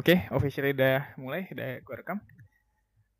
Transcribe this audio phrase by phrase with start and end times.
[0.00, 2.16] Oke, officially udah mulai, udah gue rekam.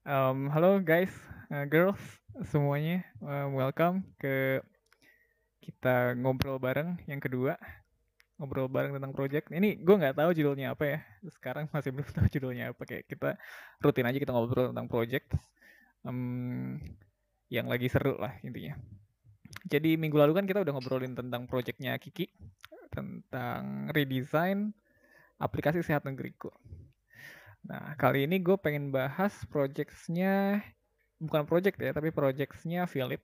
[0.00, 1.12] Um, halo guys,
[1.52, 2.00] uh, girls,
[2.48, 4.64] semuanya, uh, welcome ke
[5.60, 7.60] kita ngobrol bareng yang kedua,
[8.40, 9.52] ngobrol bareng tentang project.
[9.52, 12.82] Ini gue nggak tahu judulnya apa ya, sekarang masih belum tahu judulnya apa.
[12.88, 13.36] Kayak kita
[13.84, 15.36] rutin aja kita ngobrol tentang project,
[16.08, 16.80] um,
[17.52, 18.72] yang lagi seru lah intinya.
[19.68, 22.32] Jadi minggu lalu kan kita udah ngobrolin tentang projectnya Kiki,
[22.88, 24.72] tentang redesign
[25.40, 26.52] aplikasi sehat negeriku.
[27.64, 30.60] Nah, kali ini gue pengen bahas projectsnya,
[31.20, 33.20] bukan project ya, tapi projectsnya Philip.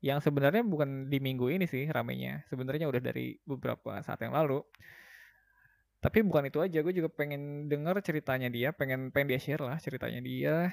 [0.00, 2.44] Yang sebenarnya bukan di minggu ini sih ramenya.
[2.48, 4.64] Sebenarnya udah dari beberapa saat yang lalu.
[6.00, 9.76] Tapi bukan itu aja, gue juga pengen denger ceritanya dia, pengen pengen dia share lah
[9.76, 10.72] ceritanya dia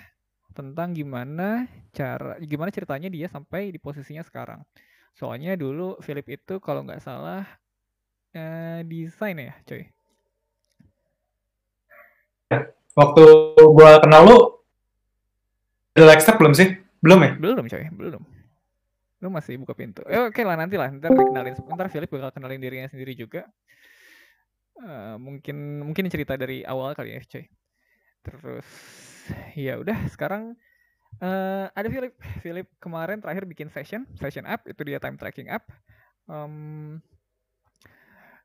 [0.55, 4.63] tentang gimana cara gimana ceritanya dia sampai di posisinya sekarang.
[5.19, 7.43] Soalnya dulu Philip itu kalau nggak salah
[8.31, 9.96] eh, desain ya, coy
[12.97, 13.23] waktu
[13.57, 14.37] gua kenal lu
[15.97, 16.77] udah step belum sih?
[17.01, 17.31] Belum ya?
[17.37, 18.23] Belum coy, belum.
[19.17, 20.05] Lu masih buka pintu.
[20.05, 21.57] Eh, oke okay lah nanti lah, ntar dikenalin.
[21.73, 23.49] Ntar Philip bakal kenalin dirinya sendiri juga.
[24.77, 27.45] Uh, mungkin mungkin cerita dari awal kali ya, coy.
[28.21, 28.69] Terus
[29.57, 30.53] ya udah sekarang
[31.17, 32.13] uh, ada Philip.
[32.45, 35.65] Philip kemarin terakhir bikin session, session app itu dia time tracking app.
[36.29, 37.01] Um,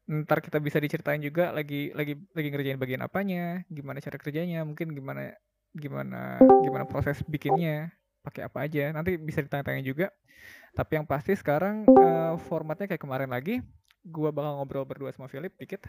[0.06, 4.90] ntar kita bisa diceritain juga lagi lagi lagi ngerjain bagian apanya, gimana cara kerjanya, mungkin
[4.90, 5.34] gimana
[5.72, 7.94] gimana gimana proses bikinnya,
[8.26, 8.90] pakai apa aja.
[8.90, 10.10] Nanti bisa ditanya-tanya juga.
[10.72, 13.60] Tapi yang pasti sekarang uh, formatnya kayak kemarin lagi,
[14.02, 15.86] gua bakal ngobrol berdua sama Philip dikit.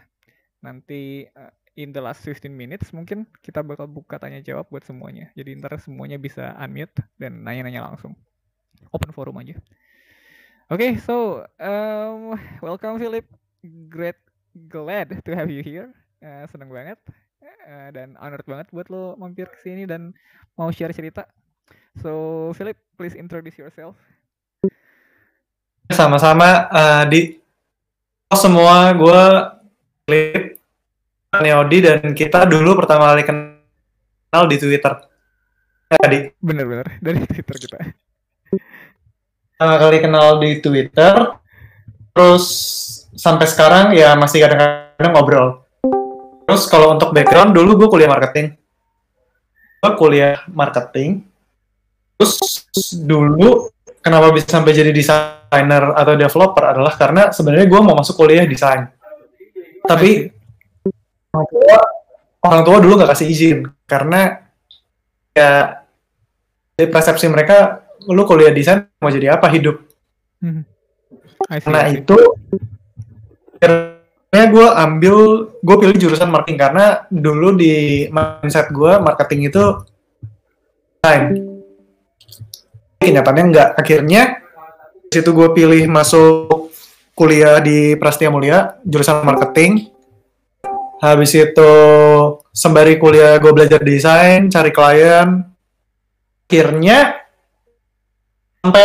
[0.62, 5.34] Nanti uh, in the last 15 minutes mungkin kita bakal buka tanya jawab buat semuanya.
[5.34, 8.14] Jadi ntar semuanya bisa unmute dan nanya-nanya langsung.
[8.94, 9.58] Open forum aja.
[10.72, 13.26] Oke, okay, so um, welcome Philip
[13.64, 14.20] great
[14.68, 15.90] glad to have you here.
[16.20, 16.96] Uh, seneng banget
[17.68, 20.12] uh, dan honored banget buat lo mampir ke sini dan
[20.56, 21.24] mau share cerita.
[22.00, 23.94] So, Philip, please introduce yourself.
[25.88, 27.38] Sama-sama uh, di
[28.34, 29.22] semua gue
[30.04, 30.58] Philip
[31.38, 34.92] Neodi dan kita dulu pertama kali kenal di Twitter.
[35.92, 36.18] Ya, di.
[36.42, 37.78] Bener-bener dari Twitter kita.
[39.54, 41.14] Pertama kali kenal di Twitter,
[42.10, 42.44] terus
[43.14, 45.48] sampai sekarang ya masih kadang-kadang ngobrol.
[46.44, 48.52] Terus kalau untuk background dulu gue kuliah marketing.
[49.80, 51.24] Gue kuliah marketing.
[52.18, 52.36] Terus
[52.94, 53.72] dulu
[54.04, 58.92] kenapa bisa sampai jadi desainer atau developer adalah karena sebenarnya gue mau masuk kuliah desain.
[59.84, 60.28] Tapi
[61.32, 61.78] orang tua,
[62.44, 63.58] orang tua dulu nggak kasih izin
[63.88, 64.44] karena
[65.32, 65.82] ya
[66.74, 69.80] dari persepsi mereka lu kuliah desain mau jadi apa hidup.
[70.44, 70.66] Hmm.
[71.48, 72.16] Karena itu
[73.58, 75.16] akhirnya gue ambil
[75.62, 79.64] gue pilih jurusan marketing karena dulu di mindset gue marketing itu
[81.04, 81.26] time
[82.98, 84.44] kenyataannya enggak akhirnya
[85.14, 86.74] situ gue pilih masuk
[87.14, 89.94] kuliah di Prastia Mulia jurusan marketing.
[90.98, 91.74] Habis itu
[92.50, 95.46] sembari kuliah gue belajar desain cari klien.
[96.44, 97.24] Akhirnya
[98.62, 98.84] sampai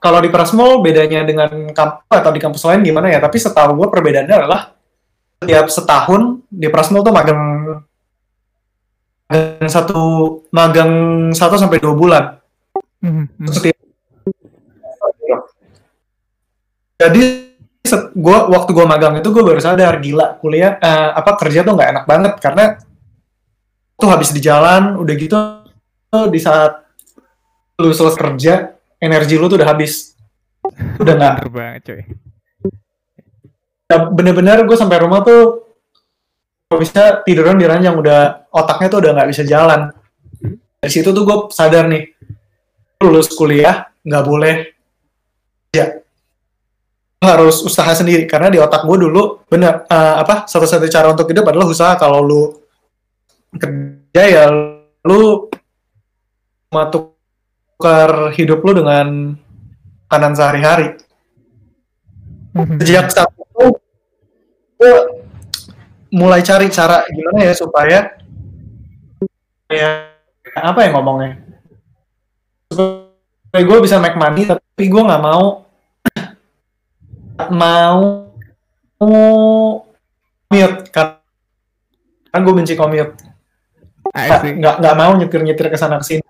[0.00, 3.20] kalau di Prasmol bedanya dengan kampus atau di kampus lain gimana ya?
[3.20, 4.72] Tapi setahu gue perbedaannya adalah
[5.40, 7.40] setiap setahun di Prasmol tuh magang
[9.28, 10.02] magang satu
[10.50, 10.92] magang
[11.36, 12.24] satu sampai dua bulan.
[13.04, 13.46] Mm-hmm.
[13.52, 13.76] Setiap
[17.00, 17.22] jadi
[18.12, 21.90] gue waktu gue magang itu gue baru sadar gila kuliah uh, apa kerja tuh nggak
[21.96, 22.64] enak banget karena
[23.96, 25.36] tuh habis di jalan udah gitu
[26.28, 26.84] di saat
[27.80, 28.54] lu selesai kerja
[29.00, 30.14] energi lu tuh udah habis.
[31.00, 31.36] Udah nggak?
[31.50, 32.02] Banget coy
[33.98, 35.66] bener-bener gue sampai rumah tuh
[36.78, 39.90] bisa tiduran di ranjang udah otaknya tuh udah nggak bisa jalan.
[40.78, 42.06] Dari situ tuh gue sadar nih
[43.02, 44.54] lulus kuliah nggak boleh.
[45.74, 45.98] Ya
[47.20, 51.50] harus usaha sendiri karena di otak gue dulu bener uh, apa satu-satu cara untuk hidup
[51.50, 51.98] adalah usaha.
[51.98, 52.42] Kalau lu
[53.58, 54.44] kerja ya
[55.02, 55.50] lu
[56.70, 57.09] matuk
[57.80, 59.32] tukar hidup lu dengan
[60.12, 61.00] kanan sehari-hari.
[62.52, 62.76] Mhm.
[62.76, 63.80] Sejak saat itu,
[64.76, 64.96] gue
[66.12, 68.20] mulai cari cara gimana ya supaya
[69.72, 70.12] ya
[70.58, 71.38] apa ya ngomongnya
[72.66, 75.62] supaya gue bisa make money tapi gue nggak mau
[77.62, 78.26] mau
[78.98, 81.22] commute kan
[82.34, 83.14] kan gue benci commute
[84.10, 86.29] nggak nggak mau nyetir nyetir ke sana ke sini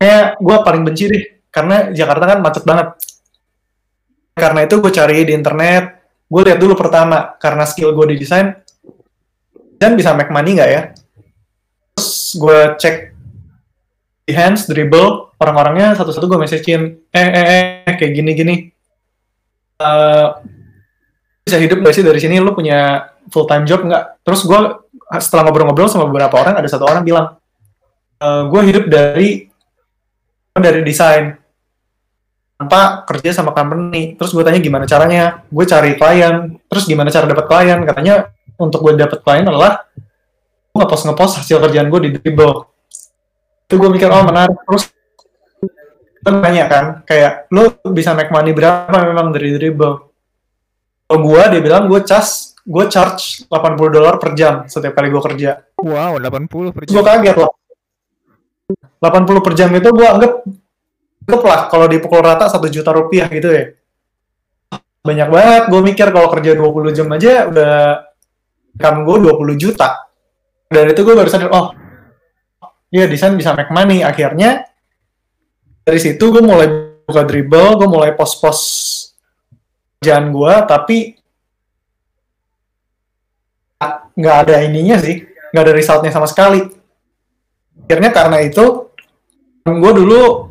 [0.00, 2.96] kayak gue paling benci deh karena Jakarta kan macet banget.
[4.32, 6.00] Karena itu gue cari di internet
[6.30, 8.54] gue lihat dulu pertama karena skill gue di desain
[9.76, 10.82] dan bisa make money nggak ya?
[11.92, 12.08] Terus
[12.40, 12.96] gue cek
[14.24, 17.46] di hands dribble orang-orangnya satu-satu gue messagein eh eh
[17.84, 18.54] eh kayak gini gini
[19.82, 20.38] uh,
[21.42, 22.38] bisa hidup gak sih dari sini?
[22.38, 24.22] Lu punya full time job nggak?
[24.22, 24.60] Terus gue
[25.18, 27.34] setelah ngobrol-ngobrol sama beberapa orang ada satu orang bilang
[28.22, 29.49] uh, gue hidup dari
[30.58, 31.38] dari desain.
[32.60, 34.18] Tanpa kerja sama company.
[34.18, 35.46] Terus gue tanya gimana caranya?
[35.48, 36.58] Gue cari klien.
[36.66, 37.78] Terus gimana cara dapat klien?
[37.86, 38.14] Katanya
[38.60, 39.88] untuk gue dapat klien adalah
[40.70, 42.70] gue ngepost ngepost hasil kerjaan gue di dribble
[43.66, 44.54] itu gue mikir oh menarik.
[44.66, 44.84] Terus
[46.20, 50.10] kita nanya kan kayak lu bisa make money berapa memang dari dribble
[51.10, 55.22] kalau gue dia bilang gue cas gue charge 80 dolar per jam setiap kali gue
[55.22, 55.50] kerja.
[55.80, 56.92] Wow 80 per jam.
[56.98, 57.52] gue kaget loh
[58.72, 60.32] 80 per jam itu gue anggap
[61.26, 63.64] anggap lah kalau dipukul rata satu juta rupiah gitu ya.
[65.00, 67.74] Banyak banget gue mikir kalau kerja 20 jam aja udah
[68.76, 70.10] income gue 20 juta.
[70.70, 71.74] Dari itu gue baru sadar oh
[72.92, 74.02] iya desain bisa make money.
[74.04, 74.68] Akhirnya
[75.84, 76.68] dari situ gue mulai
[77.10, 78.62] buka dribble gue mulai post-post
[79.98, 81.18] kerjaan gue tapi
[84.16, 86.79] nggak ada ininya sih nggak ada resultnya sama sekali
[87.86, 88.90] akhirnya karena itu
[89.64, 90.50] gue dulu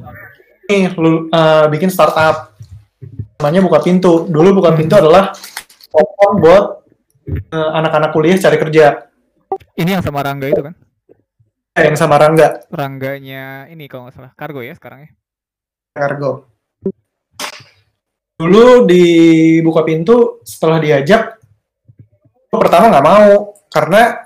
[0.69, 0.93] nih
[1.33, 2.53] uh, bikin startup.
[3.41, 4.29] Namanya buka pintu.
[4.29, 5.33] Dulu buka pintu adalah
[5.89, 6.63] platform buat
[7.49, 9.09] uh, anak-anak kuliah cari kerja.
[9.73, 10.73] Ini yang sama Rangga itu kan?
[11.73, 12.67] Eh, yang sama Rangga.
[12.69, 15.09] Rangganya ini kalau nggak salah Kargo ya sekarang ya?
[15.95, 16.51] Kargo.
[18.39, 19.03] Dulu di
[19.59, 21.39] buka pintu setelah diajak
[22.51, 23.55] pertama nggak mau.
[23.69, 24.17] Karena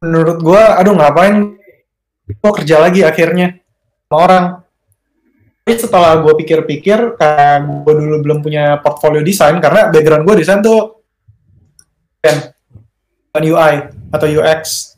[0.00, 1.59] menurut gue aduh ngapain
[2.36, 3.58] gue kerja lagi akhirnya?
[4.06, 4.44] Sama orang.
[5.70, 10.58] Tapi setelah gue pikir-pikir kayak gue dulu belum punya portfolio desain karena background gue desain
[10.58, 10.98] tuh
[12.18, 12.50] kan
[13.38, 13.74] UI
[14.10, 14.92] atau UX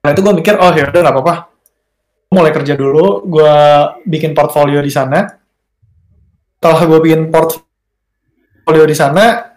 [0.00, 1.34] nah itu gue mikir oh ya udah nggak apa-apa.
[2.32, 3.56] Mulai kerja dulu gue
[4.08, 5.28] bikin portfolio di sana.
[6.56, 9.52] Setelah gue bikin portfolio di sana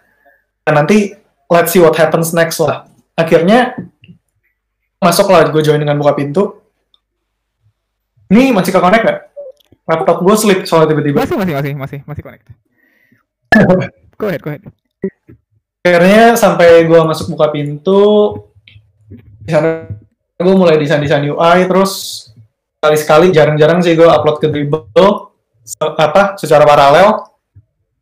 [0.68, 1.16] dan nanti
[1.48, 2.84] let's see what happens next lah.
[3.16, 3.72] Akhirnya
[5.00, 6.65] masuk lah gue join dengan buka pintu
[8.32, 9.20] ini masih ke connect nggak?
[9.86, 11.22] Laptop gue slip soalnya tiba-tiba.
[11.22, 12.44] Masih, masih, masih, masih, masih connect.
[14.20, 14.62] go ahead, go ahead.
[15.86, 18.34] Akhirnya sampai gue masuk buka pintu,
[19.46, 19.86] di sana
[20.34, 22.26] gue mulai desain-desain UI, terus
[22.82, 25.30] sekali-sekali jarang-jarang sih gue upload ke Dribble,
[25.78, 27.30] apa, secara paralel.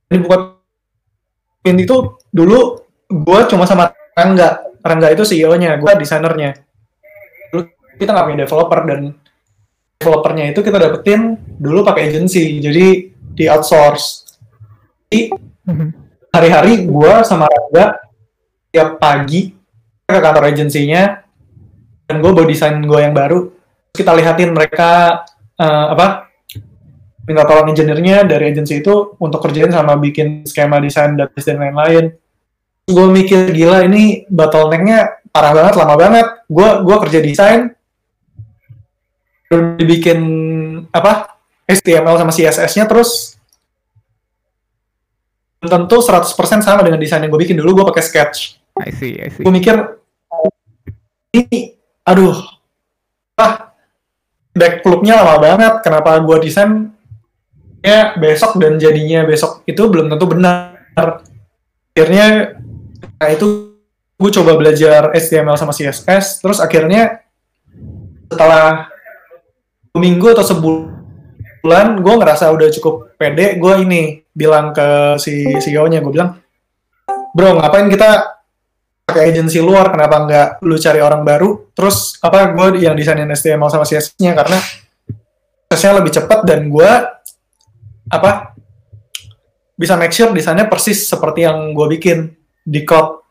[0.09, 0.56] Ini buka
[1.61, 1.97] pintu itu
[2.32, 2.81] dulu
[3.12, 4.65] gue cuma sama Rangga.
[4.85, 6.56] Rangga itu CEO-nya, gue desainernya.
[7.53, 7.62] Dulu
[8.00, 9.00] kita nggak punya developer dan
[9.99, 12.87] developernya itu kita dapetin dulu pakai agency, jadi
[13.35, 14.37] di outsource.
[15.08, 15.31] Jadi
[15.67, 15.88] mhm.
[16.31, 17.99] hari-hari gue sama Rangga
[18.75, 19.55] tiap pagi
[20.05, 21.23] ke kantor agensinya
[22.05, 23.55] dan gue bawa desain gue yang baru.
[23.94, 25.23] Kita lihatin mereka
[25.56, 26.35] uh, apa
[27.25, 32.05] minta tolong engineer-nya dari agensi itu untuk kerjain sama bikin skema desain database dan lain-lain.
[32.85, 36.26] Gue mikir gila ini bottleneck-nya parah banget, lama banget.
[36.46, 37.73] Gue gua kerja desain,
[39.50, 40.20] dibikin
[40.91, 41.35] apa?
[41.64, 43.41] HTML sama CSS-nya terus
[45.65, 46.29] tentu 100%
[46.60, 47.56] sama dengan desain yang gue bikin.
[47.56, 48.60] Dulu gue pakai Sketch.
[48.84, 49.44] I see, I see.
[49.44, 49.77] Gue mikir
[51.34, 51.74] ini
[52.05, 52.36] aduh
[53.41, 53.72] ah
[54.53, 55.74] backflipnya lama banget.
[55.81, 56.93] Kenapa gue desain
[57.81, 61.24] ya besok dan jadinya besok itu belum tentu benar?
[61.94, 62.60] Akhirnya
[63.17, 63.74] nah itu
[64.15, 67.24] gue coba belajar HTML sama CSS terus akhirnya
[68.31, 68.94] setelah
[69.94, 76.03] minggu atau sebulan gue ngerasa udah cukup pede gue ini bilang ke si CEO nya
[76.03, 76.34] gue bilang
[77.34, 78.34] bro ngapain kita
[79.05, 79.93] pakai agensi luar?
[79.93, 81.70] Kenapa nggak lu cari orang baru?
[81.77, 84.58] Terus apa gue yang desainin HTML sama CSS nya karena
[85.69, 86.91] prosesnya lebih cepat dan gue
[88.10, 88.55] apa
[89.74, 92.31] bisa make sure desainnya persis seperti yang gue bikin
[92.63, 93.27] di code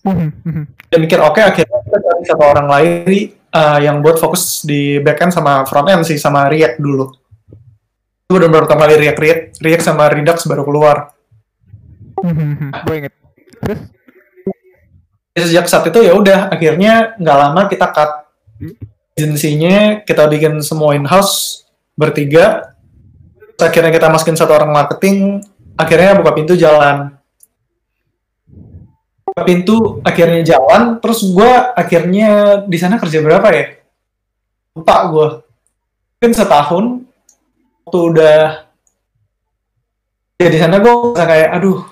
[0.00, 0.64] mhm, mhm.
[0.88, 4.98] dan mikir oke okay, akhirnya kita cari satu orang lain uh, yang buat fokus di
[4.98, 7.06] backend sama front end sih sama React dulu.
[8.26, 10.96] Itu benar-benar pertama kali React, React, React sama Redux baru keluar.
[12.84, 13.14] Gue inget.
[13.62, 13.80] Terus?
[15.34, 18.10] Sejak saat itu ya udah akhirnya nggak lama kita cut
[19.14, 22.74] agensinya, kita bikin semua in-house bertiga.
[23.54, 25.38] akhirnya kita masukin satu orang marketing,
[25.78, 27.13] akhirnya buka pintu jalan
[29.42, 33.66] pintu akhirnya jalan terus gue akhirnya di sana kerja berapa ya?
[34.78, 35.28] Lupa gue
[36.24, 36.84] mungkin setahun.
[37.84, 38.40] Waktu udah
[40.38, 41.82] ya di sana gue kayak aduh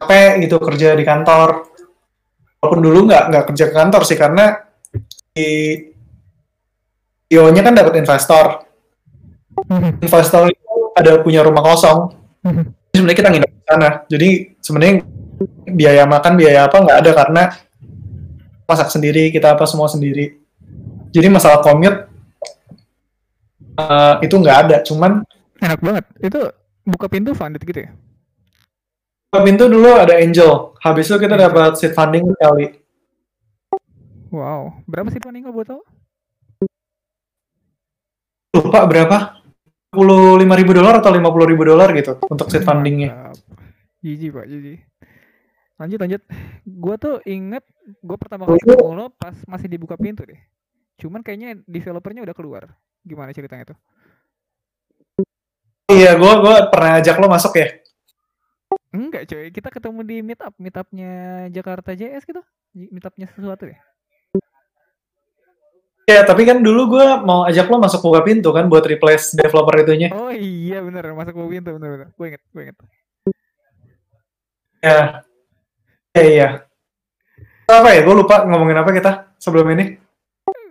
[0.00, 1.68] capek gitu kerja di kantor.
[2.58, 4.64] Walaupun dulu nggak nggak kerja ke kantor sih karena
[5.36, 5.50] di
[7.28, 8.64] nya kan dapat investor.
[10.06, 12.14] Investor itu ada punya rumah kosong.
[12.94, 13.88] Sebenarnya kita nginep di sana.
[14.06, 14.94] Jadi sebenarnya
[15.68, 17.42] biaya makan biaya apa nggak ada karena
[18.68, 20.38] masak sendiri kita apa semua sendiri.
[21.14, 22.06] Jadi masalah commute
[23.80, 24.76] uh, itu nggak ada.
[24.84, 25.24] Cuman
[25.62, 26.04] enak banget.
[26.20, 26.52] Itu
[26.84, 27.90] buka pintu funded gitu ya?
[29.28, 30.72] buka pintu dulu ada angel.
[30.80, 32.80] Habis itu kita dapat seed funding kali
[34.32, 34.72] wow.
[34.88, 35.84] Berapa seed funding lo buat tau
[38.56, 39.16] lupa berapa?
[39.88, 43.32] Puluh lima ribu dolar atau lima puluh ribu dolar gitu untuk seed fundingnya.
[44.00, 44.87] Jiji pak, jiji.
[45.78, 46.22] Lanjut lanjut.
[46.66, 47.62] Gue tuh inget
[48.02, 50.38] gue pertama kali ketemu lo pas masih dibuka pintu deh.
[50.98, 52.62] Cuman kayaknya developernya udah keluar.
[53.06, 53.78] Gimana ceritanya tuh?
[55.88, 57.80] Iya, gue gue pernah ajak lo masuk ya.
[58.92, 62.42] Enggak coy, kita ketemu di meetup, meetupnya Jakarta JS gitu.
[62.74, 63.78] Meetupnya sesuatu ya.
[66.08, 69.76] Ya, tapi kan dulu gue mau ajak lo masuk buka pintu kan buat replace developer
[69.80, 70.08] itunya.
[70.16, 72.08] Oh iya bener, masuk buka pintu bener-bener.
[72.16, 72.76] Gue inget, gue inget.
[74.80, 75.20] Ya,
[76.16, 76.48] ya iya.
[77.68, 78.00] Apa ya?
[78.00, 80.00] Gue lupa ngomongin apa kita sebelum ini.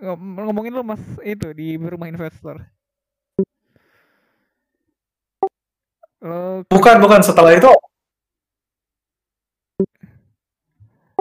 [0.02, 1.02] Ngomongin lo mas.
[1.22, 2.58] Itu di rumah investor.
[6.18, 6.66] Lo...
[6.66, 7.22] Bukan, bukan.
[7.22, 7.70] Setelah itu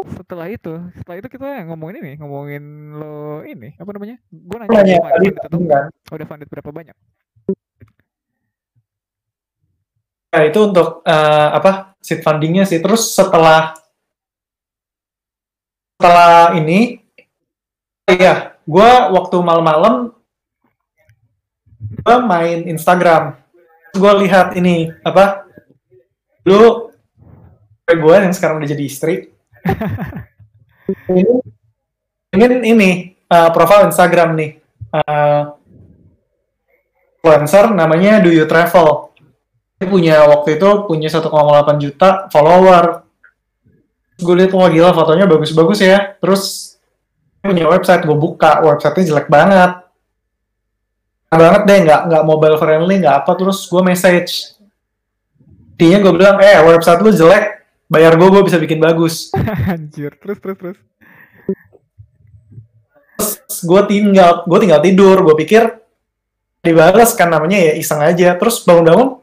[0.08, 2.64] setelah itu setelah itu kita ngomongin ini ngomongin
[2.98, 3.74] lo ini.
[3.78, 4.18] Apa namanya?
[4.30, 5.28] Gue nanya, nanya tadi.
[5.34, 6.98] Funded udah funded berapa banyak?
[10.34, 11.98] Ya itu untuk uh, apa?
[12.02, 12.78] Seed fundingnya sih.
[12.78, 13.74] Terus setelah
[15.98, 17.02] setelah ini
[18.06, 20.14] iya gue waktu malam-malam
[22.06, 23.34] gue main Instagram.
[23.98, 25.50] Gue lihat ini apa
[26.46, 26.94] lu
[27.90, 29.34] gue yang sekarang udah jadi istri.
[32.38, 34.52] Ingin ini uh, profil Instagram nih.
[34.94, 35.58] Uh,
[37.18, 39.10] influencer namanya Do You Travel.
[39.82, 41.34] Dia punya waktu itu punya 1,8
[41.82, 43.07] juta follower
[44.18, 46.18] gue lihat wah gila fotonya bagus-bagus ya.
[46.18, 46.76] Terus
[47.42, 49.72] punya website gue buka websitenya jelek banget.
[51.30, 54.58] Banget deh nggak nggak mobile friendly nggak apa terus gue message.
[55.78, 59.30] Intinya gue bilang eh website lu jelek bayar gue gue bisa bikin bagus.
[59.72, 60.80] Anjir terus terus terus.
[63.18, 65.64] Terus gue tinggal gue tinggal tidur gue pikir
[66.66, 68.34] dibalas kan namanya ya iseng aja.
[68.34, 69.22] Terus bangun-bangun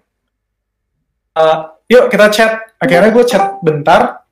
[1.34, 1.58] uh,
[1.90, 2.52] yuk kita chat.
[2.78, 4.23] Akhirnya gue chat bentar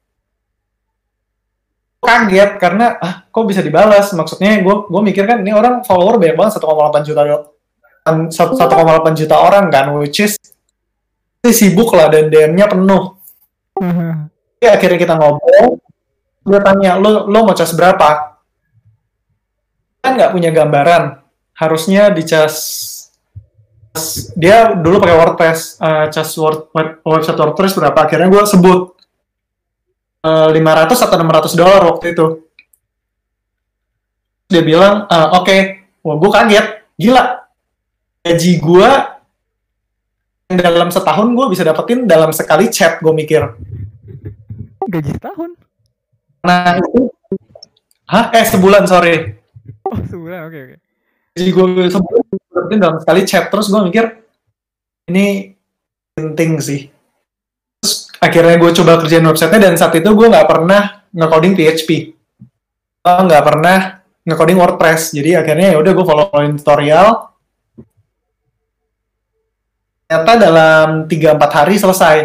[2.03, 6.35] kaget karena ah kok bisa dibalas maksudnya gue gue mikir kan ini orang follower banyak
[6.35, 7.23] banget 1,8 juta
[8.03, 10.35] 1,8 juta orang kan which is
[11.47, 13.23] sibuk lah dan DM-nya penuh
[14.63, 15.83] Ya, akhirnya kita ngobrol.
[16.43, 18.39] Gue tanya, lo, lo mau cas berapa?
[20.03, 21.19] Kan nggak punya gambaran.
[21.59, 22.55] Harusnya dicas
[24.39, 26.71] dia dulu pakai WordPress, uh, cas word,
[27.05, 27.99] website WordPress berapa?
[28.07, 29.02] Akhirnya gue sebut
[30.25, 32.26] uh, 500 atau 600 dolar waktu itu.
[34.49, 35.61] Dia bilang, uh, oke, okay.
[36.05, 37.25] wah gue kaget, gila.
[38.23, 38.91] Gaji gue
[40.57, 43.43] dalam setahun gue bisa dapetin dalam sekali chat gue mikir
[44.88, 45.50] gaji setahun
[46.43, 47.09] nah itu
[48.11, 49.41] hah eh sebulan sorry
[49.88, 50.79] oh sebulan oke okay, oke okay.
[51.38, 54.05] gaji gue sebulan dapetin dalam sekali chat terus gue mikir
[55.09, 55.57] ini
[56.12, 56.93] penting sih
[58.23, 62.14] akhirnya gue coba kerjain websitenya dan saat itu gue nggak pernah ngecoding PHP
[63.02, 67.33] nggak pernah ngecoding WordPress jadi akhirnya ya udah gue follow tutorial
[70.12, 72.17] ternyata dalam 3-4 hari selesai.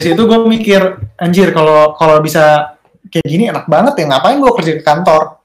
[0.00, 0.80] Di situ gue mikir,
[1.20, 2.76] anjir kalau kalau bisa
[3.12, 5.44] kayak gini enak banget ya, ngapain gue kerja ke kantor?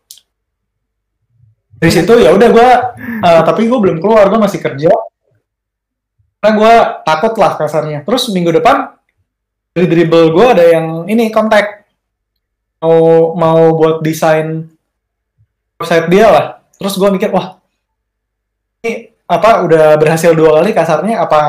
[1.76, 2.70] Dari situ ya udah gue,
[3.20, 4.96] uh, tapi gue belum keluar, gue masih kerja.
[6.42, 6.74] Karena gue
[7.06, 8.02] takut lah kasarnya.
[8.02, 8.98] Terus minggu depan,
[9.78, 11.86] dari dribble gue ada yang ini kontak
[12.82, 14.66] mau mau buat desain
[15.78, 16.46] website dia lah.
[16.82, 17.62] Terus gue mikir, wah
[18.82, 21.40] ini apa udah berhasil dua kali kasarnya apa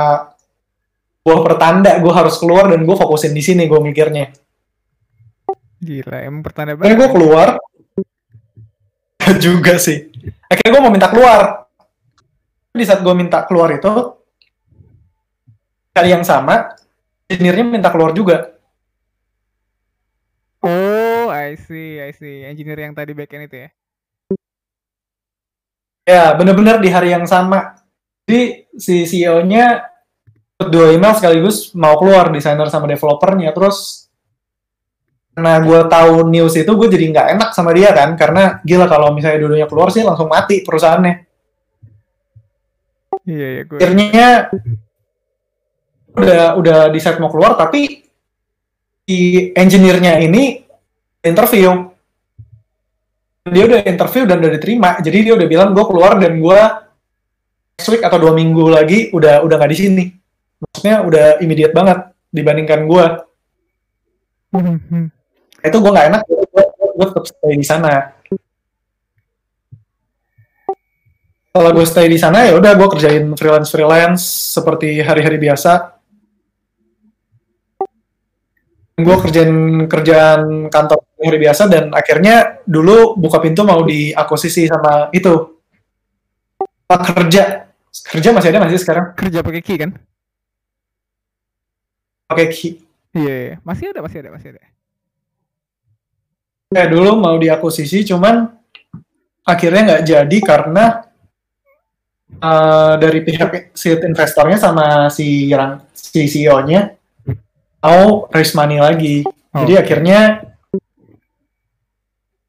[1.25, 4.29] gue pertanda gue harus keluar dan gue fokusin di sini gue mikirnya.
[5.83, 7.57] Gila emang pertanda banget gue keluar.
[9.45, 10.13] Juga sih.
[10.53, 11.65] Akhirnya gue mau minta keluar.
[12.77, 14.22] Di saat gue minta keluar itu
[15.93, 16.73] kali yang sama
[17.29, 18.57] engineer minta keluar juga
[20.65, 23.71] oh I see I see engineer yang tadi backend itu ya
[26.03, 27.79] Ya, benar-benar di hari yang sama.
[28.27, 29.87] Jadi si CEO-nya
[30.59, 33.55] dua email sekaligus mau keluar desainer sama developernya.
[33.55, 34.11] Terus
[35.31, 39.15] karena gue tahu news itu gue jadi nggak enak sama dia kan karena gila kalau
[39.15, 41.15] misalnya dulunya keluar sih langsung mati perusahaannya
[43.23, 43.79] Iya, iya, gue.
[43.79, 44.29] akhirnya
[46.13, 48.05] udah udah decide mau keluar tapi
[49.09, 50.63] si engineer-nya ini
[51.25, 51.91] interview.
[53.43, 54.91] Dia udah interview dan udah diterima.
[55.03, 56.61] Jadi dia udah bilang gue keluar dan gue
[57.75, 60.05] next week atau dua minggu lagi udah udah nggak di sini.
[60.63, 61.99] Maksudnya udah immediate banget
[62.31, 63.07] dibandingkan gue
[64.53, 65.09] Mhm.
[65.65, 68.13] itu gue nggak enak gue, tetap stay di sana.
[71.49, 74.23] Setelah gue stay di sana ya udah gue kerjain freelance freelance
[74.57, 75.97] seperti hari-hari biasa
[79.03, 79.53] gue kerjain
[79.87, 85.59] kerjaan kantor hari biasa dan akhirnya dulu buka pintu mau diakuisisi sama itu
[86.87, 87.69] Pak kerja
[88.11, 89.91] kerja masih ada masih sekarang Kerja pakai key kan?
[92.27, 92.69] pakai ki
[93.13, 93.55] Iya, iya.
[93.61, 94.63] masih ada, masih ada, masih ada.
[96.73, 98.49] kayak dulu mau diakuisisi cuman
[99.45, 100.85] akhirnya nggak jadi karena
[102.33, 106.97] eh, dari pihak si investornya sama si Ran- si CEO-nya
[107.83, 109.27] mau raise money lagi.
[109.27, 109.67] Oh.
[109.67, 110.21] Jadi akhirnya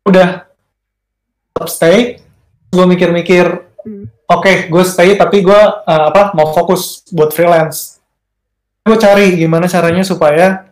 [0.05, 0.45] udah
[1.51, 2.21] tetap stay.
[2.73, 3.45] Gue mikir-mikir,
[4.25, 8.01] oke, gue stay tapi gue eh, apa mau fokus buat freelance.
[8.85, 10.69] Gue cari gimana caranya supaya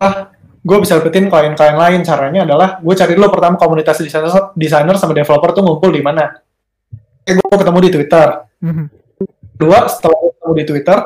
[0.00, 2.00] ah gue bisa dapetin klien-klien lain.
[2.00, 6.40] Caranya adalah gue cari dulu pertama komunitas desainer, desainer sama developer tuh ngumpul di mana.
[7.20, 8.28] Oke, gue ketemu di Twitter.
[8.64, 8.84] Mhm.
[9.60, 10.98] Dua, setelah ketemu di Twitter,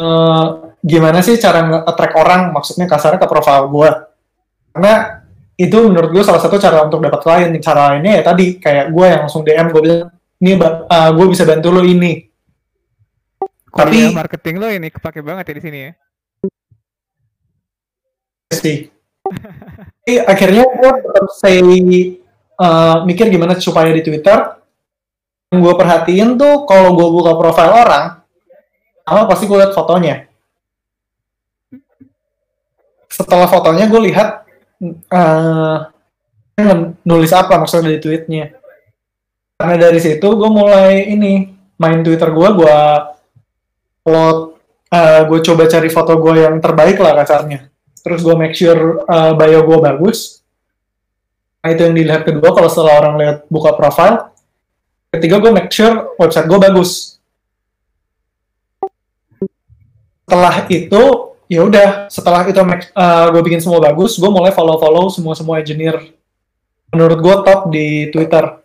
[0.00, 0.46] eh,
[0.80, 3.90] gimana sih cara nge-attract orang, maksudnya kasarnya ke profile gue.
[4.72, 4.94] Karena
[5.60, 7.52] itu menurut gue salah satu cara untuk dapat klien.
[7.60, 10.08] Cara lainnya ya tadi, kayak gue yang langsung DM, gue bilang,
[10.40, 10.52] ini
[11.12, 12.24] gue bisa bantu lo ini.
[13.70, 15.92] Kuliah Tapi- marketing lo ini kepake banget ya di sini ya.
[18.50, 18.90] sih.
[19.30, 24.58] Tapi akhirnya gue tetap stay eh, mikir gimana supaya di Twitter
[25.50, 28.04] yang gue perhatiin tuh kalau gue buka profile orang,
[29.04, 30.28] sama pasti gue lihat fotonya.
[33.10, 34.28] Setelah fotonya gue lihat
[35.10, 35.76] eh
[37.04, 38.54] nulis apa maksudnya di tweetnya.
[39.60, 42.78] Karena dari situ gue mulai ini main Twitter gue, gue
[44.00, 44.38] upload,
[44.88, 49.32] eh, gue coba cari foto gue yang terbaik lah kasarnya terus gue make sure uh,
[49.36, 50.40] bio gue bagus.
[51.60, 54.32] Nah, itu yang dilihat kedua kalau setelah orang lihat buka profile.
[55.12, 57.19] Ketiga gue make sure website gue bagus.
[60.30, 61.02] Setelah itu
[61.50, 65.58] ya udah setelah itu uh, gue bikin semua bagus, gue mulai follow follow semua semua
[65.58, 65.98] engineer
[66.94, 68.62] menurut gue top di Twitter.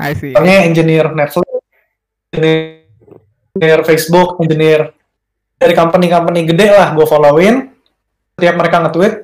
[0.00, 0.32] I see.
[0.32, 1.52] Misalnya engineer Netflix,
[2.32, 4.96] engineer Facebook, engineer
[5.60, 7.76] dari company-company gede lah gue followin.
[8.34, 9.14] Setiap mereka nge-tweet,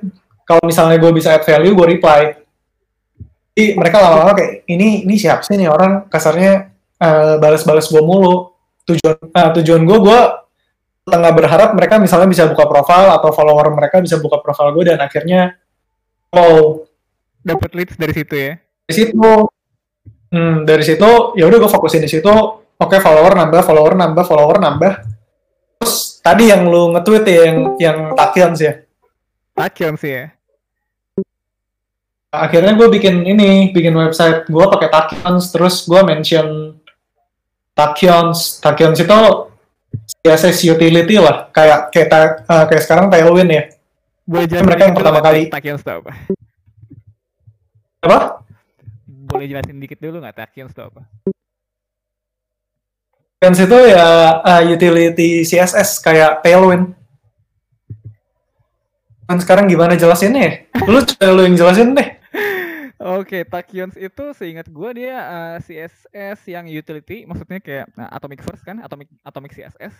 [0.44, 2.36] kalau misalnya gue bisa add value, gue reply.
[3.56, 8.52] Jadi mereka lama-lama kayak, ini ini siapa sih nih orang kasarnya eh, balas-balas gue mulu.
[8.84, 10.20] Tujuan eh, tujuan gue, gue
[11.08, 14.98] tengah berharap mereka misalnya bisa buka profile atau follower mereka bisa buka profile gue dan
[15.00, 15.56] akhirnya
[16.28, 16.86] follow
[17.40, 18.52] Dapat leads dari situ ya.
[18.60, 19.32] dari situ.
[20.30, 21.10] Hmm, dari situ
[21.40, 22.28] ya udah gue fokusin di situ.
[22.80, 24.92] Oke follower nambah follower nambah follower nambah.
[25.80, 28.74] Terus tadi yang lu nge-tweet ya, yang yang takion sih ya?
[29.56, 30.26] Takion sih ya.
[32.30, 36.78] akhirnya gue bikin ini bikin website gue pakai takions terus gue mention
[37.74, 39.49] takions takions itu
[40.20, 43.64] CSS utility lah kayak kayak ta- eh, kayak sekarang Tailwind ya
[44.22, 45.42] Boleh jelasin mereka yang pertama kali.
[45.50, 46.12] Takion itu apa?
[48.00, 48.18] apa
[49.06, 51.02] Boleh jelasin dikit dulu nggak Takion itu apa?
[53.40, 54.06] Takions itu ya
[54.44, 56.94] eh, utility CSS kayak Tailwind
[59.24, 60.52] kan sekarang gimana jelasinnya ya?
[60.84, 62.19] Lu coba lu yang jelasin deh.
[63.00, 68.60] Oke, Tachyons itu seingat gua dia uh, CSS yang utility, maksudnya kayak nah, Atomic First
[68.60, 69.96] kan, Atomic Atomic CSS.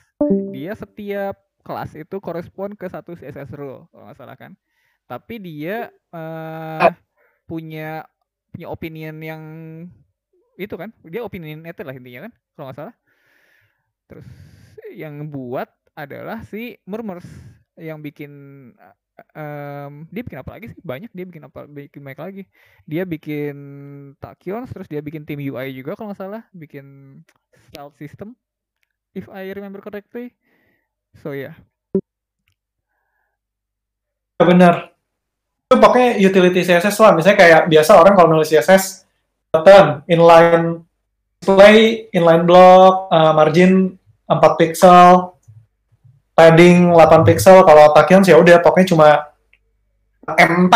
[0.52, 4.52] Dia setiap kelas itu korespon ke satu CSS rule kalau nggak salah kan.
[5.08, 6.92] Tapi dia uh,
[7.48, 8.04] punya
[8.52, 9.42] punya opinion yang
[10.60, 12.94] itu kan, dia opinionated lah intinya kan, kalau nggak salah.
[14.12, 14.28] Terus
[14.92, 17.24] yang buat adalah si Murmurs
[17.80, 18.30] yang bikin
[19.36, 20.80] em, dia bikin apa lagi sih?
[20.80, 22.42] Banyak dia bikin apa bikin banyak lagi.
[22.84, 23.56] Dia bikin
[24.18, 27.20] Tachyons, terus dia bikin tim UI juga kalau nggak salah, bikin
[27.68, 28.34] style system
[29.12, 30.32] if I remember correctly.
[31.18, 31.58] So ya,
[34.40, 34.96] Ya, bener.
[35.68, 37.12] Itu pakai utility CSS lah.
[37.12, 39.04] Misalnya kayak biasa orang kalau nulis CSS,
[39.52, 40.80] button, inline
[41.36, 45.36] display, inline block, uh, margin 4 pixel.
[46.40, 49.08] Padding 8 pixel kalau Tachyon ya udah pokoknya cuma
[50.24, 50.74] M4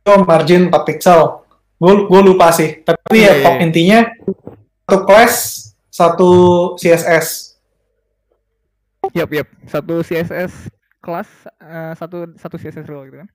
[0.00, 1.44] itu margin 4 pixel.
[1.76, 2.80] Gue lupa sih.
[2.80, 3.60] Tapi Iya, ya iya, pok iya.
[3.68, 3.98] intinya
[4.88, 5.34] satu class
[5.92, 6.30] satu
[6.80, 7.28] CSS
[9.14, 9.46] Yap, yap.
[9.70, 10.66] Satu CSS
[10.98, 11.30] kelas,
[11.62, 13.28] eh, satu satu CSS rule gitu kan.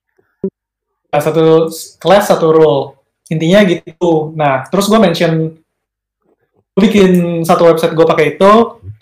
[1.16, 3.00] Nah, satu class satu role
[3.32, 4.36] intinya gitu.
[4.36, 5.56] Nah terus gue mention
[6.76, 8.52] gue bikin satu website gue pakai itu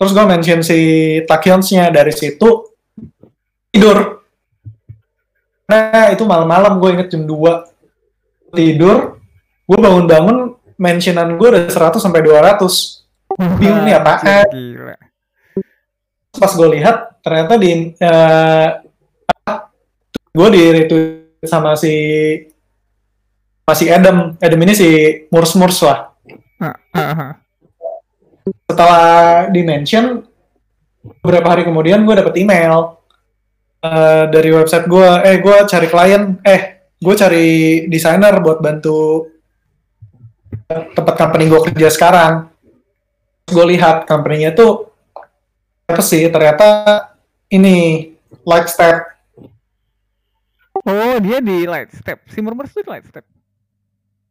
[0.00, 0.78] terus gue mention si
[1.28, 2.72] Tachyons-nya dari situ
[3.68, 4.24] tidur
[5.68, 9.20] nah itu malam-malam gue inget jam 2 tidur
[9.68, 13.00] gue bangun-bangun mentionan gue udah 100 sampai 200
[13.38, 14.42] Bingung nih apaan.
[14.50, 14.96] Gila.
[16.30, 18.68] pas gue lihat ternyata di eh,
[20.30, 21.94] gue di retweet sama si
[23.66, 24.88] sama si Adam Adam ini si
[25.34, 26.10] Murs Murs lah
[26.60, 27.32] Ah, ah, ah.
[28.68, 30.24] Setelah di mention
[31.20, 33.00] beberapa hari kemudian gue dapet email
[33.80, 36.60] eh, dari website gue eh gue cari klien eh
[37.00, 37.48] gue cari
[37.88, 39.28] desainer buat bantu
[40.68, 42.32] tempat company gue kerja sekarang
[43.50, 44.92] gue lihat company-nya tuh
[45.90, 46.68] apa sih ternyata
[47.50, 48.10] ini
[48.46, 49.10] like step
[50.80, 52.24] Oh, dia di Lightstep.
[52.32, 53.20] Si Murmurs itu di Lightstep.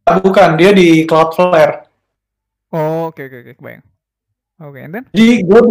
[0.10, 1.86] Ah, bukan dia di Cloudflare
[2.70, 3.86] Oh, oke oke oke, kebayang.
[4.60, 5.06] Oke, and then?
[5.16, 5.62] jadi gue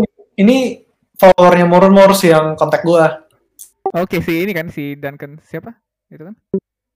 [0.40, 0.81] ini
[1.20, 3.05] followernya Murmurs Murs yang kontak gue
[3.96, 5.72] Oke, si ini kan si Duncan siapa?
[6.12, 6.37] Itu kan?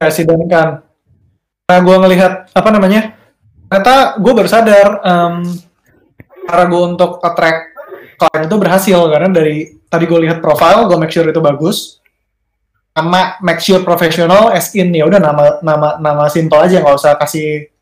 [0.02, 0.82] kasih Duncan.
[1.70, 3.16] Nah, gue ngelihat apa namanya?
[3.70, 5.34] Ternyata gue baru sadar em,
[6.44, 7.72] cara gue untuk attract
[8.18, 12.02] klien itu berhasil karena dari tadi gue lihat profile, gue make sure itu bagus.
[12.92, 17.16] Nama make sure professional as in ya udah nama nama nama simple aja nggak usah
[17.16, 17.72] kasih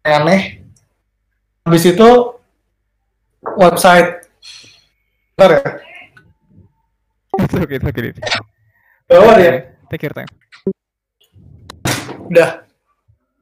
[0.00, 0.64] aneh.
[1.68, 2.35] Habis itu
[3.56, 4.26] website
[5.36, 5.60] Bentar ya.
[7.36, 7.76] It's okay.
[7.76, 8.16] dude.
[9.04, 9.68] Bawah ya.
[9.92, 10.32] Take your time.
[12.26, 12.66] udah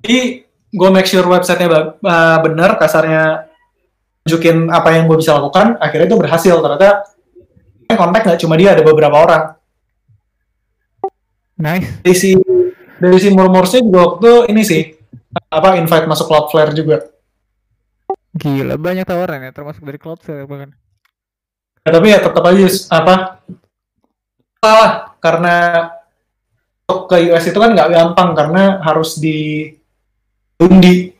[0.04, 3.48] jadi gue make sure websitenya uh, bener kasarnya
[4.24, 7.08] tunjukin apa yang gue bisa lakukan akhirnya itu berhasil ternyata
[7.88, 9.42] yang kontak nggak cuma dia ada beberapa orang
[11.56, 11.88] Nice.
[12.04, 12.36] dari si
[13.00, 14.82] dari si murmursnya juga waktu ini sih
[15.48, 17.08] apa invite masuk Cloudflare juga
[18.34, 20.74] Gila, banyak tawaran ya, termasuk dari Cloudflare bahkan.
[21.84, 22.66] Ya, tapi ya tetap aja
[22.96, 23.14] apa
[24.58, 25.56] salah karena
[26.88, 29.68] untuk ke US itu kan nggak gampang karena harus di
[30.56, 31.12] undi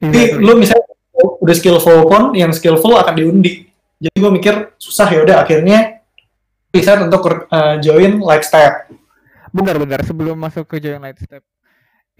[0.00, 0.44] Jadi Exactly.
[0.44, 0.88] lu misalnya
[1.40, 3.64] udah skillful pun, yang skillful akan diundi.
[3.96, 6.04] Jadi gue mikir susah ya udah akhirnya
[6.68, 8.90] bisa untuk uh, join like step.
[9.48, 10.04] Bentar, bentar.
[10.04, 11.40] Sebelum masuk ke Giant Light Step.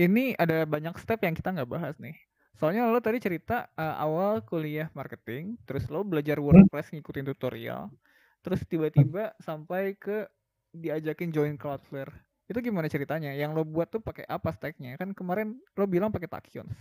[0.00, 2.14] Ini ada banyak step yang kita nggak bahas nih.
[2.54, 7.90] Soalnya lo tadi cerita eh, awal kuliah marketing, terus lo belajar WordPress ngikutin tutorial,
[8.46, 10.30] terus tiba-tiba sampai ke
[10.70, 12.14] diajakin join Cloudflare.
[12.46, 13.32] Itu gimana ceritanya?
[13.34, 14.94] Yang lo buat tuh pakai apa stacknya?
[15.00, 16.76] Kan kemarin lo bilang pakai Tachyons.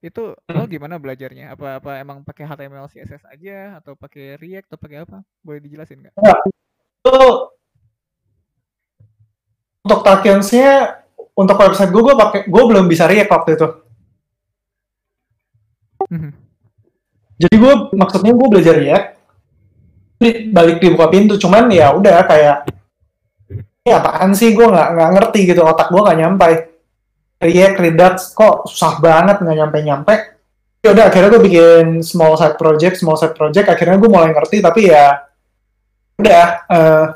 [0.00, 1.52] Itu lo gimana belajarnya?
[1.52, 5.18] Apa apa emang pakai HTML CSS aja atau pakai React atau pakai apa?
[5.44, 6.14] Boleh dijelasin nggak?
[6.16, 7.18] Itu
[9.86, 11.02] untuk tokens-nya
[11.36, 13.68] untuk website gue, gue pakai gue belum bisa React waktu itu.
[16.10, 16.30] Mhm.
[17.36, 18.74] Jadi gue maksudnya gue belajar
[20.16, 22.56] di- balik dibuka pintu, cuman ya udah kayak
[23.86, 26.48] ini apaan sih gue nggak nggak ngerti gitu otak gue nggak nyampe.
[27.36, 30.14] React, Redux kok susah banget nggak nyampe nyampe.
[30.80, 33.68] Ya udah akhirnya gue bikin small side project, small side project.
[33.68, 35.20] Akhirnya gue mulai ngerti tapi ya
[36.16, 37.06] udah eh,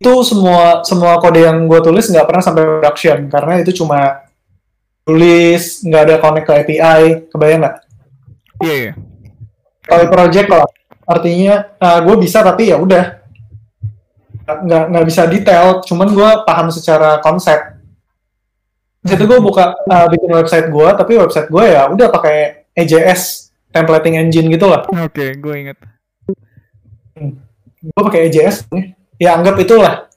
[0.00, 4.25] itu semua semua kode yang gue tulis nggak pernah sampai production karena itu cuma
[5.06, 7.76] tulis nggak ada connect ke API kebayang nggak?
[8.58, 8.92] Iya, iya.
[9.86, 10.66] kalau project lah
[11.06, 11.54] artinya
[12.02, 13.22] gue bisa tapi ya udah
[14.46, 17.78] nggak nggak bisa detail cuman gue paham secara konsep
[19.06, 23.54] Di situ gue buka uh, bikin website gue tapi website gue ya udah pakai EJS
[23.70, 25.78] templating engine gitu lah Oke, gue inget.
[27.86, 28.98] gue pakai EJS nih.
[29.22, 30.10] ya anggap itulah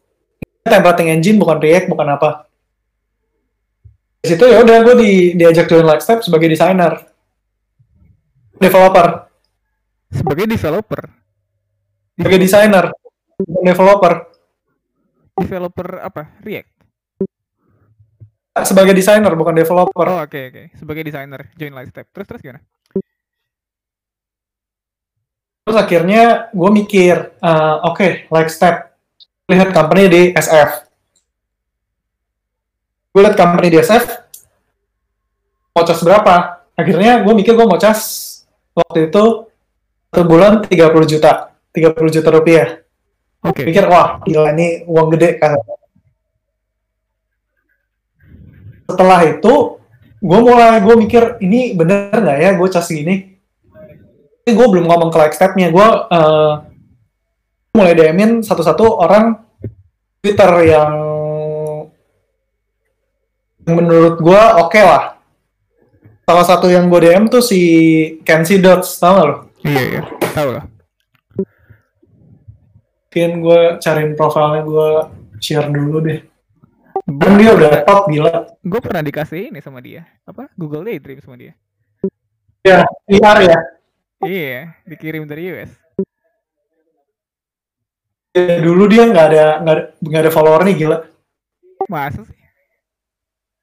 [0.66, 2.49] templating engine bukan React bukan apa
[4.20, 6.92] situ ya udah gue di, diajak join Lightstep sebagai desainer
[8.60, 9.32] developer
[10.10, 11.02] Sebagai developer.
[12.18, 12.86] sebagai desainer
[13.64, 14.14] developer
[15.40, 16.36] Developer apa?
[16.44, 16.72] React.
[18.60, 20.64] sebagai desainer bukan developer Oh, oke oke.
[20.76, 22.12] Sebagai desainer join Lightstep.
[22.12, 22.60] Terus terus gimana?
[25.64, 29.00] Terus akhirnya gue mikir, eh, oke, like step,
[29.48, 30.89] lihat company di SF.
[33.10, 34.06] Gue lihat company di SF,
[35.74, 36.36] mau cas berapa?
[36.78, 38.00] Akhirnya gue mikir gue mau cas
[38.78, 39.50] waktu itu
[40.10, 41.54] satu bulan 30 juta.
[41.74, 42.82] 30 juta rupiah.
[43.46, 43.66] Oke.
[43.66, 45.58] Pikir wah gila ini uang gede kan.
[48.90, 49.54] Setelah itu
[50.20, 53.38] gue mulai gue mikir ini bener nggak ya gue cas gini.
[54.46, 56.54] Ini gue belum ngomong ke like stepnya gue uh,
[57.74, 59.38] mulai DM-in satu-satu orang
[60.20, 61.09] Twitter yang
[63.76, 65.18] menurut gue oke lah.
[66.26, 67.62] Salah satu yang gue DM tuh si
[68.22, 69.36] Kenzie Dots, tau gak lo?
[69.66, 70.02] Iya iya,
[70.34, 70.66] tahu lah.
[73.10, 74.90] Mungkin gue cariin profilnya gue
[75.42, 76.22] share dulu deh.
[77.10, 78.46] Kan dia udah top gila.
[78.62, 80.06] Gue pernah dikasih ini sama dia.
[80.30, 80.46] Apa?
[80.54, 81.58] Google Daydream sama dia.
[82.62, 83.58] Ya, VR ya.
[84.22, 85.74] Iya, dikirim dari US.
[88.38, 89.46] Ya, dulu dia nggak ada
[89.98, 90.98] nggak ada, follower nih gila.
[91.90, 92.39] Masa sih?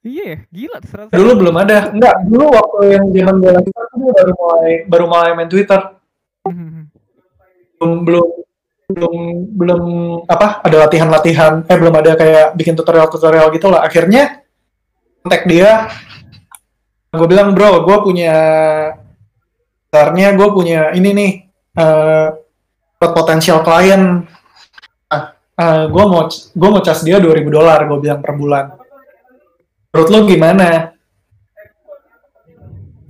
[0.07, 1.19] Iya, gila tuh 100.
[1.19, 1.91] Dulu belum ada.
[1.91, 5.81] Enggak, dulu waktu yang zaman gue lagi dia baru mulai baru mulai main Twitter.
[6.47, 6.87] Hmm.
[7.83, 8.27] Belum belum
[8.87, 9.15] belum
[9.59, 9.83] belum
[10.31, 14.47] apa ada latihan-latihan eh belum ada kayak bikin tutorial-tutorial gitu lah akhirnya
[15.27, 15.91] kontak dia
[17.11, 18.35] gue bilang bro gue punya
[19.91, 21.33] sebenarnya gue punya ini nih
[21.83, 22.39] uh,
[22.95, 24.23] potensial klien
[25.11, 28.86] uh, uh, gue mau gue mau cas dia 2000 dolar gue bilang per bulan
[29.97, 30.93] menurut lo gimana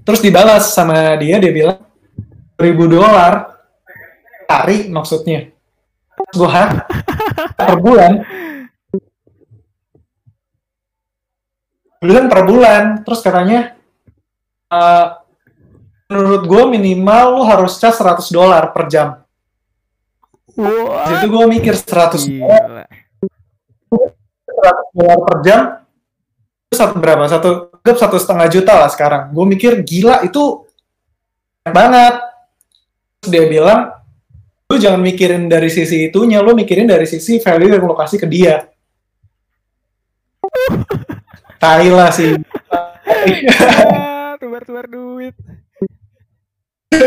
[0.07, 1.83] terus dibalas sama dia dia bilang
[2.55, 3.59] 2000 dolar
[4.47, 5.51] hari maksudnya
[6.31, 6.87] gue hah
[7.59, 8.23] per bulan
[11.99, 13.75] bilang per bulan terus katanya
[14.71, 15.27] uh,
[16.07, 19.27] menurut gue minimal lo harus cas 100 dolar per jam
[20.55, 21.11] What?
[21.11, 22.85] Jadi gue mikir 100 dolar, Gila.
[23.91, 25.86] 100 dolar per jam itu
[26.75, 27.23] satu berapa?
[27.31, 29.31] Satu anggap satu setengah juta lah sekarang.
[29.31, 30.67] Gue mikir gila itu
[31.63, 32.19] banget.
[33.23, 33.95] Terus dia bilang
[34.67, 38.27] lu jangan mikirin dari sisi itunya lu mikirin dari sisi value yang lo kasih ke
[38.27, 38.67] dia.
[41.63, 42.35] Tai lah sih.
[44.43, 45.35] Tubar-tubar duit.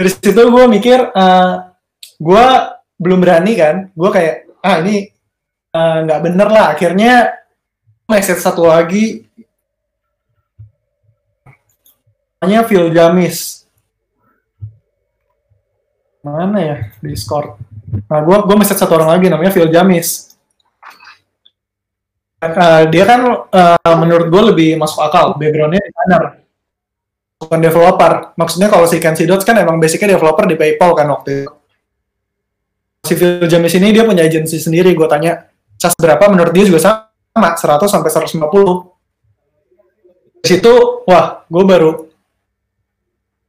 [0.00, 1.52] dari situ gue mikir eh
[2.16, 2.46] gue
[2.96, 3.76] belum berani kan.
[3.92, 5.04] Gue kayak ah ini
[5.76, 6.72] eh, nggak bener lah.
[6.72, 7.41] Akhirnya
[8.08, 9.26] message satu lagi
[12.42, 13.66] namanya Phil Jamis
[16.22, 17.58] mana ya Discord
[18.08, 20.32] nah gue gue message satu orang lagi namanya Phil Jamis
[22.42, 26.42] Eh, dia kan eh, menurut gue lebih masuk akal backgroundnya designer
[27.38, 28.12] bukan developer.
[28.34, 31.52] Maksudnya kalau si Kenzie Dots kan emang basicnya developer di PayPal kan waktu itu.
[33.06, 34.90] Si Phil James ini dia punya agensi sendiri.
[34.98, 35.46] Gue tanya,
[35.78, 36.22] cas berapa?
[36.34, 38.42] Menurut dia juga sama, 100 sampai 150.
[40.42, 40.72] Di situ,
[41.06, 41.90] wah, gue baru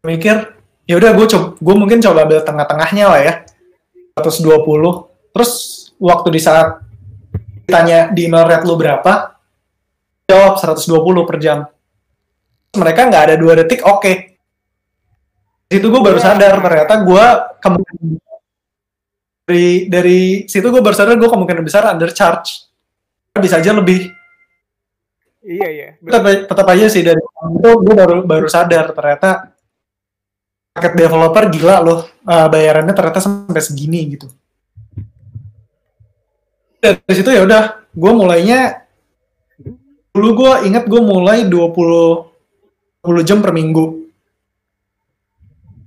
[0.03, 0.35] mikir,
[0.83, 3.33] ya udah gue coba, gue mungkin coba ambil tengah-tengahnya lah ya,
[4.19, 4.59] 120.
[5.33, 5.51] Terus
[5.97, 6.83] waktu di saat
[7.63, 9.33] ditanya di email rate lu berapa,
[10.27, 11.59] jawab 120 per jam
[12.73, 14.13] mereka nggak ada dua detik oke
[15.69, 17.25] Di situ gue baru sadar ternyata gue
[17.61, 18.07] kemungkinan
[19.43, 22.62] dari dari situ gue baru sadar gue kemungkinan besar undercharge
[23.41, 24.13] bisa aja lebih
[25.43, 25.87] Iya iya.
[25.99, 29.51] tetap, tetap aja sih dari itu gue baru baru sadar ternyata
[30.71, 34.31] paket developer gila loh eh, bayarannya ternyata sampai segini gitu
[36.79, 38.87] dari situ ya udah gue mulainya
[40.15, 43.85] dulu gue ingat gue mulai 20 20 jam per minggu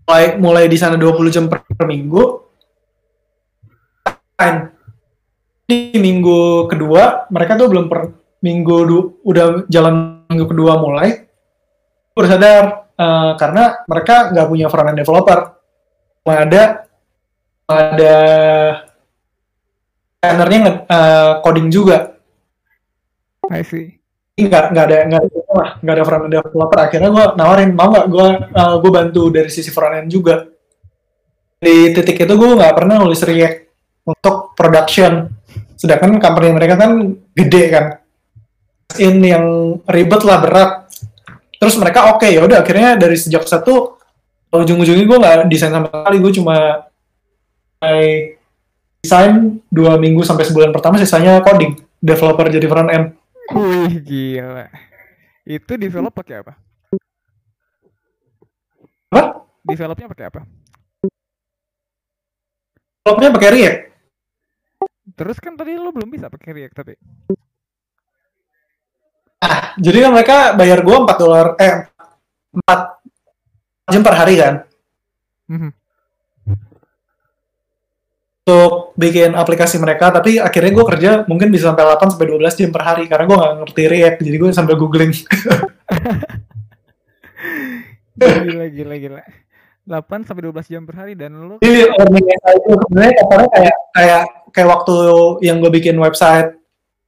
[0.05, 2.45] mulai mulai di sana 20 jam per, per minggu
[4.37, 4.76] Fine.
[5.67, 11.27] Di minggu kedua mereka tuh belum per minggu du- udah jalan minggu kedua mulai.
[12.15, 15.39] Baru sadar eh, karena mereka nggak punya front end developer.
[16.23, 16.63] Cuma ada
[17.67, 18.17] ada
[20.23, 22.15] designernya nge- eh, coding juga.
[23.51, 23.99] I see.
[24.39, 26.79] Nggak nggak ada nggak ada lah nggak ada front end developer.
[26.79, 30.47] Akhirnya gue nawarin mau nggak gue gue bantu dari sisi front end juga?
[31.59, 33.59] Di titik itu gue nggak pernah nulis React
[34.07, 35.27] untuk production
[35.77, 37.87] sedangkan company mereka kan gede kan
[38.97, 40.71] in yang ribet lah berat
[41.61, 43.97] terus mereka oke ya udah akhirnya dari sejak satu
[44.53, 46.57] ujung-ujungnya gue nggak desain sama sekali gue cuma
[47.77, 48.01] mulai
[49.05, 53.07] desain dua minggu sampai sebulan pertama sisanya coding developer jadi front end
[53.47, 54.67] Wih gila.
[55.47, 56.59] Itu develop pakai apa?
[59.07, 60.43] apa Developnya pakai apa?
[63.07, 63.79] developnya pakai React
[65.17, 66.95] Terus kan tadi lu belum bisa pakai React tapi.
[69.77, 71.89] Jadi kan mereka bayar gue 4 dolar, eh
[72.53, 74.55] 4 jam per hari kan.
[75.47, 75.71] Mhm.
[78.47, 82.71] untuk bikin aplikasi mereka tapi akhirnya gue kerja mungkin bisa sampai 8 sampai 12 jam
[82.71, 85.11] per hari karena gue nggak ngerti React jadi gue sambil googling
[88.23, 89.23] gila gila gila
[89.87, 94.23] 8 sampai 12 jam per hari dan lu Jadi learning itu sebenarnya kasarnya kayak kayak
[94.51, 94.97] kayak waktu
[95.47, 96.59] yang gue bikin website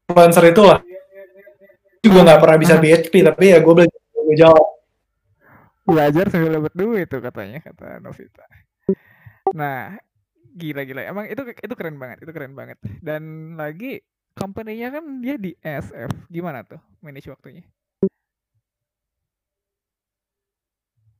[0.06, 0.78] influencer itu lah
[1.98, 4.66] juga nggak pernah bisa PHP tapi ya gue belajar gue jawab
[5.88, 8.44] belajar sambil dapat duit tuh katanya kata Novita.
[9.56, 9.96] Nah,
[10.52, 11.00] gila gila.
[11.08, 12.76] Emang itu itu keren banget, itu keren banget.
[13.00, 14.04] Dan lagi
[14.36, 16.28] company-nya kan dia di SF.
[16.28, 17.64] Gimana tuh manage waktunya?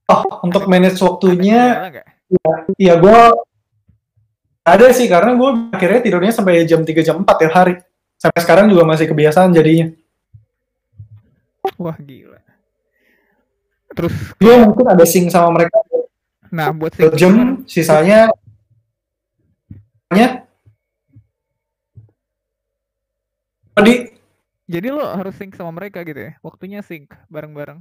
[0.08, 2.06] Oh untuk manage waktunya nggak?
[2.76, 3.20] ya gue
[4.64, 7.74] ada sih karena gue akhirnya tidurnya sampai jam 3 jam 4 tiap hari
[8.20, 9.92] sampai sekarang juga masih kebiasaan jadinya
[11.78, 12.42] Wah gila.
[13.94, 15.78] Terus, gue mungkin ada sync sama mereka
[16.48, 18.32] nah buat sync jam sisanya
[20.08, 20.48] nya
[23.76, 24.16] tadi
[24.68, 26.36] Jadi lo harus sync sama mereka gitu ya?
[26.44, 27.80] Waktunya sync bareng-bareng.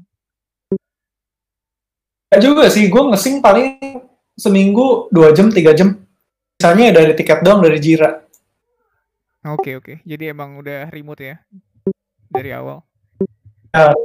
[2.28, 3.80] Gak juga sih, gue ngesing paling
[4.36, 5.96] seminggu dua jam, tiga jam.
[6.60, 8.28] Misalnya ya dari tiket doang dari Jira.
[9.48, 10.04] Oke oke.
[10.04, 11.40] Jadi emang udah remote ya
[12.28, 12.84] dari awal.
[13.72, 13.96] Ya,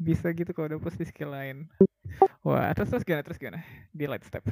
[0.00, 1.68] Bisa gitu kalau udah post di skill lain.
[2.40, 3.22] Wah, terus terus gimana?
[3.24, 3.60] Terus gimana?
[3.92, 4.44] Di light step.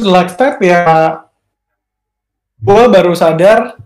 [0.00, 1.28] like step ya,
[2.60, 3.80] gue baru sadar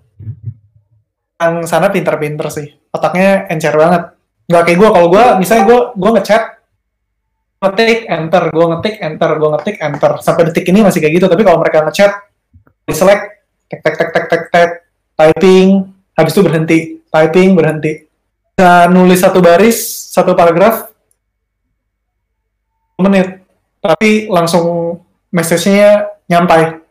[1.39, 2.75] yang sana pinter-pinter sih.
[2.91, 4.15] Otaknya encer banget.
[4.51, 6.43] Gak kayak gue, kalau gue misalnya gue gue ngechat,
[7.65, 10.13] ngetik enter, gue ngetik enter, gue ngetik enter.
[10.21, 11.27] Sampai detik ini masih kayak gitu.
[11.31, 12.13] Tapi kalau mereka ngechat,
[12.85, 13.25] di select,
[13.73, 14.71] tek tek tek tek tek tek,
[15.17, 18.05] typing, habis itu berhenti, typing berhenti.
[18.55, 19.79] Bisa nulis satu baris,
[20.13, 20.93] satu paragraf,
[23.01, 23.41] menit.
[23.81, 25.01] Tapi langsung
[25.33, 26.84] message-nya nyampai.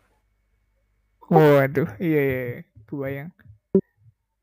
[1.34, 2.62] Waduh, iya iya, iya.
[2.86, 3.30] kebayang.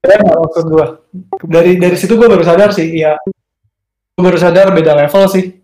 [0.03, 0.87] Ya, maksud gue.
[1.47, 3.15] Dari dari situ gue baru sadar sih, ya.
[4.19, 5.55] Gue baru sadar beda level sih.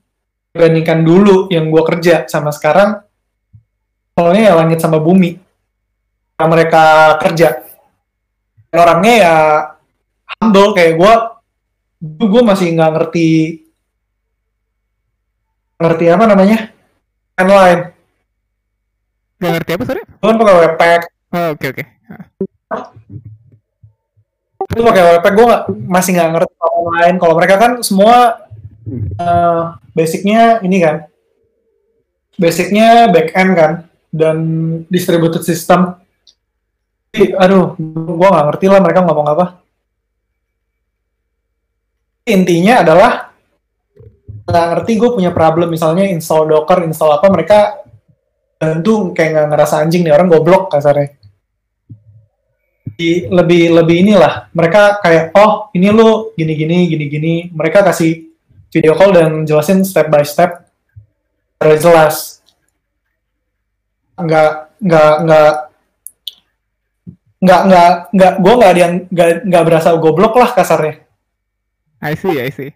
[0.55, 3.03] Dibandingkan dulu yang gue kerja sama sekarang,
[4.15, 5.35] soalnya ya langit sama bumi.
[6.39, 6.85] Yang mereka
[7.19, 7.67] kerja.
[8.71, 9.35] Dan orangnya ya
[10.39, 11.15] humble kayak gue.
[12.23, 13.29] Gue masih nggak ngerti
[15.77, 16.59] ngerti apa namanya
[17.37, 17.83] timeline.
[19.37, 20.03] Gak ngerti apa sorry?
[20.09, 21.01] Gue kan pakai webpack,
[21.35, 21.85] Oh, oke oke.
[24.67, 28.45] itu pakai webpack gue nggak masih nggak ngerti online kalau mereka kan semua
[29.17, 29.62] eh,
[29.97, 30.97] basicnya ini kan.
[32.37, 33.73] Basicnya back end kan
[34.12, 34.37] dan
[34.93, 35.97] distributed system.
[37.15, 39.47] Jadi, aduh gue nggak ngerti lah mereka ngomong apa.
[42.27, 43.12] Intinya adalah
[44.47, 45.73] nggak ngerti gue punya problem.
[45.73, 47.86] Misalnya install docker install apa mereka
[48.57, 51.12] tentu kayak nggak ngerasa anjing nih orang goblok kasarnya.
[52.97, 57.35] Di- lebih lebih inilah mereka kayak oh ini lu gini gini gini gini.
[57.53, 58.33] Mereka kasih
[58.73, 60.64] video call dan jelasin step by step
[61.57, 62.40] secara jelas.
[64.16, 65.53] Nggak nggak nggak
[67.37, 71.05] nggak nggak nggak gue nggak ada yang nggak nggak berasa goblok lah kasarnya.
[72.01, 72.73] I see, I see.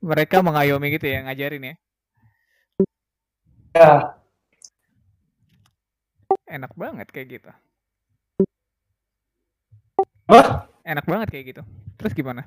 [0.00, 1.74] Mereka mengayomi gitu ya, ngajarin ya.
[3.76, 4.19] ya
[6.50, 7.50] Enak banget kayak gitu.
[10.26, 11.62] Wah, Enak banget kayak gitu.
[11.94, 12.42] Terus gimana?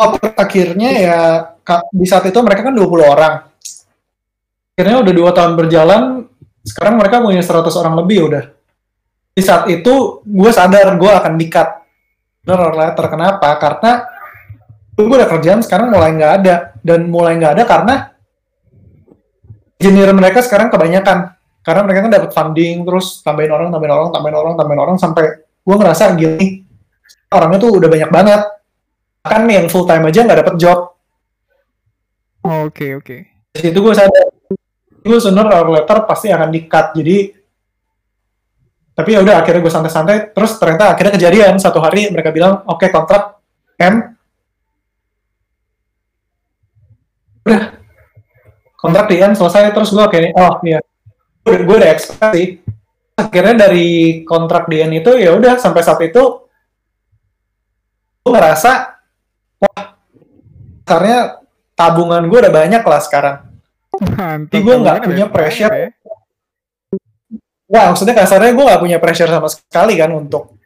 [0.00, 1.18] oh, akhirnya ya
[1.92, 3.34] di saat itu mereka kan 20 orang.
[4.74, 6.02] Akhirnya udah dua tahun berjalan
[6.64, 8.44] sekarang mereka punya 100 orang lebih udah.
[9.36, 11.68] Di saat itu gue sadar gue akan di-cut.
[12.40, 14.08] Bener or letter kenapa karena
[14.96, 16.56] gue udah kerjaan sekarang mulai nggak ada.
[16.80, 17.94] Dan mulai nggak ada karena
[19.80, 21.32] engineer mereka sekarang kebanyakan.
[21.60, 25.24] Karena mereka kan dapat funding terus tambahin orang tambahin orang tambahin orang tambahin orang sampai
[25.44, 26.64] gue ngerasa gini
[27.32, 28.40] orangnya tuh udah banyak banget.
[29.20, 30.78] Kan yang full time aja nggak dapet job.
[32.40, 33.16] Oh, Oke, oke.
[33.52, 34.30] di situ gue sadar
[35.00, 37.34] gue sooner or later pasti akan di cut jadi
[38.96, 40.32] tapi ya udah akhirnya gue santai-santai.
[40.32, 43.36] Terus ternyata akhirnya kejadian satu hari mereka bilang oke kontrak
[43.80, 44.16] M
[47.44, 47.62] udah
[48.80, 50.80] kontrak di end selesai terus gue kayak oh iya
[51.44, 52.46] gue, gue udah expect sih
[53.14, 56.48] akhirnya dari kontrak di end itu ya udah sampai saat itu
[58.24, 58.72] gue ngerasa
[59.60, 59.82] wah
[60.88, 61.38] karena
[61.76, 63.50] tabungan gue udah banyak lah sekarang
[64.00, 64.48] Mantap.
[64.48, 65.72] Jadi gua nggak punya pressure.
[65.72, 65.88] ya.
[67.70, 70.58] Wah, maksudnya kasarnya gue gak punya pressure sama sekali kan untuk,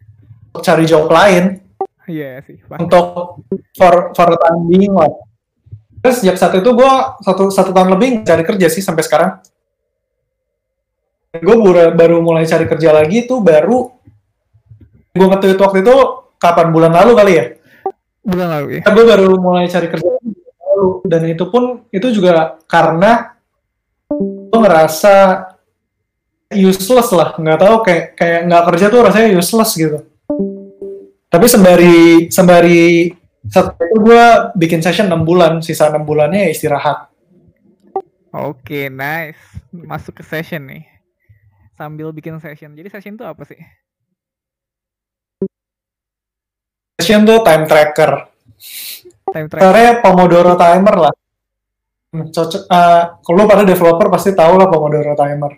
[0.64, 1.60] cari job lain.
[2.08, 2.56] Iya sih.
[2.64, 2.80] Pasti.
[2.80, 3.40] untuk
[3.76, 5.12] for for the time being lah.
[6.04, 6.92] Terus sejak saat itu gue
[7.24, 9.40] satu satu tahun lebih cari kerja sih sampai sekarang.
[11.40, 13.88] Gue baru, baru mulai cari kerja lagi tuh baru
[15.16, 15.96] gue nge-tweet waktu itu
[16.36, 17.44] kapan bulan lalu kali ya.
[18.20, 18.82] Bulan lalu ya.
[18.84, 20.12] gue baru mulai cari kerja
[20.74, 23.32] lalu dan itu pun itu juga karena
[24.12, 25.48] gue ngerasa
[26.52, 29.98] useless lah nggak tahu kayak kayak nggak kerja tuh rasanya useless gitu
[31.32, 33.10] tapi sembari sembari
[33.44, 34.24] setelah itu gue
[34.56, 37.10] bikin session 6 bulan sisa 6 bulannya ya istirahat
[38.34, 39.38] Oke, nice.
[39.70, 40.82] Masuk ke session nih.
[41.72, 42.74] Sambil bikin session.
[42.74, 43.54] Jadi session itu apa sih?
[46.96, 48.26] session tuh time tracker
[49.28, 49.62] Time tracker.
[49.62, 51.14] caranya Pomodoro timer lah
[52.10, 55.52] Hmm, cocok uh, kalau pada developer pasti tahu lah Pomodoro timer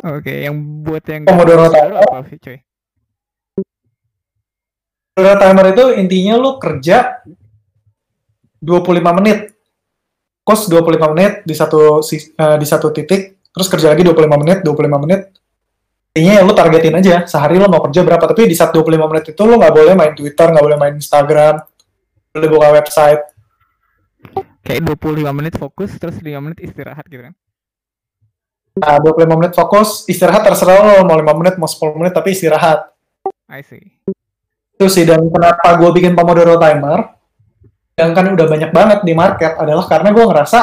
[0.00, 1.96] Oke, yang buat yang Pomodoro timer.
[1.98, 2.56] apa sih, coy?
[5.20, 7.20] Pomodoro timer itu intinya lu kerja
[8.56, 9.52] 25 menit
[10.40, 15.04] kos 25 menit di satu eh, di satu titik terus kerja lagi 25 menit 25
[15.04, 15.28] menit
[16.16, 19.24] intinya ya lu targetin aja sehari lo mau kerja berapa tapi di saat 25 menit
[19.36, 21.54] itu lu nggak boleh main Twitter nggak boleh main Instagram
[22.32, 23.22] boleh buka website
[24.60, 27.34] Kayak 25 menit fokus, terus 5 menit istirahat gitu kan?
[28.80, 32.88] nah 25 menit fokus istirahat terserah lo mau 5 menit mau 10 menit tapi istirahat
[33.50, 33.98] I see.
[34.80, 37.12] Itu sih dan kenapa gue bikin Pomodoro timer
[38.00, 40.60] yang kan udah banyak banget di market adalah karena gue ngerasa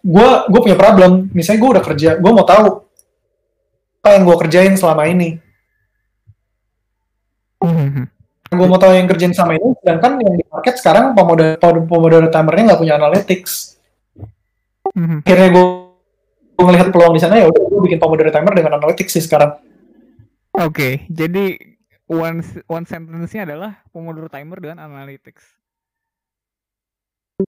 [0.00, 2.80] gue gue punya problem misalnya gue udah kerja gue mau tahu
[4.00, 5.36] apa yang gue kerjain selama ini
[7.62, 8.04] Mhm.
[8.48, 12.72] gue mau tahu yang kerjain selama ini sedangkan yang di market sekarang Pomodoro, Pomodoro timernya
[12.72, 13.76] nggak punya analytics
[14.96, 15.20] Mhm.
[15.20, 15.64] akhirnya gue
[16.56, 19.52] gue ngelihat peluang di sana ya udah gue bikin Pomodoro timer dengan analytics sih sekarang
[20.52, 21.56] Oke, jadi
[22.04, 25.40] one one sentence-nya adalah Pomodoro timer dengan analytics.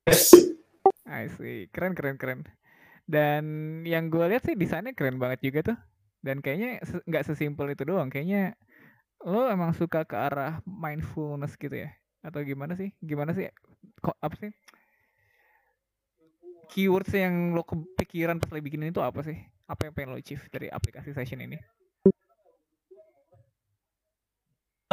[0.09, 0.33] yes.
[1.05, 1.69] I see.
[1.69, 2.49] Keren, keren, keren.
[3.05, 3.45] Dan
[3.85, 5.79] yang gue lihat sih desainnya keren banget juga tuh.
[6.25, 8.09] Dan kayaknya nggak sesimpel itu doang.
[8.09, 8.57] Kayaknya
[9.21, 11.93] lo emang suka ke arah mindfulness gitu ya?
[12.25, 12.97] Atau gimana sih?
[13.05, 13.53] Gimana sih?
[14.01, 14.51] Kok apa sih?
[16.73, 19.37] Keywords yang lo kepikiran pas lagi bikin itu apa sih?
[19.69, 21.61] Apa yang pengen lo achieve dari aplikasi session ini?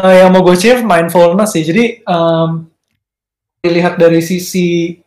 [0.01, 1.61] Eh, yang mau gue achieve mindfulness sih.
[1.61, 2.49] Jadi em,
[3.61, 4.97] dilihat dari sisi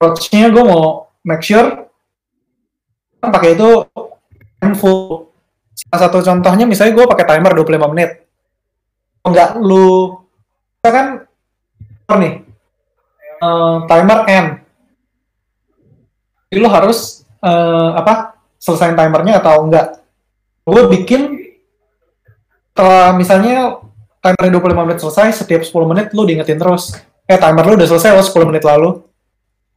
[0.00, 1.84] approach-nya gue mau make sure
[3.20, 3.84] kan pakai itu
[4.64, 5.28] mindful.
[5.76, 8.24] Salah satu contohnya misalnya gue pakai timer 25 menit.
[9.20, 10.16] Enggak lu
[10.80, 11.06] kita kan
[12.16, 12.40] nih
[13.44, 14.46] eh, timer N.
[16.48, 20.00] Jadi lu harus eh, apa selesai timernya atau enggak.
[20.64, 21.52] Gue bikin
[22.72, 23.89] setelah misalnya
[24.20, 26.96] timernya 25 menit selesai, setiap 10 menit lu diingetin terus.
[27.24, 29.00] Eh, timer lu udah selesai lo 10 menit lalu.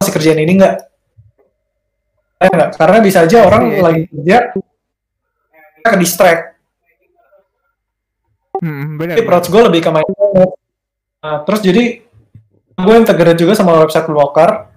[0.00, 0.84] Masih kerjaan ini enggak?
[2.44, 2.70] Eh, enggak.
[2.76, 4.36] Karena bisa aja orang Iya, lagi kerja,
[5.80, 6.42] kita ke distract.
[8.60, 9.16] Hmm, benar.
[9.18, 10.52] Jadi approach gue lebih ke mindfulness.
[11.24, 11.82] Nah, terus jadi
[12.74, 14.68] gue integrate juga sama website blocker.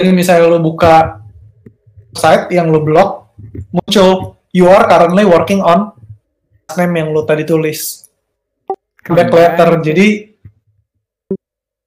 [0.00, 1.22] Jadi misalnya lu buka
[2.16, 3.36] site yang lu blok,
[3.70, 5.94] muncul you are currently working on
[6.74, 8.03] name yang lu tadi tulis.
[9.04, 9.70] Keren back letter.
[9.84, 10.06] Jadi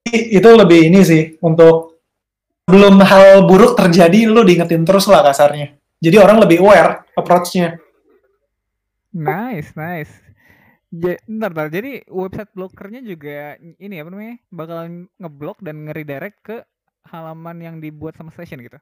[0.08, 2.00] itu lebih ini sih untuk
[2.68, 5.74] belum hal buruk terjadi lu diingetin terus lah kasarnya.
[5.98, 7.74] Jadi orang lebih aware approach-nya.
[9.10, 10.12] Nice, nice.
[10.94, 11.68] Ja, ntar, ntar.
[11.74, 16.56] Jadi website blokernya juga ini apa namanya bakalan ngeblok dan nge-redirect ke
[17.10, 18.78] halaman yang dibuat sama session gitu.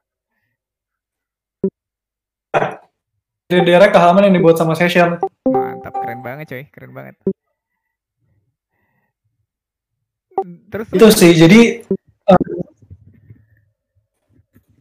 [3.47, 5.15] Jadi direct ke halaman yang dibuat sama session.
[5.47, 7.15] Mantap, keren banget coy, keren banget.
[10.45, 11.31] Terus Itu sih.
[11.33, 11.61] Jadi
[12.05, 12.41] eh,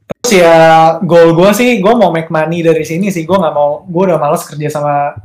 [0.07, 0.57] terus ya
[1.01, 3.25] goal gue sih gue mau make money dari sini sih.
[3.25, 3.85] Gue nggak mau.
[3.89, 5.17] Gue udah males kerja sama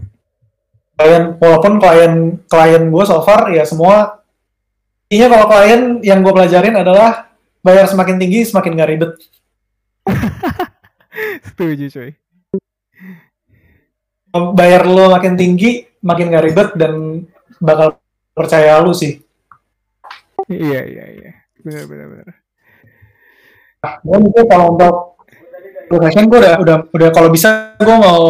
[0.95, 1.35] klien.
[1.35, 2.13] Walaupun klien
[2.47, 4.21] klien gue so far ya semua.
[5.11, 9.11] Intinya kalau klien yang gue pelajarin adalah bayar semakin tinggi semakin gak ribet.
[11.51, 12.11] setuju coy.
[14.31, 17.27] bayar lo makin tinggi, makin gak ribet dan
[17.59, 17.99] bakal
[18.31, 19.19] percaya lu sih.
[20.51, 21.31] Iya, iya, iya.
[21.63, 22.27] Benar, benar, benar.
[24.03, 24.95] Gue mikir kalau untuk
[25.89, 28.21] profession gue udah udah udah kalau bisa gue mau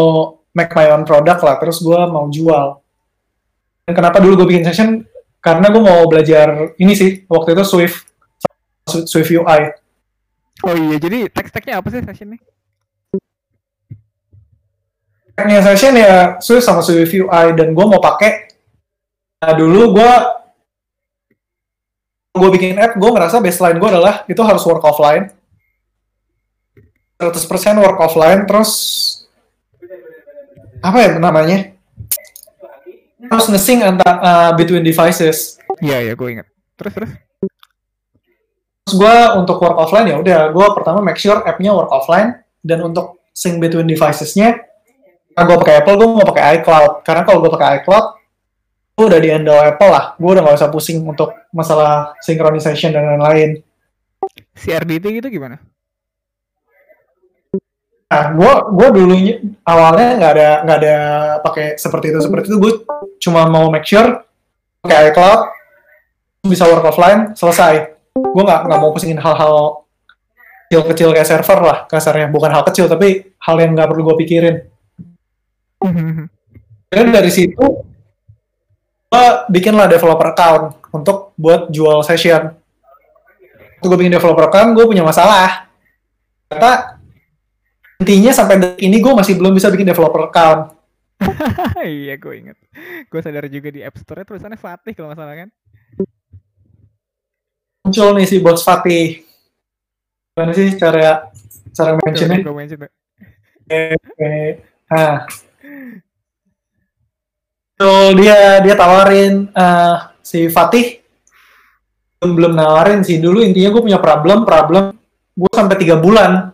[0.55, 2.79] make my own product lah, terus gue mau jual.
[3.83, 5.03] Dan kenapa dulu gue bikin session?
[5.41, 8.05] Karena gue mau belajar ini sih waktu itu Swift
[8.85, 9.61] Swift UI.
[10.61, 12.41] Oh iya, jadi teks-teksnya apa sih session nih?
[15.33, 18.51] Tagnya session ya Swift sama Swift UI dan gue mau pakai
[19.41, 20.13] Nah, dulu gue
[22.31, 25.31] gue bikin app, gue ngerasa baseline gue adalah itu harus work offline.
[27.21, 27.37] 100%
[27.77, 28.71] work offline, terus
[30.81, 31.77] apa ya namanya?
[33.29, 35.61] Harus nge-sync antara uh, between devices.
[35.77, 36.47] Iya, iya, gue ingat.
[36.79, 37.11] Terus, terus?
[38.81, 42.81] Terus gue untuk work offline ya udah, gue pertama make sure app-nya work offline, dan
[42.81, 44.57] untuk sync between devices-nya,
[45.37, 47.05] gue pakai Apple, gue mau pakai iCloud.
[47.05, 48.05] Karena kalau gue pakai iCloud,
[49.01, 50.13] gue udah di handle Apple lah.
[50.21, 53.57] Gue udah gak usah pusing untuk masalah synchronization dan lain-lain.
[54.53, 55.57] Si RDT gitu gimana?
[58.11, 59.35] Nah, gue gue dulunya
[59.65, 60.95] awalnya nggak ada nggak ada
[61.41, 62.57] pakai seperti itu seperti itu.
[62.61, 62.73] Gue
[63.17, 64.21] cuma mau make sure
[64.85, 65.41] pakai iCloud
[66.45, 67.97] bisa work offline selesai.
[68.13, 69.87] Gue nggak nggak mau pusingin hal-hal
[70.69, 72.29] kecil-kecil kayak server lah kasarnya.
[72.29, 74.55] Bukan hal kecil tapi hal yang nggak perlu gue pikirin.
[76.91, 77.90] Dan dari situ
[79.11, 82.55] gue bikin lah developer account untuk buat jual session.
[83.75, 85.67] Waktu gue bikin developer account, gue punya masalah.
[86.47, 86.95] Ternyata
[87.99, 90.71] intinya sampai detik ini gue masih belum bisa bikin developer account.
[91.83, 92.57] iya, gue inget.
[93.11, 95.49] Gue sadar juga di App Store tulisannya Fatih kalau nggak salah kan.
[97.83, 99.27] Muncul nih si bos Fatih.
[100.31, 101.27] Gimana sih cara
[101.75, 102.39] cara mentionnya?
[102.39, 102.91] Gue mention tuh.
[103.67, 104.63] Oke.
[104.87, 105.27] Nah.
[107.81, 111.01] So, dia dia tawarin uh, si Fatih
[112.21, 113.17] belum belum nawarin sih.
[113.17, 114.93] Dulu intinya gue punya problem problem
[115.33, 116.53] gue sampai tiga bulan.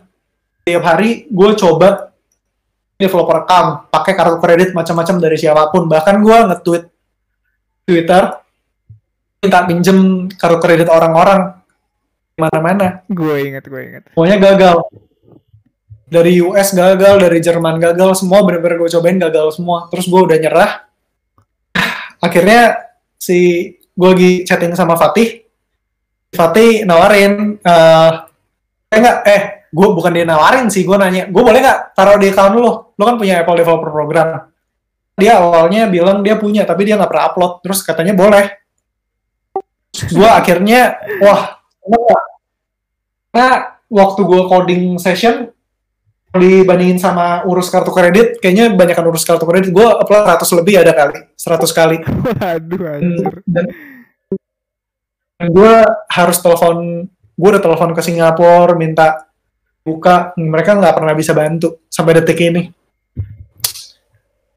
[0.64, 2.16] Tiap hari gue coba
[2.96, 5.84] developer account pakai kartu kredit macam-macam dari siapa pun.
[5.84, 6.84] Bahkan gue nge-tweet
[7.84, 8.22] Twitter
[9.44, 11.60] minta pinjem kartu kredit orang-orang.
[12.40, 13.04] Mana-mana.
[13.04, 14.02] Gue inget, gue inget.
[14.16, 14.80] semuanya gagal.
[16.08, 19.92] Dari US gagal dari Jerman gagal semua bener-bener gue cobain gagal semua.
[19.92, 20.87] Terus gue udah nyerah
[22.18, 25.42] akhirnya si gue lagi chatting sama Fatih.
[26.28, 28.12] Fatih nawarin eh
[28.88, 32.32] eh nggak eh gue bukan dia nawarin sih gue nanya gue boleh nggak taruh di
[32.32, 34.28] account lo lo kan punya Apple Developer Program.
[35.18, 37.52] Dia awalnya bilang dia punya tapi dia nggak pernah upload.
[37.66, 38.46] Terus katanya boleh.
[40.14, 41.58] Gue akhirnya wah
[43.32, 45.48] karena waktu gue coding session
[46.28, 50.92] dibandingin sama urus kartu kredit kayaknya banyak urus kartu kredit gue upload 100 lebih ada
[50.92, 53.34] kali 100 kali Waduh, anjir.
[53.48, 53.64] dan,
[55.40, 55.74] dan gue
[56.12, 56.76] harus telepon
[57.08, 59.24] gue udah telepon ke Singapura minta
[59.80, 62.62] buka mereka nggak pernah bisa bantu sampai detik ini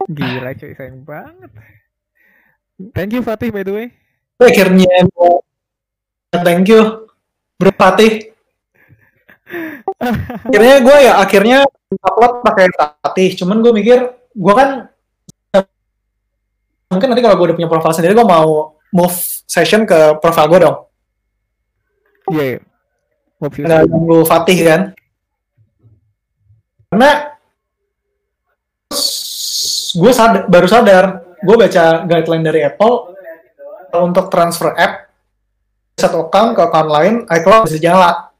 [0.01, 1.53] Gila cuy, sayang banget.
[2.91, 3.87] Thank you Fatih by the way.
[4.41, 4.89] akhirnya
[6.41, 7.05] thank you
[7.61, 8.30] bro Fatih
[10.01, 11.57] akhirnya gue ya akhirnya
[12.01, 13.99] upload pakai Fatih cuman gue mikir
[14.33, 14.89] gue kan
[16.91, 20.59] mungkin nanti kalau gue udah punya profile sendiri gue mau move session ke profile gue
[20.63, 20.77] dong.
[22.31, 22.59] Iya.
[23.41, 24.81] Hope you nggak ganggu Fatih kan?
[26.91, 27.11] Karena
[29.91, 31.03] gue sadar, baru sadar
[31.39, 33.11] gue baca guideline dari Apple.
[33.91, 35.11] Untuk transfer app
[35.99, 38.30] satu account ke account lain iCloud bisa nyala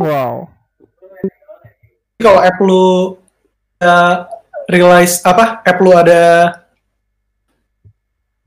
[0.00, 0.48] Wow.
[2.22, 3.18] Kalau app lu
[3.82, 4.14] uh,
[4.70, 6.54] realize apa app lu ada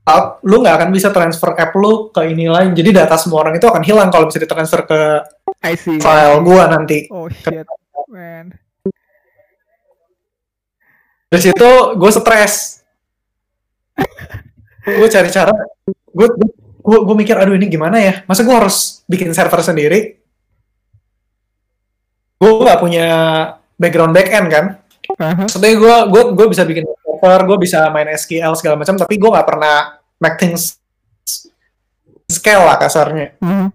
[0.06, 3.58] up, lu nggak akan bisa transfer app lu ke ini lain jadi data semua orang
[3.58, 5.00] itu akan hilang kalau bisa ditransfer ke
[5.66, 5.98] I see.
[5.98, 7.66] file gua nanti Oh shit,
[8.08, 8.54] man.
[11.26, 12.86] dari situ gue stres
[14.86, 15.50] gue cari cara
[16.14, 16.28] gue
[16.86, 20.22] gue mikir aduh ini gimana ya masa gue harus bikin server sendiri
[22.36, 23.06] gue nggak punya
[23.76, 24.66] background backend kan
[25.16, 25.46] Aha.
[25.46, 29.30] Maksudnya gue gue gue bisa bikin server, gue bisa main SQL segala macam, tapi gue
[29.30, 30.82] nggak pernah make things
[32.26, 33.38] scale lah kasarnya.
[33.38, 33.68] Mhm.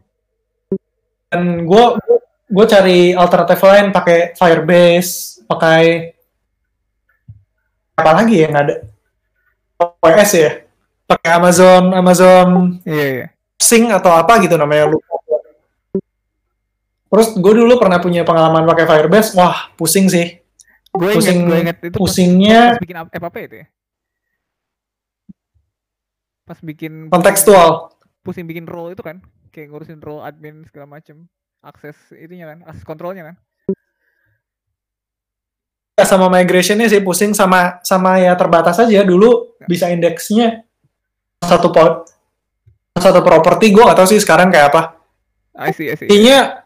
[1.32, 1.86] Dan gue
[2.52, 6.12] gue cari alternatif lain pakai Firebase, pakai
[7.96, 8.76] apa lagi ya nggak ada
[10.04, 10.52] OS ya,
[11.08, 12.48] pakai Amazon Amazon
[12.84, 13.26] Iya, iya.
[13.62, 15.11] Sync atau apa gitu namanya lupa.
[17.12, 20.40] Terus gue dulu pernah punya pengalaman pakai Firebase, wah pusing sih.
[20.96, 23.68] Gue inget, Pusing gue inget itu pas- pusingnya pas bikin app, app apa itu ya?
[26.48, 27.92] Pas bikin kontekstual.
[28.22, 29.18] pusing bikin role itu kan,
[29.50, 31.26] kayak ngurusin role admin segala macem,
[31.66, 33.36] akses itunya kan, akses kontrolnya kan.
[35.98, 40.66] Ya, sama migrationnya sih pusing sama sama ya terbatas aja dulu bisa indeksnya
[41.46, 42.08] satu po
[42.98, 44.98] satu properti gue gak tahu sih sekarang kayak apa
[45.58, 46.10] I see, I see.
[46.10, 46.61] intinya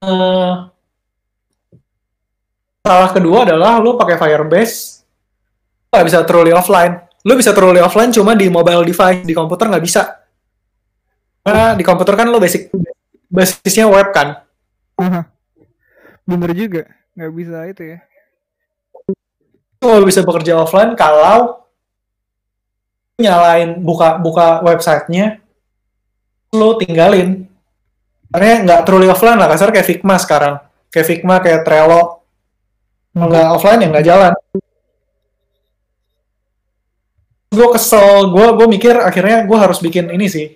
[0.00, 0.54] eh
[2.80, 5.04] salah kedua adalah lu pakai Firebase
[5.90, 7.02] nggak bisa truly offline.
[7.26, 10.24] Lu bisa truly offline cuma di mobile device, di komputer nggak bisa.
[11.44, 12.72] Karena di komputer kan lu basic
[13.28, 14.40] basisnya web kan.
[16.24, 16.86] Bener juga,
[17.18, 17.98] nggak bisa itu ya.
[19.82, 21.66] Lu bisa bekerja offline kalau
[23.18, 25.42] nyalain buka buka websitenya,
[26.54, 27.49] lu tinggalin.
[28.30, 30.62] Karena nggak truly offline lah, kasar kayak Figma sekarang.
[30.90, 32.22] Kayak Figma, kayak Trello.
[33.10, 34.32] Nggak offline ya nggak jalan.
[37.50, 40.46] Gue kesel, gue gue mikir akhirnya gue harus bikin ini sih.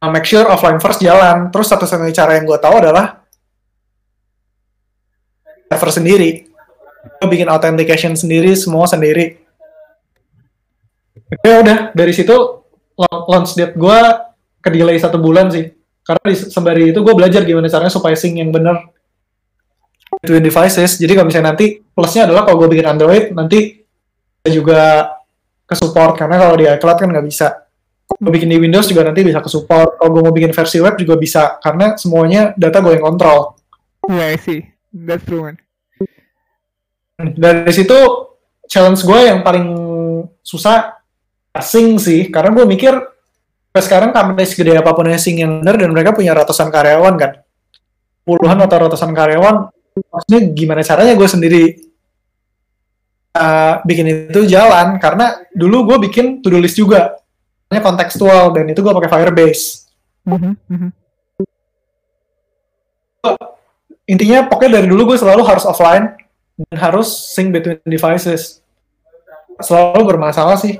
[0.00, 1.52] Uh, make sure offline first jalan.
[1.52, 3.20] Terus satu-satunya cara yang gue tahu adalah
[5.68, 6.48] server sendiri.
[7.20, 9.44] Gue bikin authentication sendiri, semua sendiri.
[11.44, 12.34] Ya udah, dari situ
[13.28, 13.98] launch date gue
[14.64, 15.81] ke delay satu bulan sih.
[16.02, 18.90] Karena di sembari itu gue belajar gimana caranya supaya sync yang bener
[20.18, 20.98] between devices.
[20.98, 23.86] Jadi kalau misalnya nanti plusnya adalah kalau gue bikin Android nanti
[24.50, 25.14] juga
[25.62, 27.48] ke support karena kalau di iCloud kan nggak bisa.
[28.18, 29.96] Gue bikin di Windows juga nanti bisa ke support.
[29.96, 33.56] Kalau gue mau bikin versi web juga bisa karena semuanya data gue yang kontrol.
[34.10, 34.66] Yeah, I see.
[34.90, 35.56] That's true, man.
[37.22, 37.94] Dari situ
[38.66, 39.66] challenge gue yang paling
[40.42, 40.98] susah
[41.62, 43.11] sync sih karena gue mikir
[43.72, 47.40] sampai sekarang company segede apa pun yang yang bener dan mereka punya ratusan karyawan kan?
[48.20, 49.72] Puluhan atau ratusan karyawan
[50.12, 51.62] maksudnya gimana caranya gue sendiri
[53.32, 55.00] uh, bikin itu jalan?
[55.00, 57.16] Karena dulu gue bikin to do list juga
[57.72, 59.88] hanya kontekstual dan itu gue pakai Firebase.
[60.28, 60.90] Mhm, mhm.
[64.04, 66.12] intinya pokoknya dari dulu gue selalu harus offline
[66.68, 68.60] dan harus sync between devices.
[69.64, 70.76] Selalu bermasalah sih.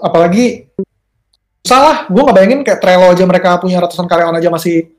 [0.00, 0.72] Apalagi
[1.62, 4.92] salah gue nggak bayangin kayak Trello aja mereka punya ratusan karyawan aja masih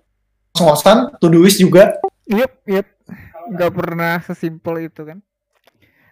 [0.55, 2.87] ngos-ngosan Todoist juga Yep, yep.
[3.51, 5.19] Nggak pernah sesimpel itu kan.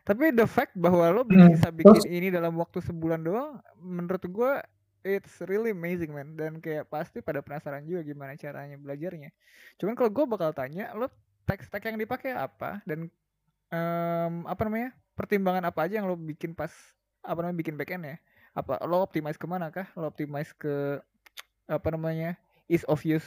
[0.03, 4.59] Tapi the fact bahwa lo Hmm, bisa bikin ini dalam waktu sebulan doang, menurut gua
[5.07, 6.35] it's really amazing man.
[6.35, 9.31] Dan kayak pasti pada penasaran juga gimana caranya belajarnya.
[9.79, 11.07] Cuman kalau gua bakal tanya, lo
[11.47, 13.07] tech stack yang dipakai apa dan
[13.71, 16.71] em, apa namanya pertimbangan apa aja yang lo bikin pas
[17.23, 18.17] apa namanya bikin backend ya?
[18.51, 19.87] Apa lo optimize ke mana kah?
[19.95, 20.99] Lo optimize ke
[21.65, 22.35] apa namanya
[22.67, 23.23] ease of use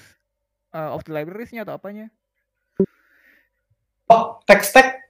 [0.70, 2.12] uh, of the librariesnya atau apanya?
[4.04, 5.00] oh tech stack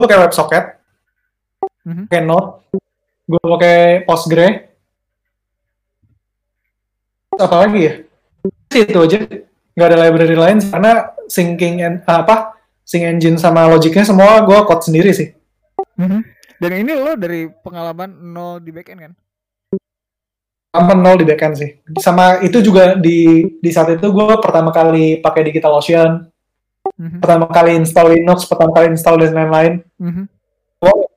[0.00, 0.64] gue pakai WebSocket
[1.84, 2.08] Mhm.
[2.08, 2.64] pakai Node
[3.28, 3.76] gue pakai
[4.08, 4.72] Postgre
[7.36, 7.92] apa lagi ya
[8.72, 9.18] itu aja
[9.76, 12.56] nggak ada library lain karena syncing and, apa
[12.88, 15.28] sync engine sama logicnya semua gue code sendiri sih
[16.00, 16.24] Mhm.
[16.58, 19.12] Dan ini lo dari pengalaman nol di backend kan?
[20.68, 25.18] sama nol di backend sih sama itu juga di di saat itu gue pertama kali
[25.18, 26.28] pakai DigitalOcean
[26.94, 27.18] Mhm.
[27.20, 30.24] pertama kali install Linux pertama kali install dan lain-lain Mhm.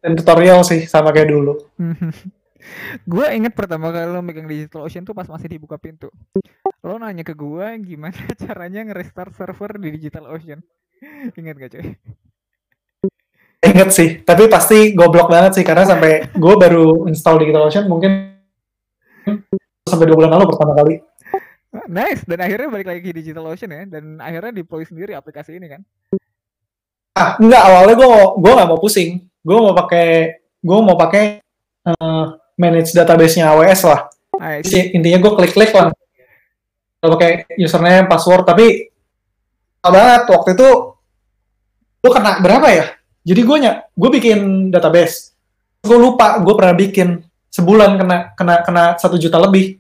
[0.02, 2.10] dan tutorial sih sama kayak dulu Mhm.
[3.12, 6.08] Gue inget pertama kali lo megang DigitalOcean tuh pas masih dibuka pintu.
[6.86, 10.62] Lo nanya ke gue gimana caranya nge-restart server di DigitalOcean.
[11.38, 11.86] Ingat gak cuy?
[13.62, 18.34] Ingat sih, tapi pasti goblok banget sih karena sampai gue baru install DigitalOcean mungkin
[19.86, 20.98] sampai dua bulan lalu pertama kali.
[21.88, 22.26] Nice.
[22.28, 23.82] Dan akhirnya balik lagi ke DigitalOcean ya.
[23.86, 25.82] Dan akhirnya deploy sendiri aplikasi ini kan.
[27.14, 28.10] Ah, enggak awalnya gue
[28.40, 30.08] gue nggak mau pusing, gue mau pakai
[30.64, 31.44] gue mau pakai
[31.86, 32.26] eh,
[32.58, 34.02] manage database-nya AWS lah.
[34.42, 35.94] Ah, Jadi, intinya gue klik-klik lah.
[37.02, 38.90] Kalau pakai username, password, tapi
[39.82, 40.70] banget waktu itu
[42.02, 42.86] gue kena berapa ya?
[43.22, 43.58] Jadi gue
[43.94, 45.38] gue bikin database.
[45.82, 49.78] Gue lupa, gue pernah bikin sebulan kena kena kena satu juta lebih.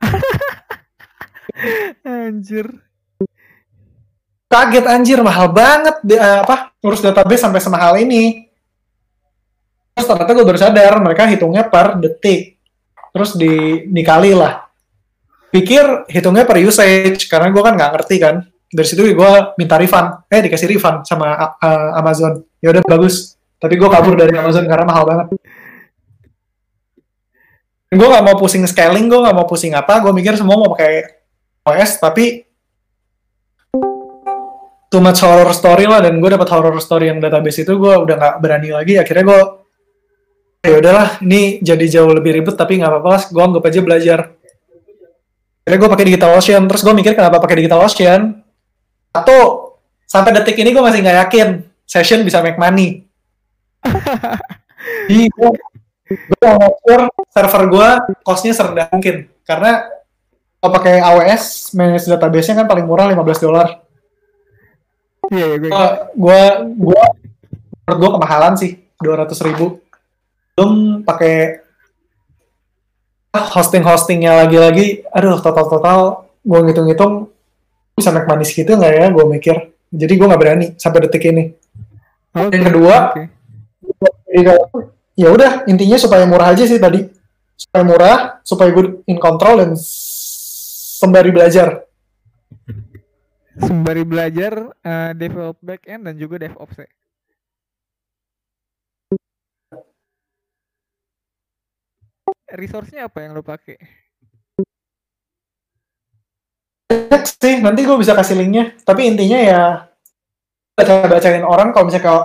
[2.04, 2.66] Anjir.
[4.50, 8.50] kaget anjir mahal banget di, eh, apa ngurus database sampai semahal ini
[9.94, 12.58] terus ternyata gue baru sadar mereka hitungnya per detik
[13.14, 14.66] terus di dikali lah
[15.54, 20.26] pikir hitungnya per usage karena gue kan nggak ngerti kan dari situ gue minta refund
[20.26, 23.40] eh dikasih refund sama uh, Amazon ya udah bagus.
[23.60, 25.26] Tapi gue kabur dari Amazon karena mahal banget.
[27.90, 30.00] Gue nggak mau pusing scaling gue nggak mau pusing apa.
[30.00, 31.20] Gue mikir semua mau pakai
[31.68, 32.46] OS tapi
[34.88, 36.00] too much horror story lah.
[36.00, 38.96] Dan gue dapat horror story yang database itu gue udah nggak berani lagi.
[38.96, 39.40] Akhirnya gue
[40.60, 43.22] ya udahlah ini jadi jauh lebih ribet tapi nggak apa-apa lah.
[43.28, 44.20] Gue anggap aja belajar.
[45.68, 48.40] Akhirnya gue pakai DigitalOcean terus gue mikir kenapa pakai DigitalOcean
[49.12, 49.40] atau
[50.08, 53.02] sampai detik ini gue masih nggak yakin session bisa make money
[55.10, 55.50] jadi gue
[56.86, 57.88] sure server gue
[58.22, 59.90] costnya serendah mungkin karena
[60.62, 63.82] kalau pakai AWS manage database-nya kan paling murah 15 dolar
[65.30, 65.70] Iya, iya, gue.
[66.18, 66.40] gue
[66.90, 67.02] gue
[67.86, 69.78] menurut gue kemahalan sih 200 ribu.
[70.58, 71.62] Belum pakai
[73.30, 77.30] hosting-hostingnya lagi-lagi, aduh total-total gue ngitung-ngitung
[77.94, 79.56] bisa make money segitu nggak ya gue mikir.
[79.90, 81.50] Jadi gue nggak berani sampai detik ini.
[82.30, 82.96] Oke, Yang kedua.
[84.30, 84.42] Jadi,
[85.18, 87.02] ya udah intinya supaya murah aja sih tadi.
[87.58, 88.16] Supaya murah,
[88.46, 91.90] supaya gue in control dan sembari belajar.
[93.58, 96.88] Sembari belajar eh, develop backend dan juga DevOps ya.
[102.50, 103.78] Resource-nya apa yang lo pakai?
[106.90, 108.74] Banyak sih, nanti gue bisa kasih linknya.
[108.82, 109.62] Tapi intinya ya
[110.74, 112.22] baca-bacain orang kalau misalnya kalau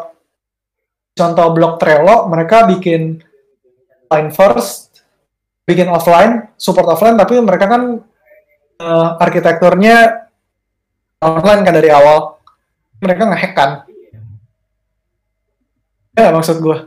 [1.13, 3.21] contoh blog Trello, mereka bikin
[4.09, 5.05] offline first,
[5.69, 8.01] bikin offline, support offline, tapi mereka kan
[8.81, 10.25] eh, arsitekturnya
[11.21, 12.41] online kan dari awal.
[13.05, 13.71] Mereka ngehack kan.
[16.17, 16.77] Ya maksud gue.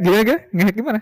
[0.00, 0.70] Gimana gimana?
[0.72, 1.00] Gimana?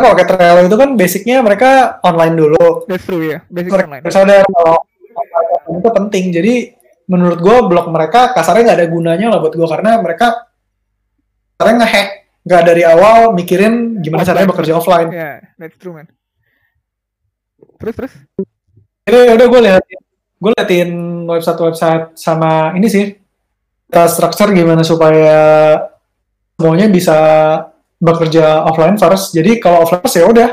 [0.00, 2.66] Kalau kayak Trello itu kan basicnya mereka online dulu.
[2.86, 3.38] That's true ya.
[3.50, 4.02] Basic mereka online.
[4.10, 4.76] sadar kalau
[5.68, 6.24] itu penting.
[6.32, 6.54] Jadi
[7.08, 10.48] menurut gue blog mereka kasarnya nggak ada gunanya lah buat gue karena mereka
[11.56, 12.08] kasarnya ngehack
[12.48, 14.30] nggak dari awal mikirin gimana Offline.
[14.32, 15.08] caranya bekerja offline.
[15.12, 16.06] Ya, that's true man.
[17.80, 18.12] Terus terus.
[19.08, 20.00] Jadi udah gue liatin
[20.38, 20.90] gue liatin
[21.26, 23.10] website-website sama ini sih
[23.90, 25.40] data structure gimana supaya
[26.54, 27.18] semuanya bisa
[27.98, 29.34] bekerja offline first.
[29.34, 30.48] Jadi kalau offline first ya udah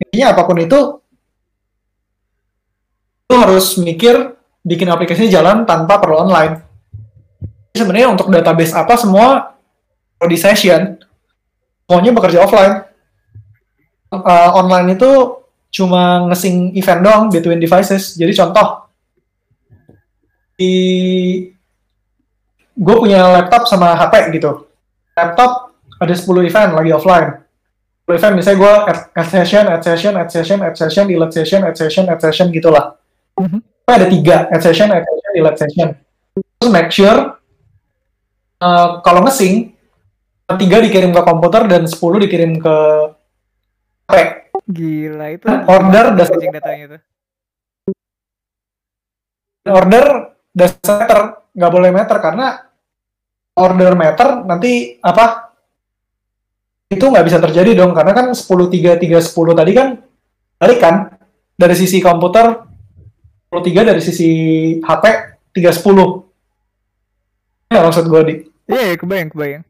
[0.00, 0.80] intinya apa pun itu
[3.28, 6.64] lu harus mikir bikin aplikasinya jalan tanpa perlu online.
[7.76, 9.54] Sebenarnya untuk database apa semua
[10.18, 10.98] kalau di session
[11.84, 12.84] semuanya bekerja offline.
[14.08, 15.36] Uh, online itu
[15.68, 18.16] cuma ngesing event doang between devices.
[18.16, 18.88] Jadi contoh
[20.58, 20.74] di
[22.78, 24.66] gue punya laptop sama HP gitu.
[25.14, 25.68] Laptop
[25.98, 27.28] ada 10 event lagi offline.
[28.06, 31.60] 10 event misalnya gue add, add session, add session, add session, add session, delete session,
[31.66, 32.96] add session, add session gitulah.
[33.36, 33.58] Mhm.
[33.84, 35.88] Tapi ada tiga add session, add session, delete session.
[36.58, 37.18] Terus make sure
[38.62, 39.74] uh, kalau ngesing
[40.56, 42.76] tiga dikirim ke komputer dan 10 dikirim ke
[44.08, 44.16] HP.
[44.68, 45.44] Gila itu.
[45.68, 46.98] Order dasar- datanya itu.
[49.68, 51.20] order dasar meter
[51.52, 52.46] nggak boleh meter karena
[53.52, 55.47] order meter nanti apa
[56.88, 60.00] itu nggak bisa terjadi dong karena kan 10 3 3 10 tadi kan
[60.56, 61.20] balik kan
[61.54, 62.64] dari sisi komputer
[63.52, 64.28] 10 3 dari sisi
[64.80, 65.04] HP
[65.52, 68.34] 3 10 ya maksud gue di
[68.68, 69.64] Iya, iya, kebayang, kebayang.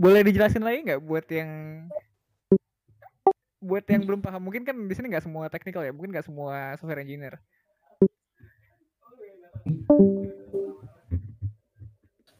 [0.00, 1.84] Boleh dijelasin lagi nggak buat yang
[3.60, 4.48] buat yang belum paham?
[4.48, 7.36] Mungkin kan di sini nggak semua teknikal ya, mungkin nggak semua software engineer.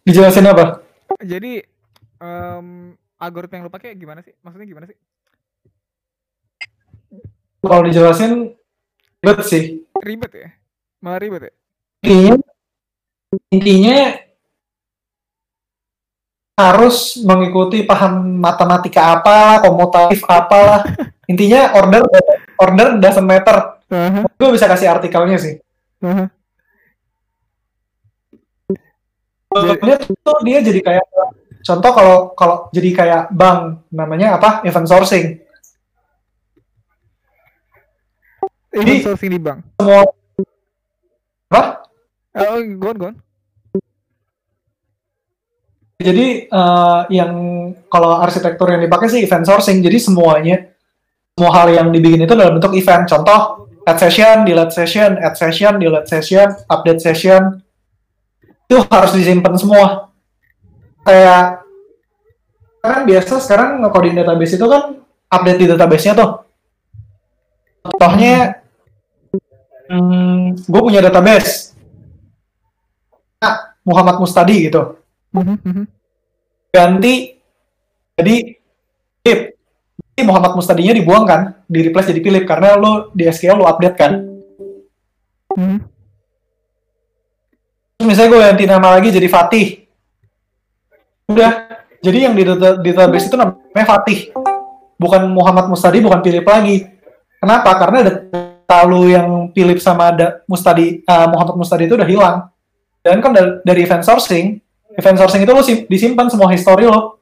[0.06, 0.86] dijelasin apa
[1.18, 1.58] Jadi
[2.22, 4.32] em, algoritma yang lo pakai gimana sih?
[4.40, 4.98] Maksudnya gimana sih?
[7.66, 8.54] kalau dijelasin
[9.18, 9.64] ribet sih
[9.98, 10.48] Ribet ya?
[11.02, 11.52] Malah ribet ya?
[12.06, 12.34] intinya
[13.50, 13.98] intinya
[16.56, 20.86] harus mengikuti paham matematika apalah, komutatif apalah.
[21.30, 22.00] Intinya order
[22.56, 23.76] order doesn't matter.
[23.92, 25.58] Aha, Gue bisa kasih artikelnya sih.
[26.00, 26.30] aha.
[29.82, 31.04] Dia tuh dia jadi kayak
[31.66, 34.62] contoh kalau kalau jadi kayak bank namanya apa?
[34.62, 35.42] Event sourcing.
[38.70, 39.58] Event Jadi- sourcing di bank.
[39.82, 40.06] Semua
[41.50, 41.62] apa?
[42.36, 43.16] Oh, go on, go on.
[45.96, 47.32] Jadi eh, yang
[47.88, 49.80] kalau arsitektur yang dipakai sih event sourcing.
[49.80, 50.70] Jadi semuanya
[51.32, 53.08] semua hal yang dibikin itu dalam bentuk event.
[53.08, 57.64] Contoh add session, delete session, add session, delete session, update session.
[58.68, 60.12] Itu harus disimpan semua.
[61.06, 61.62] Kayak
[62.82, 64.98] kan biasa sekarang nge-coding database itu kan
[65.30, 66.30] update di database-nya tuh.
[67.86, 68.58] Contohnya
[69.86, 71.74] hmm, gue punya database.
[73.38, 74.98] Nah, Muhammad Mustadi gitu
[75.36, 75.84] Mhm, mhm.
[76.72, 77.36] ganti
[78.16, 78.36] jadi
[79.20, 79.40] Philip.
[80.16, 83.96] Jadi Muhammad Mustadinya dibuang kan, di replace jadi Philip karena lo di SQL lo update
[84.00, 84.12] kan.
[85.54, 85.78] Mhm.
[87.96, 89.85] Terus misalnya gue ganti nama lagi jadi Fatih.
[91.26, 91.50] Udah,
[92.00, 94.30] jadi yang di data- di database itu namanya Fatih.
[94.96, 96.86] Bukan Muhammad Mustadi, bukan Philip lagi.
[97.36, 97.70] Kenapa?
[97.76, 102.36] Karena data lo yang Philip sama ada Mustadi, uh, Muhammad Mustadi itu udah hilang.
[103.04, 104.56] Dan kan dari, dari event sourcing,
[104.96, 107.20] event sourcing itu lo sim- disimpan semua history lo.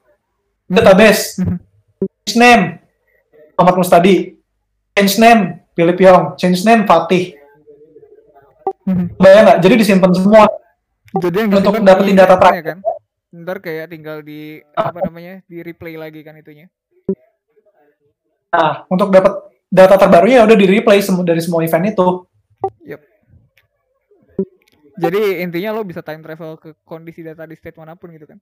[0.65, 1.41] Database.
[1.41, 1.57] Mhm.
[2.25, 2.63] change name
[3.53, 4.33] Muhammad Mustadi
[4.91, 5.41] change name
[5.71, 7.37] Philip Yong change name Fatih
[8.81, 9.13] Mhm.
[9.15, 10.49] bayang nggak jadi disimpan semua
[11.15, 12.77] Jadi yang Untuk dapetin data servernya kan?
[13.43, 16.71] Ntar kayak tinggal di apa namanya di replay lagi kan itunya
[18.55, 19.33] Nah, untuk dapat
[19.67, 22.07] data terbarunya ya udah di replay semu- dari semua event itu.
[22.87, 23.01] Yep.
[24.95, 28.39] Jadi intinya lo bisa time travel ke kondisi data di state mana pun gitu kan?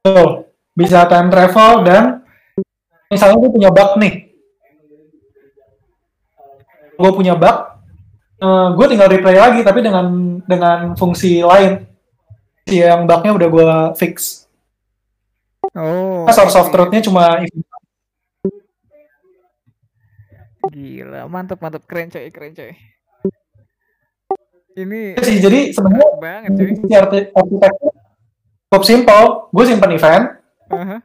[0.00, 2.24] Tuh, bisa time travel dan
[3.12, 4.14] misalnya gue punya bug nih.
[6.96, 7.56] Gue punya bug,
[8.40, 11.91] eh, gue tinggal replay lagi tapi dengan dengan fungsi lain.
[12.66, 14.46] Si yang bugnya udah gue fix.
[15.74, 16.26] Oh.
[16.26, 17.38] Nah, source of truth-nya cuma
[20.72, 22.70] Gila, mantep mantep keren coy, keren coy.
[24.78, 25.36] Ini sih.
[25.42, 26.50] Jadi sebenarnya banget
[26.96, 27.92] arti- arsitektur
[28.70, 29.24] cukup simple.
[29.52, 30.24] Gue simpen event,
[30.72, 30.96] Aha,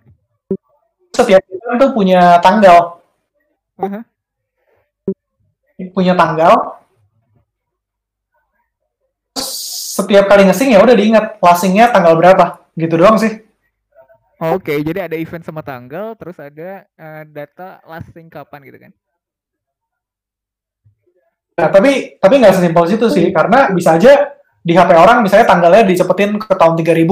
[1.12, 3.03] setiap event tuh punya tanggal,
[3.82, 4.08] aha.
[5.91, 6.76] punya tanggal.
[9.98, 13.41] Setiap kali ngesing ya udah diingat lasingnya tanggal berapa, gitu doang sih.
[14.38, 18.91] Oke, jadi ada event sama tanggal, terus ada eh, data lasting kapan gitu kan?
[21.58, 25.89] Nah, tapi tapi nggak sesimpel situ sih, karena bisa aja di HP orang misalnya tanggalnya
[25.89, 27.10] dicepetin ke tahun 3000.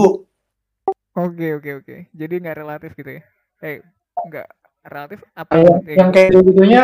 [1.18, 1.96] Oke, oke, oke.
[2.14, 3.22] Jadi nggak relatif gitu ya?
[3.66, 3.82] Eh,
[4.30, 4.48] nggak
[4.86, 5.52] relatif apa?
[5.58, 6.84] Yang, ya yang kayak gitunya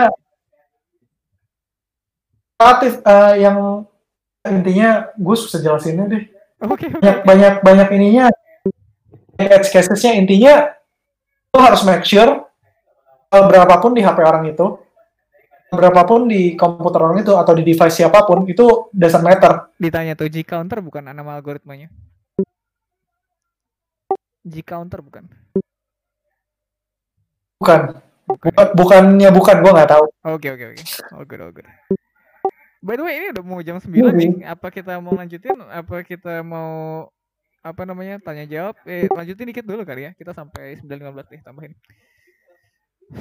[2.57, 3.57] relatif eh, yang
[4.47, 6.23] intinya gue susah jelasinnya deh.
[6.65, 7.01] Oke, oke.
[7.01, 8.25] Banyak banyak banyak ininya
[9.41, 10.69] edge casesnya intinya
[11.51, 12.45] lo harus make sure
[13.33, 14.77] eh, berapapun di HP orang itu
[15.71, 20.29] berapapun di komputer orang itu atau di device siapa pun itu doesn't matter Ditanya tuh
[20.29, 21.89] G counter bukan nama algoritmanya?
[24.45, 25.25] G counter bukan?
[27.61, 27.81] bukan
[28.25, 28.49] Bukan.
[28.49, 28.57] ya?
[28.61, 30.05] bukan bukannya bukan gue nggak tahu
[30.37, 30.83] Oke oke oke.
[31.17, 31.65] All good all good.
[32.81, 34.17] By the way ini udah mau jam 9 Hmm.
[34.17, 34.31] nih.
[34.49, 35.53] Apa kita mau lanjutin?
[35.69, 37.05] Apa kita mau
[37.61, 38.73] apa namanya tanya jawab?
[38.89, 40.11] Eh lanjutin dikit dulu kali ya.
[40.17, 41.73] Kita sampai 9.15 nih tambahin.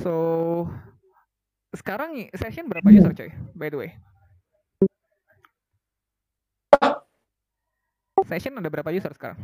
[0.01, 0.65] So
[1.71, 3.31] sekarang nih, session berapa user coy?
[3.53, 3.91] By the way.
[8.25, 9.39] Session ada berapa user sekarang?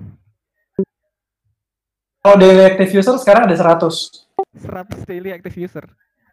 [2.27, 3.87] kalau daily active user sekarang ada 100
[4.59, 5.87] 100 daily active user.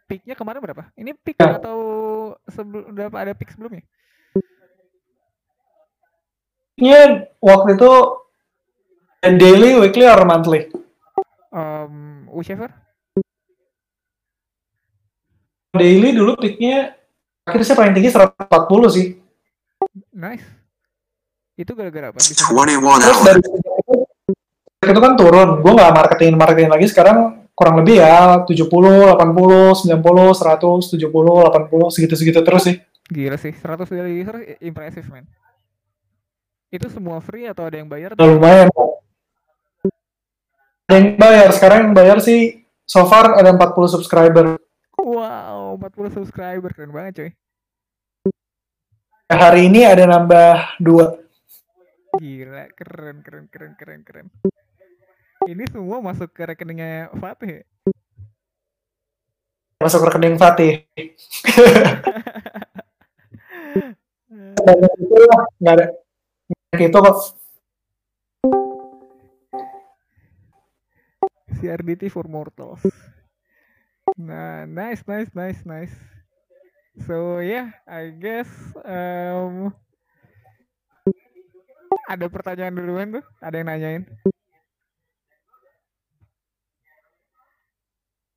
[0.04, 0.84] Peaknya kemarin berapa?
[0.94, 1.58] Ini peak Ya.
[1.58, 1.78] atau
[2.46, 3.84] sebelum udah ada peak sebelumnya?
[6.76, 6.92] Ini
[7.40, 7.92] waktu itu
[9.24, 10.68] daily, weekly, or monthly.
[11.54, 12.68] Um, whichever.
[15.74, 16.98] Daily dulu peaknya
[17.46, 19.06] akhirnya saya paling tinggi 140 sih.
[20.12, 20.46] Nice.
[21.54, 22.18] Itu gara-gara apa?
[22.18, 23.26] Bisa 21 Terus hours.
[23.26, 23.74] dari sejak
[24.84, 25.50] itu kan turun.
[25.64, 31.94] Gue nggak marketing marketing lagi sekarang kurang lebih ya 70, 80, 90, 100, 70, 80
[31.94, 32.76] segitu-segitu terus sih.
[33.14, 35.30] Gila sih, 100 daily user impressive man.
[36.74, 38.18] Itu semua free atau ada yang bayar?
[38.18, 38.68] Udah lumayan.
[40.90, 44.58] Ada yang bayar sekarang yang bayar sih so far ada 40 subscriber.
[44.98, 47.30] Wow, 40 subscriber keren banget coy.
[49.30, 51.18] Hari ini ada nambah dua.
[52.18, 54.28] Gila, keren keren keren keren keren.
[55.44, 57.68] Ini semua masuk ke rekeningnya Fatih.
[59.84, 60.88] masuk rekening Fatih.
[65.60, 65.88] Nggak ada.
[66.72, 67.18] Banyak itu kok.
[71.60, 72.80] CRDT for mortals.
[74.16, 75.96] Nah, nice, nice, nice, nice.
[77.04, 78.48] So yeah, I guess
[78.86, 79.76] um,
[82.08, 84.04] ada pertanyaan duluan tuh, ada yang nanyain.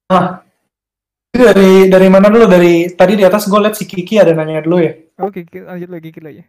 [0.07, 2.47] Itu dari dari mana dulu?
[2.47, 4.95] Dari tadi di atas gue liat si Kiki ada nanya dulu ya.
[5.19, 6.45] Oke, ki- lanjut lagi kita aja.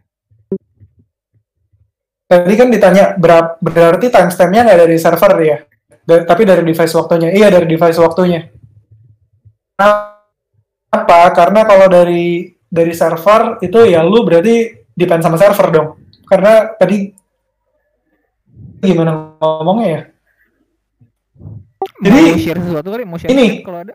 [2.28, 5.58] Tadi kan ditanya berapa berarti timestampnya nggak dari server ya,
[6.28, 7.32] tapi dari device waktunya.
[7.32, 8.52] Iya dari device waktunya.
[10.92, 11.32] Apa?
[11.32, 15.88] Karena kalau dari dari server itu ya lu berarti depend sama server dong.
[16.28, 17.16] Karena tadi
[18.84, 20.00] gimana ngomongnya ya?
[21.98, 23.66] Jadi mau share sesuatu kali, mau share ini.
[23.66, 23.94] kalau ada.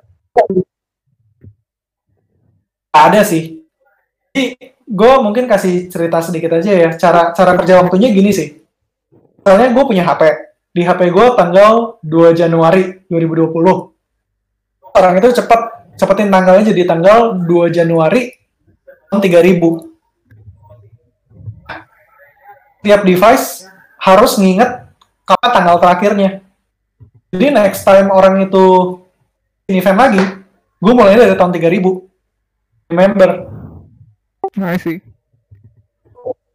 [2.94, 3.64] ada sih.
[4.32, 6.90] Jadi gue mungkin kasih cerita sedikit aja ya.
[7.00, 8.60] Cara cara kerja waktunya gini sih.
[9.40, 10.22] Misalnya gue punya HP.
[10.74, 13.56] Di HP gue tanggal 2 Januari 2020.
[14.94, 15.62] Orang itu cepat
[15.96, 18.36] cepetin tanggalnya jadi tanggal 2 Januari
[19.08, 19.94] tahun 3000.
[22.84, 23.64] Tiap device
[23.96, 24.92] harus nginget
[25.24, 26.43] kapan tanggal terakhirnya.
[27.34, 28.66] Jadi next time orang itu
[29.66, 30.22] bikin event lagi,
[30.78, 33.30] gue mulai dari tahun 3000 remember.
[34.54, 35.02] Nah, sih.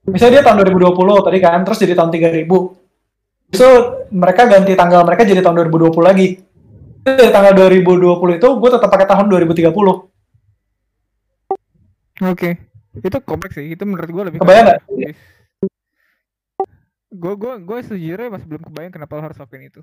[0.06, 2.46] Misalnya dia tahun 2020 tadi kan, terus jadi tahun 3000.
[3.50, 3.68] Itu
[4.14, 6.38] mereka ganti tanggal mereka jadi tahun 2020 lagi.
[7.02, 9.74] Dari tanggal 2020 itu gue tetap pakai tahun 2030.
[12.22, 12.50] Oke.
[13.02, 13.74] Itu kompleks sih.
[13.74, 14.78] Itu menurut gue lebih Kebayang?
[17.08, 19.82] Gue gue gue sejujurnya masih belum kebayang kenapa lo harus lakuin itu.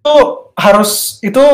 [0.00, 0.16] Itu
[0.56, 1.44] harus itu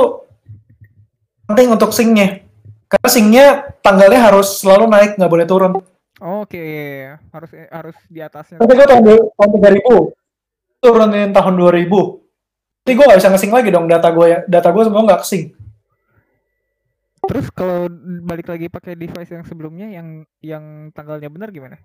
[1.51, 2.47] penting untuk syncnya.
[2.87, 3.47] Karena syncnya
[3.83, 5.73] tanggalnya harus selalu naik, nggak boleh turun.
[6.17, 7.21] Oke, iya.
[7.35, 8.57] harus eh, harus di atasnya.
[8.57, 9.05] Tapi gue tahun,
[9.37, 9.51] tahun
[9.85, 10.17] 3000
[10.81, 11.91] turunin tahun 2000.
[12.87, 14.39] Jadi gue nggak bisa nge-sync lagi dong data gue ya.
[14.47, 15.45] Data gue semua nggak ke-sync.
[17.27, 17.91] Terus kalau
[18.23, 21.77] balik lagi pakai device yang sebelumnya yang yang tanggalnya benar gimana?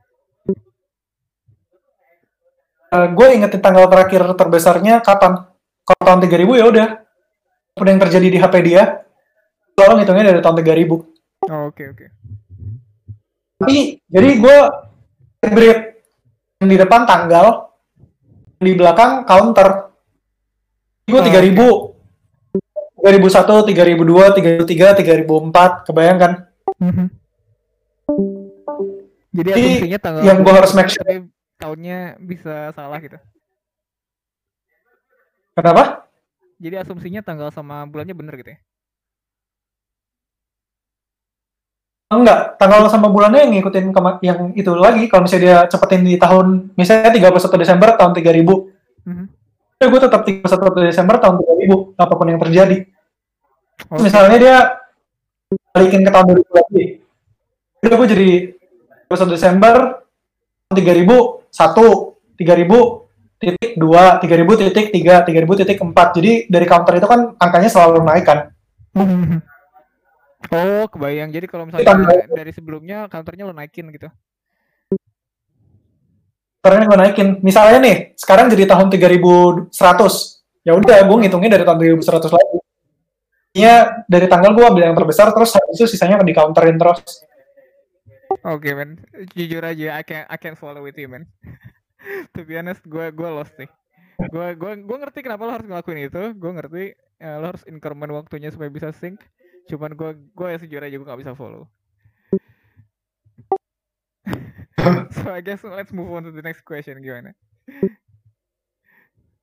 [2.92, 5.51] Uh, gue ingetin tanggal terakhir terbesarnya kapan.
[5.82, 6.88] Kalau tahun 3000 ya udah.
[7.72, 8.84] Apa yang terjadi di HP dia,
[9.80, 11.08] lo ngitungnya dari tahun 3000.
[11.50, 12.06] Oh, oke oke.
[13.58, 14.58] Tapi jadi gue
[15.42, 15.80] hybrid
[16.62, 17.72] yang di depan tanggal,
[18.60, 19.90] di belakang counter.
[21.08, 21.92] Gue Oh, 3000.
[23.02, 26.32] 3001, 3002, 3003, 3004, kebayang kan?
[26.78, 27.06] Mhm.
[29.32, 29.66] Jadi Jadi,
[30.22, 31.26] yang gua bulan, harus make sure-
[31.58, 33.18] tahunnya bisa salah gitu.
[35.56, 36.08] Kenapa?
[36.62, 38.60] Jadi asumsinya tanggal sama bulannya bener gitu ya.
[42.12, 45.08] Enggak, tanggal sama bulannya yang ngikutin yang itu lagi.
[45.08, 48.68] Kalau misalnya dia cepetin di tahun, misalnya 31 Desember tahun 3000,
[49.08, 49.26] Mhm.
[49.80, 52.78] ya gue tetap 31 Desember tahun 3000, apa pun yang terjadi.
[53.90, 54.06] Oke.
[54.06, 54.58] misalnya dia
[55.74, 56.84] balikin ke tahun 2000 lagi.
[57.82, 58.30] Udah gue jadi
[59.10, 59.76] 31 Desember
[60.70, 63.01] tahun 3000, 1, 3000,
[63.42, 66.18] titik 2, 3000 titik 3, 3000 titik 4.
[66.22, 68.40] Jadi dari counter itu kan angkanya selalu naik kan.
[70.50, 71.30] Oh, kebayang.
[71.30, 74.10] Jadi kalau misalnya Tambah- dari sebelumnya counternya lo naikin gitu.
[76.66, 77.28] Counternya gue naikin.
[77.46, 79.70] Misalnya nih, sekarang jadi tahun 3100.
[80.66, 82.58] Ya udah, gue ngitungnya dari tahun 3100 lagi.
[83.54, 87.22] Iya, dari tanggal gue ambil yang terbesar, terus habis itu sisanya akan di counterin terus.
[88.42, 88.98] Oke, men.
[89.38, 91.30] Jujur aja, I can I can follow with you, man.
[92.34, 93.70] to be honest, gue gue lost nih.
[94.30, 96.24] Gue gue gue ngerti kenapa lo harus ngelakuin itu.
[96.38, 99.22] Gue ngerti eh, lo harus increment waktunya supaya bisa sync.
[99.70, 101.66] Cuman gue gue ya sejujur aja gue nggak bisa follow.
[105.14, 107.38] so I guess let's move on to the next question gimana?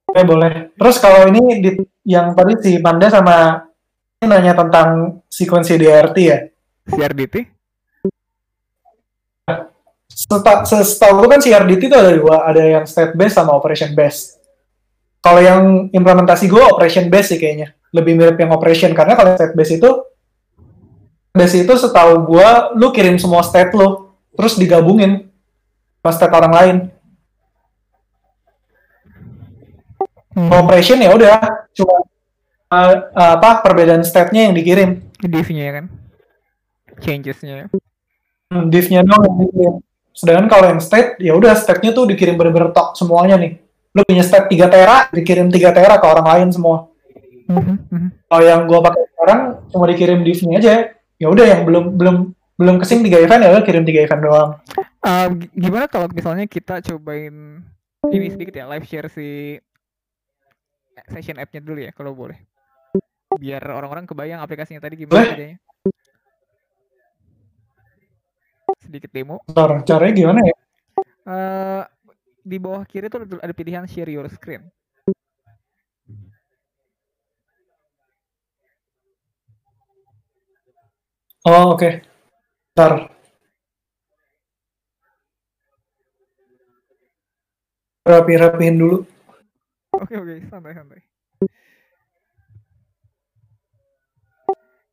[0.08, 0.72] Oke, boleh.
[0.74, 1.70] Terus kalau ini di,
[2.08, 3.60] yang tadi si Panda sama
[4.18, 6.38] ini nanya tentang sekuensi DRT ya.
[6.88, 7.57] CRDT?
[10.08, 14.40] Seta- Setahu gue kan CRDT itu ada dua, ada yang state based sama operation based.
[15.20, 19.54] Kalau yang implementasi gue operation based sih kayaknya, lebih mirip yang operation karena kalau state
[19.54, 19.90] based itu
[21.32, 22.48] base itu setahu gue
[22.80, 25.28] lu kirim semua state lu terus digabungin
[26.02, 26.76] sama state orang lain.
[30.34, 30.50] Hmm.
[30.54, 31.94] Operation ya udah cuma
[32.70, 35.02] uh, uh, apa perbedaan state-nya yang dikirim.
[35.18, 35.86] Div-nya ya kan?
[37.02, 37.66] Changes-nya ya.
[38.54, 39.74] Hmm, div-nya doang yang dikirim.
[40.18, 43.62] Sedangkan kalau yang state, ya udah state-nya tuh dikirim bener-bener tok semuanya nih.
[43.94, 46.90] Lu punya state 3 tera, dikirim 3 tera ke orang lain semua.
[47.46, 48.08] Mhm, mhm.
[48.26, 49.40] Kalau yang gua pakai sekarang
[49.70, 50.74] cuma dikirim div-nya aja.
[51.22, 52.16] Ya udah yang belum belum
[52.58, 54.50] belum kesing 3 event ya udah kirim 3 event doang.
[54.98, 57.62] Uh, gi- gimana kalau misalnya kita cobain
[58.10, 59.54] ini sedikit ya live share si
[61.06, 62.34] session app-nya dulu ya kalau boleh
[63.38, 65.30] biar orang-orang kebayang aplikasinya tadi gimana Boleh.
[65.30, 65.58] kerjanya
[68.88, 70.54] sedikit demo Bentar, caranya gimana ya?
[71.28, 71.82] Eh,
[72.40, 74.64] di bawah kiri tuh ada- pilihan share your screen
[81.46, 82.02] Oh, oke.
[82.74, 83.08] Bentar.
[88.02, 89.04] Rapi-rapihin dulu.
[89.92, 91.00] oke oke santai santai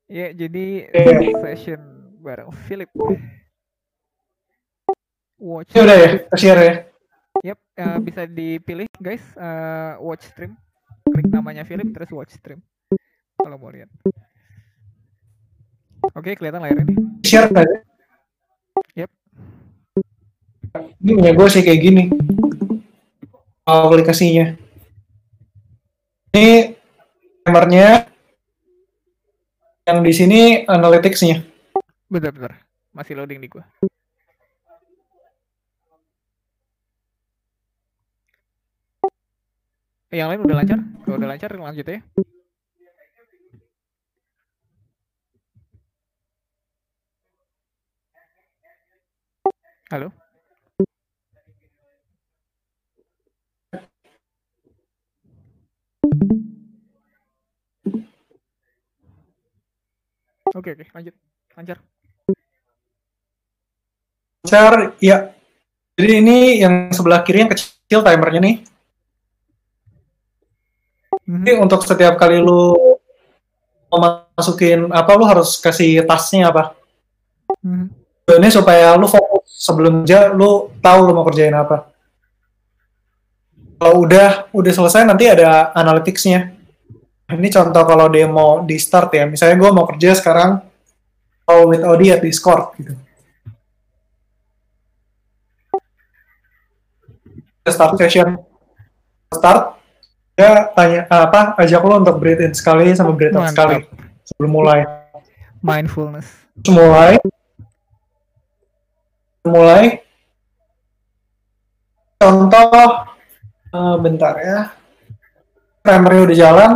[0.07, 1.29] ya jadi Oke.
[1.43, 1.79] session
[2.19, 2.89] bareng Philip
[5.39, 6.73] watch Ini udah ya, share ya.
[7.51, 10.55] Yap, eh, bisa dipilih guys, eh, watch stream.
[11.05, 12.63] Klik namanya Philip terus watch stream.
[13.37, 13.91] Kalau mau lihat.
[16.15, 16.97] Oke, kelihatan layarnya nih.
[17.25, 17.81] Share sih?
[19.03, 19.11] Yap.
[21.03, 22.03] Ini punya gue sih kayak gini.
[23.65, 24.55] Aplikasinya.
[26.35, 26.75] Ini
[27.47, 28.11] timernya.
[29.85, 31.45] Yang di sini analytics-nya.
[32.09, 32.57] Bentar.
[32.89, 33.63] Masih loading di gua.
[40.15, 40.79] Eh, yang lain udah lancar?
[41.03, 41.99] Kalau udah lancar lanjut ya.
[49.91, 50.07] Halo.
[60.55, 61.11] Oke oke lanjut
[61.59, 61.77] lancar.
[64.47, 65.35] Lancar ya.
[65.99, 68.74] Jadi ini yang sebelah kiri yang kecil timernya nih.
[71.25, 71.63] Jadi Mhm.
[71.65, 72.77] untuk setiap kali lu
[73.89, 73.97] mau
[74.37, 76.77] masukin apa lu harus kasih tasnya apa.
[77.65, 77.89] Mhm.
[78.25, 81.89] Ini supaya lu fokus sebelum kerja lu tahu lu mau kerjain apa.
[83.75, 86.53] Kalau udah udah selesai nanti ada analytics-nya.
[87.25, 89.25] Ini contoh kalau demo di start ya.
[89.25, 90.61] Misalnya gue mau kerja sekarang
[91.45, 92.93] call with Audi at Discord gitu.
[97.65, 98.37] Start session
[99.33, 99.74] start
[100.35, 103.87] dia tanya apa ajak lo untuk breathe in sekali sama breathe out sekali.
[104.27, 104.83] Sebelum mulai.
[105.63, 106.27] Mindfulness.
[106.67, 107.15] Mulai.
[109.47, 110.03] Mulai.
[112.19, 112.67] Contoh
[113.71, 114.59] eh, bentar ya.
[115.79, 116.71] Timernya udah jalan.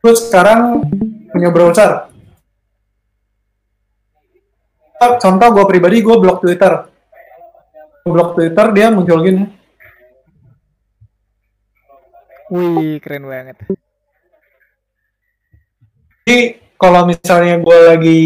[0.00, 0.80] Terus sekarang
[1.28, 2.08] punya browser.
[4.96, 6.88] Contoh gue pribadi gue blok twitter.
[8.00, 9.59] Gue blok twitter dia muncul gini
[12.50, 13.56] Wih keren banget.
[16.26, 16.38] Jadi
[16.74, 18.22] kalau misalnya gue lagi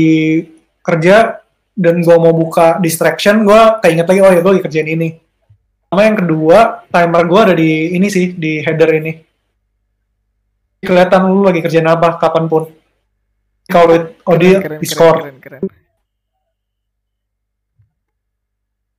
[0.81, 1.41] kerja
[1.77, 5.09] dan gue mau buka distraction, gue keinget lagi, oh ya gue lagi kerjain ini.
[5.89, 9.13] Sama yang kedua, timer gue ada di ini sih, di header ini.
[10.85, 12.71] Kelihatan lu lagi kerjain apa, kapan pun.
[13.65, 15.83] Kalau audio, keren, Discord, keren, keren, keren.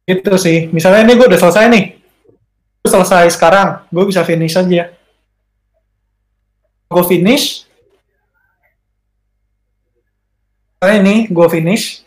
[0.06, 0.70] gitu sih.
[0.70, 1.86] Misalnya ini gue udah selesai nih.
[2.82, 4.94] Gue selesai sekarang, gue bisa finish aja.
[6.86, 7.66] Gue finish.
[10.78, 12.06] Misalnya ini, gue finish.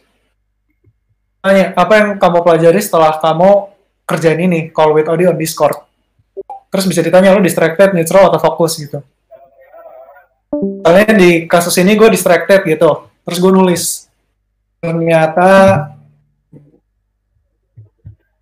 [1.43, 3.75] Tanya, apa yang kamu pelajari setelah kamu
[4.07, 5.89] kerjain ini, call with audio on Discord?
[6.69, 9.01] Terus bisa ditanya, lo distracted, neutral, atau fokus gitu.
[10.53, 13.09] Misalnya di kasus ini gue distracted gitu.
[13.25, 14.09] Terus gue nulis.
[14.79, 15.51] Ternyata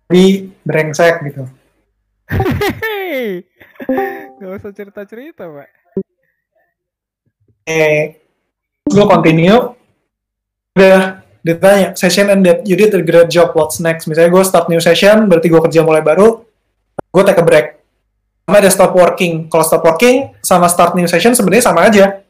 [0.07, 1.43] di brengsek gitu.
[4.39, 5.69] Gak usah cerita cerita pak.
[7.67, 8.15] Eh,
[8.87, 9.75] gue continue.
[10.71, 14.07] Udah ditanya, session ended, you did a great job, what's next?
[14.07, 16.47] Misalnya gue start new session, berarti gue kerja mulai baru,
[17.11, 17.67] gue take a break.
[18.47, 19.51] Sama ada stop working.
[19.51, 22.23] Kalau stop working sama start new session sebenarnya sama aja.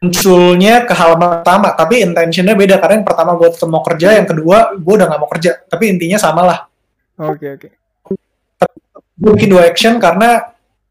[0.00, 2.80] Munculnya ke halaman pertama, tapi intentionnya beda.
[2.80, 5.60] Karena yang pertama gue tetap mau kerja, yang kedua gue udah gak mau kerja.
[5.68, 6.58] Tapi intinya sama lah.
[7.20, 7.68] Oke oke.
[9.14, 10.42] gue bikin dua action karena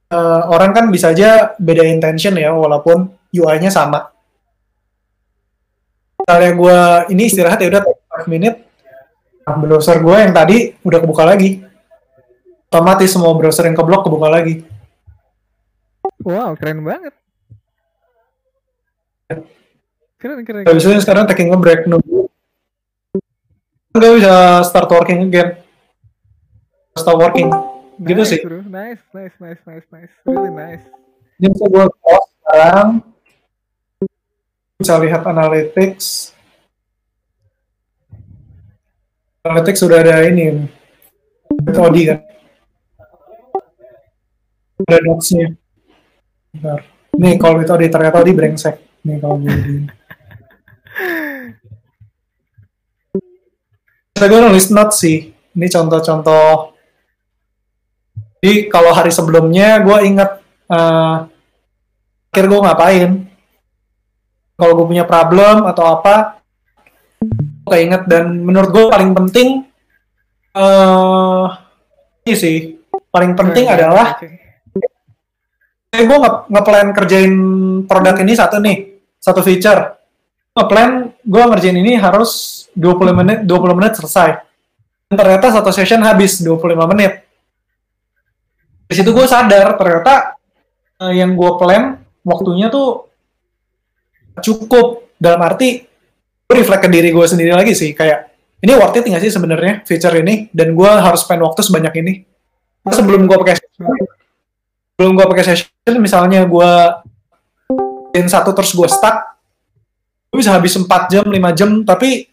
[0.07, 4.13] eh, orang kan bisa aja beda intention ya walaupun UI-nya sama.
[6.23, 6.79] Misalnya gue
[7.11, 7.83] ini istirahat ya udah
[8.23, 8.63] 5 menit,
[9.43, 11.59] nah, browser gue yang tadi udah kebuka lagi.
[12.71, 14.63] Otomatis semua browser yang keblok kebuka lagi.
[16.23, 17.13] Wow keren banget.
[20.15, 20.63] Keren keren.
[20.63, 22.31] Gak bisa sekarang taking a break nunggu.
[23.91, 25.59] Gak bisa start working again.
[26.95, 27.51] Stop working.
[27.99, 28.39] Gitu nice, sih.
[28.41, 28.63] Bro.
[28.63, 30.13] Nice nice nice nice nice.
[30.23, 30.85] Really nice.
[31.37, 33.12] Ini bisa gue sekarang.
[34.83, 36.35] Bisa lihat analytics.
[39.47, 40.67] Analytics sudah ada ini.
[41.71, 42.19] Audi kan.
[44.83, 45.55] Ada docs-nya.
[46.51, 46.83] Bentar.
[47.15, 48.75] Nih kalau Audi ternyata Audi brengsek.
[49.07, 49.87] Nih kalau begini.
[54.19, 55.31] Saya gue nulis note sih.
[55.31, 56.75] Ini contoh-contoh.
[58.43, 61.17] Jadi kalau hari sebelumnya gue ingat eh
[62.35, 63.31] akhir gue ngapain.
[64.63, 66.39] Kalau gue punya problem atau apa,
[67.67, 69.67] gue inget dan menurut gue paling penting
[70.53, 71.45] eh
[72.23, 72.57] ini sih
[73.11, 74.27] paling penting Keren, adalah oke.
[75.89, 77.33] eh, gue nge- ngeplan kerjain
[77.83, 78.77] produk ini satu nih
[79.19, 79.99] satu feature.
[80.53, 84.29] Ngeplan gue ngerjain ini harus 20 menit 20 menit selesai.
[85.09, 87.27] Dan ternyata satu session habis 25 menit.
[88.87, 90.37] Di situ gue sadar ternyata
[91.01, 93.11] eh, yang gue plan waktunya tuh
[94.41, 95.05] cukup.
[95.19, 95.83] Dalam arti
[96.43, 97.93] gue reflect ke diri gue sendiri lagi sih.
[97.93, 98.33] Kayak
[98.63, 100.49] ini worth it nggak sih sebenarnya feature ini?
[100.49, 102.13] Dan gue harus spend waktu sebanyak ini.
[102.89, 103.55] Sebelum gue pakai
[104.93, 106.71] sebelum gue pakai session misalnya gue
[108.13, 109.33] in satu terus gue stuck
[110.33, 112.25] gue bisa habis 4 jam 5 jam tapi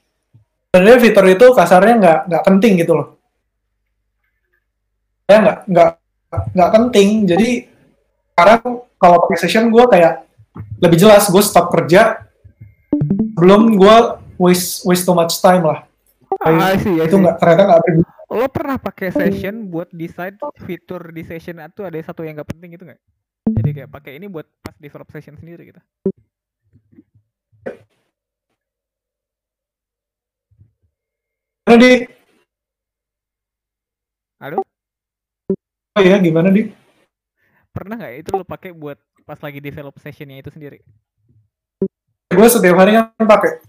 [0.72, 3.20] sebenarnya fitur itu kasarnya nggak nggak penting gitu loh.
[5.28, 5.90] Ya nggak nggak
[6.56, 7.08] nggak penting.
[7.28, 7.48] Jadi
[8.32, 8.60] sekarang
[8.96, 10.29] kalau pakai session gue kayak
[10.80, 12.26] lebih jelas gue stop kerja
[13.36, 13.96] belum gue
[14.40, 15.84] waste waste too much time lah.
[16.40, 17.04] Ah, I see, see.
[17.04, 18.10] itu nggak ternyata nggak berguna.
[18.30, 22.78] Lo pernah pakai session buat decide fitur di session itu ada satu yang nggak penting
[22.78, 23.00] gitu nggak?
[23.50, 25.82] Jadi kayak pakai ini buat pas develop session sendiri gitu.
[31.66, 31.92] Gimana, di?
[34.40, 34.58] Halo?
[35.98, 36.70] Oh ya gimana di?
[37.70, 38.98] Pernah nggak itu lo pakai buat
[39.30, 40.82] pas lagi develop sessionnya itu sendiri?
[42.34, 43.62] Gue setiap hari kan pakai.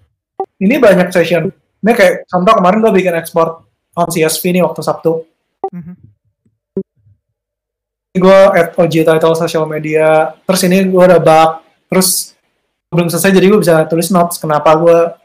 [0.58, 1.54] Ini banyak session.
[1.86, 3.62] Ini kayak contoh kemarin gue bikin ekspor
[3.94, 5.30] on CSV nih waktu Sabtu.
[5.70, 5.94] Mhm.
[8.12, 12.36] gue add OG title social media terus ini gue udah bug terus
[12.92, 15.16] belum selesai jadi gue bisa tulis notes kenapa gue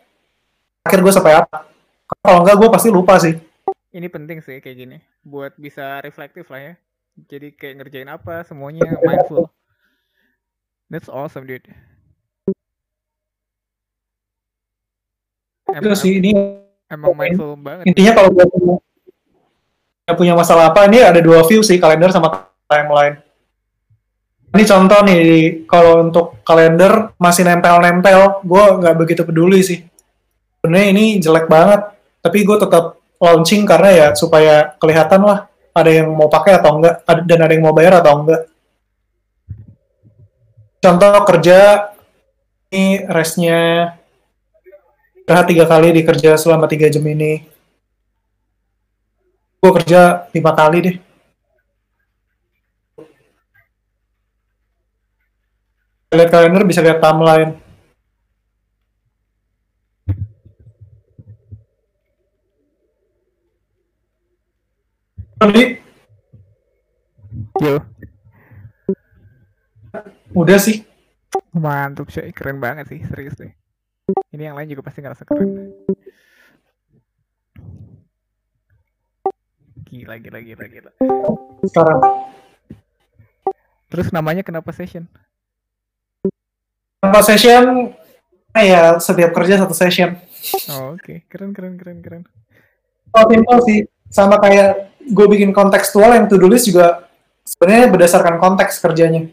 [0.86, 1.66] akhir gue sampai apa
[2.22, 3.34] kalau enggak gue pasti lupa sih
[3.90, 4.96] Ini penting sih kayak gini
[5.26, 6.74] buat bisa reflektif lah ya.
[7.26, 9.50] Jadi kayak ngerjain apa semuanya mindful.
[10.86, 11.66] That's awesome dude.
[15.66, 16.30] Em- itu sih ini
[16.86, 17.90] emang mindful banget.
[17.90, 18.78] intinya kalau gue punya,
[20.14, 23.18] punya masalah apa ini ada dua view sih kalender sama timeline
[24.54, 25.22] ini contoh nih
[25.66, 29.82] kalau untuk kalender masih nempel-nempel gue nggak begitu peduli sih
[30.62, 31.82] sebenarnya ini jelek banget
[32.22, 37.02] tapi gue tetap launching karena ya supaya kelihatan lah ada yang mau pakai atau enggak
[37.26, 38.46] dan ada yang mau bayar atau enggak
[40.86, 41.90] contoh kerja
[42.70, 43.90] ini restnya
[45.18, 47.42] istirahat tiga kali dikerja selama tiga jam ini.
[49.58, 50.96] Gue kerja lima kali deh.
[56.14, 57.58] Lihat kalender bisa lihat timeline.
[65.36, 65.86] Jadi,
[67.60, 67.80] Yo,
[70.36, 70.84] udah sih
[71.56, 73.52] mantap sih, keren banget sih, serius deh.
[74.30, 75.72] Ini yang lain juga pasti ngerasa keren.
[79.88, 80.90] Gila, gila, gila, gila.
[81.64, 81.98] sekarang
[83.88, 85.08] Terus namanya kenapa session?
[87.00, 87.94] tanpa session
[88.50, 90.18] ya setiap kerja satu session
[90.70, 92.22] Oh, oke, keren, keren, keren, keren.
[93.10, 93.78] Oh, simple sih.
[94.06, 97.10] Sama kayak gue bikin kontekstual yang to-do list juga
[97.42, 99.26] sebenarnya berdasarkan konteks kerjanya.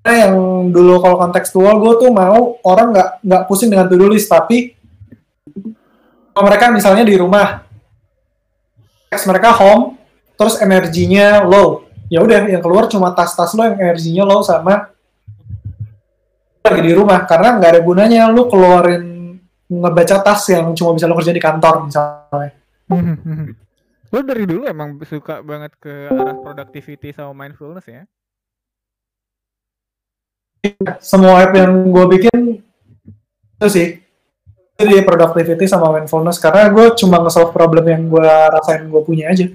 [0.00, 0.34] Karena yang
[0.72, 4.72] dulu kalau kontekstual gue tuh mau orang nggak nggak pusing dengan to-do list, tapi
[6.32, 7.68] kalau mereka misalnya di rumah,
[9.12, 10.00] mereka home,
[10.40, 11.84] terus energinya low.
[12.08, 14.90] Ya udah, yang keluar cuma tas-tas lo yang energinya low sama
[16.60, 19.36] lagi di rumah karena nggak ada gunanya lu keluarin
[19.70, 22.50] ngebaca tas yang cuma bisa lo kerja di kantor misalnya.
[24.10, 28.02] Lo dari dulu emang suka banget ke arah productivity sama mindfulness ya?
[31.00, 32.38] Semua app yang gue bikin
[33.60, 33.88] itu sih
[34.80, 39.48] jadi productivity sama mindfulness karena gue cuma nge-solve problem yang gue rasain gue punya aja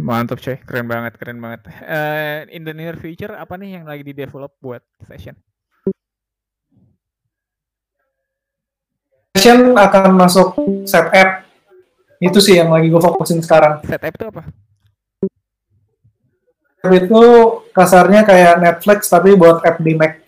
[0.00, 1.60] Mantap coy, keren banget, keren banget.
[1.84, 5.36] Eh, in the near future apa nih yang lagi di develop buat session?
[9.40, 10.52] session akan masuk
[10.84, 11.48] set app
[12.20, 14.42] itu sih yang lagi gue fokusin sekarang Set app itu apa?
[16.84, 17.22] app itu
[17.72, 20.20] kasarnya kayak Netflix tapi buat app di Mac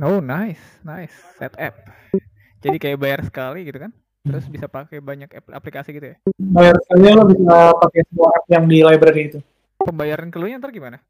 [0.00, 1.12] Oh nice, nice.
[1.36, 1.74] Set app.
[2.62, 3.92] Jadi kayak bayar sekali gitu kan?
[4.22, 6.16] Terus bisa pakai banyak aplikasi gitu ya?
[6.38, 9.38] bayar sekali lo bisa pakai semua app yang di library itu
[9.82, 11.02] Pembayaran keluarnya ntar gimana?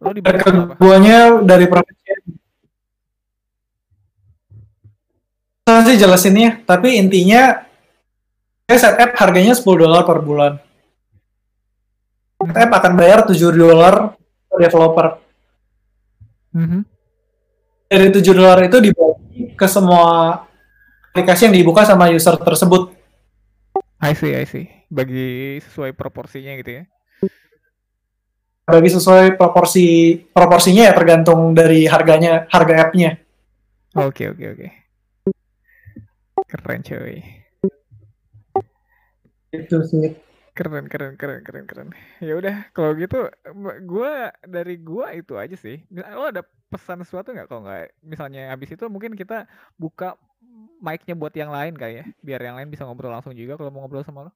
[0.00, 0.74] Lo dibayar apa?
[0.80, 2.00] keduanya dari profesi
[5.62, 7.68] Susah sih jelasinnya tapi intinya
[8.66, 10.52] ya set app harganya 10 dolar per bulan
[12.48, 14.16] Set app akan bayar 7 dolar
[14.48, 15.06] per developer
[16.52, 16.80] Mhm.
[17.92, 20.40] dari 7 dolar itu dibagi ke semua
[21.12, 22.96] aplikasi yang dibuka sama user tersebut.
[24.00, 24.64] I see, I see.
[24.88, 26.84] Bagi sesuai proporsinya gitu ya?
[28.64, 33.20] Bagi sesuai proporsi proporsinya ya tergantung dari harganya harga app-nya.
[33.92, 34.68] Oke, oke, oke.
[36.48, 37.20] Keren coy.
[39.52, 40.31] Itu sih.
[40.52, 41.88] Keren, keren, keren, keren, keren.
[42.20, 43.24] Ya udah, kalau gitu,
[43.88, 45.80] gua dari gua itu aja sih.
[45.88, 47.48] Lo ada pesan sesuatu nggak?
[47.48, 49.48] Kalau nggak, misalnya habis itu mungkin kita
[49.80, 50.12] buka
[50.84, 53.80] mic-nya buat yang lain kali ya, biar yang lain bisa ngobrol langsung juga kalau mau
[53.80, 54.32] ngobrol sama lo.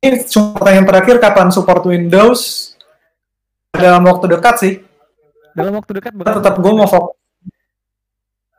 [0.00, 2.72] Ini cuma pertanyaan terakhir kapan support Windows
[3.68, 4.74] dalam waktu dekat sih.
[5.52, 7.20] Dalam waktu dekat bakal Tetap gue mau fokus.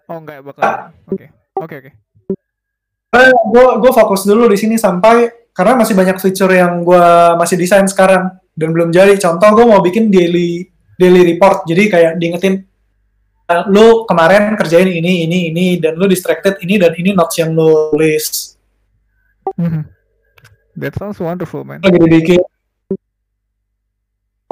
[0.05, 0.93] Oh enggak bakal.
[1.09, 1.91] Oke, oke, oke.
[3.53, 7.06] Gue gue fokus dulu di sini sampai karena masih banyak fitur yang gue
[7.38, 9.14] masih desain sekarang dan belum jadi.
[9.22, 10.65] Contoh gue mau bikin daily
[10.98, 11.69] daily report.
[11.69, 12.65] Jadi kayak diingetin
[13.44, 17.53] "Eh, lu kemarin kerjain ini ini ini dan lu distracted ini dan ini notes yang
[17.53, 18.57] lu tulis.
[19.60, 19.81] Mhm.
[20.73, 21.85] That sounds wonderful, man.
[21.85, 22.41] lagi dibikin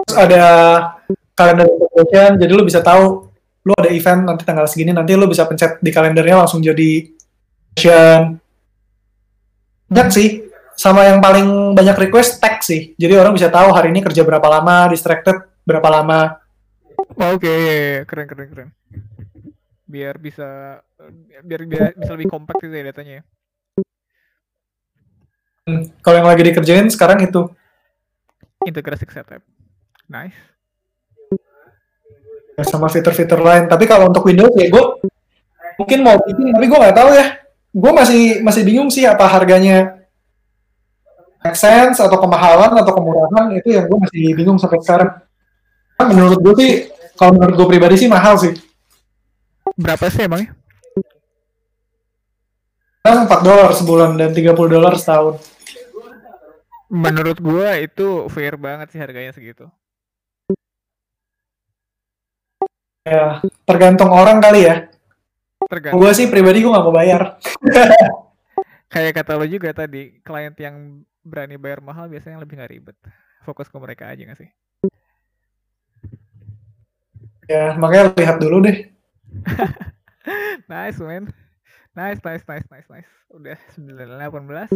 [0.02, 0.44] terus ada
[1.38, 3.30] calendar integration jadi lu bisa tahu
[3.62, 7.06] lu ada event nanti tanggal segini nanti lu bisa pencet di kalendernya langsung jadi
[7.78, 8.41] session
[9.92, 10.30] banyak sih
[10.80, 14.48] sama yang paling banyak request tag sih jadi orang bisa tahu hari ini kerja berapa
[14.48, 15.36] lama distracted
[15.68, 16.42] berapa lama
[17.18, 17.58] Oh, Oke,
[18.06, 18.70] keren keren keren.
[19.90, 20.80] Biar bisa
[21.42, 23.24] biar, biar bisa lebih kompak gitu ya datanya ya.
[25.66, 27.50] Hmm, kalau yang lagi dikerjain sekarang itu
[28.62, 29.42] Integrasi setup.
[30.06, 30.38] Nice.
[32.54, 34.84] ya, sama fitur-fitur lain tapi kalau untuk Windows ya gue
[35.80, 37.26] mungkin mau bikin tapi gue nggak tahu ya
[37.72, 40.04] gue masih masih bingung sih apa harganya
[41.42, 45.12] make sense atau kemahalan atau kemurahan itu yang gue masih bingung sampai sekarang
[46.02, 46.72] Nah, menurut gue sih
[47.14, 48.58] kalau menurut gue pribadi sih mahal sih
[49.78, 50.58] Berapa sih emangnya?
[53.06, 55.38] Sekarang 4 dolar sebulan dan 30 dolar setahun
[56.92, 59.70] Menurut gua itu fair banget sih harganya segitu.
[63.02, 64.91] ya tergantung orang kali ya
[65.72, 66.04] Tergantung.
[66.04, 67.40] gue sih pribadi gue nggak mau bayar
[68.92, 72.98] Kayak kata lo juga tadi, klien yang berani bayar mahal biasanya lebih nggak ribet.
[73.48, 74.52] Fokus ke mereka aja nggak sih?
[77.52, 78.78] ya makanya lihat dulu deh
[80.72, 81.28] nice man.
[81.92, 83.12] Nice, nice, nice, nice, nice.
[83.36, 84.72] Udah 918.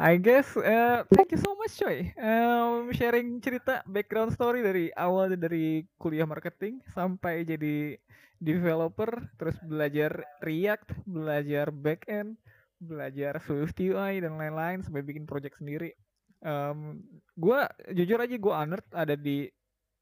[0.00, 2.08] I guess uh, thank you so much coy.
[2.16, 8.00] Um, sharing cerita background story dari awal dari kuliah marketing sampai jadi
[8.42, 12.34] developer, terus belajar React, belajar backend,
[12.82, 15.94] belajar Swift UI dan lain-lain sampai bikin project sendiri.
[16.42, 16.98] Um,
[17.38, 19.46] gua jujur aja gue honored ada di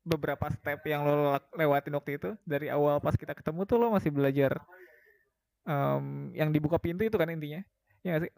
[0.00, 2.30] beberapa step yang lo lewatin waktu itu.
[2.48, 4.56] Dari awal pas kita ketemu tuh lo masih belajar
[5.68, 7.60] em, yang dibuka pintu itu kan intinya.
[8.00, 8.32] Ya nggak sih?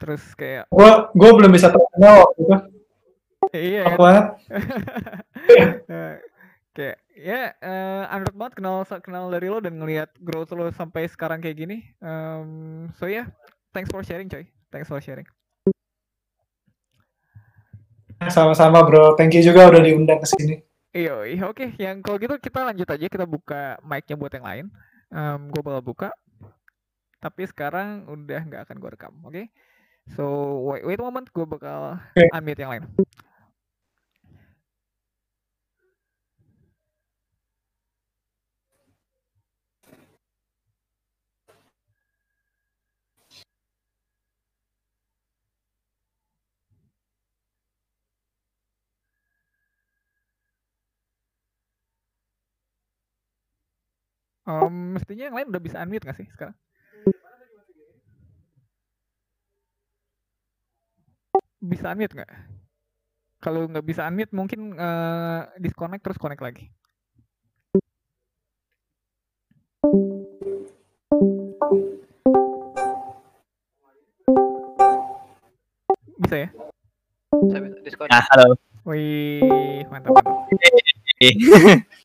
[0.00, 2.56] Terus kayak gue gue belum bisa terkenal waktu itu.
[3.48, 4.24] Iya kan?
[5.88, 6.14] Eh,
[6.78, 11.42] kayak ya eh honored banget kenal kenal dari lo dan ngelihat growth lo sampai sekarang
[11.42, 13.26] kayak gini Em, so ya yeah,
[13.74, 15.26] thanks for sharing coy thanks for sharing
[18.30, 20.56] sama-sama bro thank you juga udah diundang ke sini
[20.88, 21.76] Iya, oke.
[21.76, 24.66] Yang kalau gitu kita lanjut aja, kita buka mic-nya buat yang lain.
[25.12, 26.08] Em, gue bakal buka.
[27.20, 29.52] Tapi sekarang udah nggak akan gue rekam, oke?
[30.16, 30.24] So
[30.64, 32.00] wait, wait a moment, gue bakal
[32.32, 32.84] unmute yang lain.
[54.48, 56.56] Em, mestinya yang lain udah bisa unmute nggak sih sekarang?
[61.60, 62.32] Bisa unmute nggak?
[63.44, 66.64] Kalau nggak bisa unmute mungkin eh, disconnect terus connect lagi.
[76.24, 76.48] Bisa ya?
[78.08, 78.56] Nah, halo.
[78.88, 80.48] Wih, mantap mantap.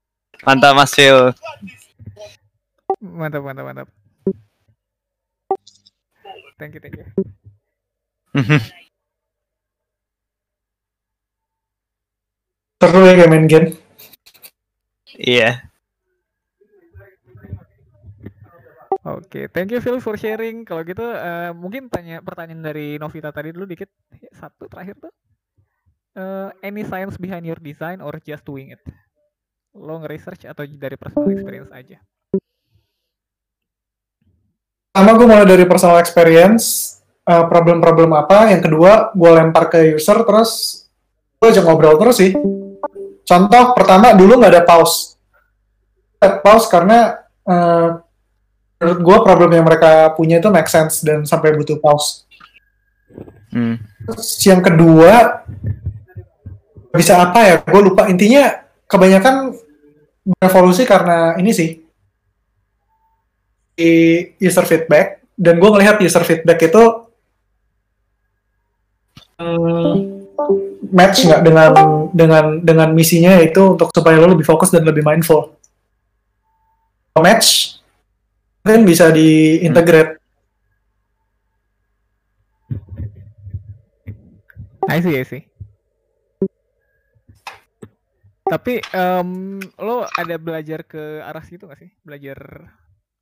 [0.43, 1.31] Mantap Mas Phil.
[3.03, 3.87] Mantap, mantap, mantap.
[6.55, 7.05] Thank you, thank you.
[12.83, 13.67] seru ya kayak main game
[15.13, 15.69] Iya.
[19.03, 20.65] Oke, thank you Phil for sharing.
[20.65, 23.91] Kalau gitu eh, mungkin tanya pertanyaan dari Novita tadi dulu dikit.
[24.33, 25.13] Satu terakhir tuh.
[26.17, 28.81] Eh, any science behind your design or just doing it?
[29.77, 32.01] Lo nge-research atau dari personal experience aja?
[34.93, 36.95] Pertama gue mulai dari personal experience
[37.25, 38.53] uh, problem-problem apa.
[38.53, 40.85] Yang kedua gue lempar ke user terus
[41.41, 42.37] gue aja ngobrol terus sih.
[43.25, 45.17] Contoh pertama dulu nggak ada pause.
[46.21, 48.05] Nggak pause karena uh,
[48.77, 52.29] menurut gue problem yang mereka punya itu make sense dan sampai butuh pause.
[53.49, 53.81] Hmm.
[54.05, 55.41] Terus yang kedua
[56.93, 57.55] bisa apa ya?
[57.65, 58.05] Gue lupa.
[58.13, 59.57] Intinya kebanyakan
[60.37, 61.82] berevolusi karena ini sih
[64.37, 66.83] user feedback dan gue ngelihat user feedback itu
[69.41, 69.93] hmm,
[70.93, 71.71] match nggak dengan
[72.13, 75.57] dengan dengan misinya yaitu untuk supaya lo lebih fokus dan lebih mindful
[77.17, 77.79] match
[78.61, 80.23] mungkin bisa diintegrate
[84.83, 85.43] I see, I see.
[88.43, 91.89] Tapi em, lo ada belajar ke arah situ gak sih?
[92.03, 92.69] Belajar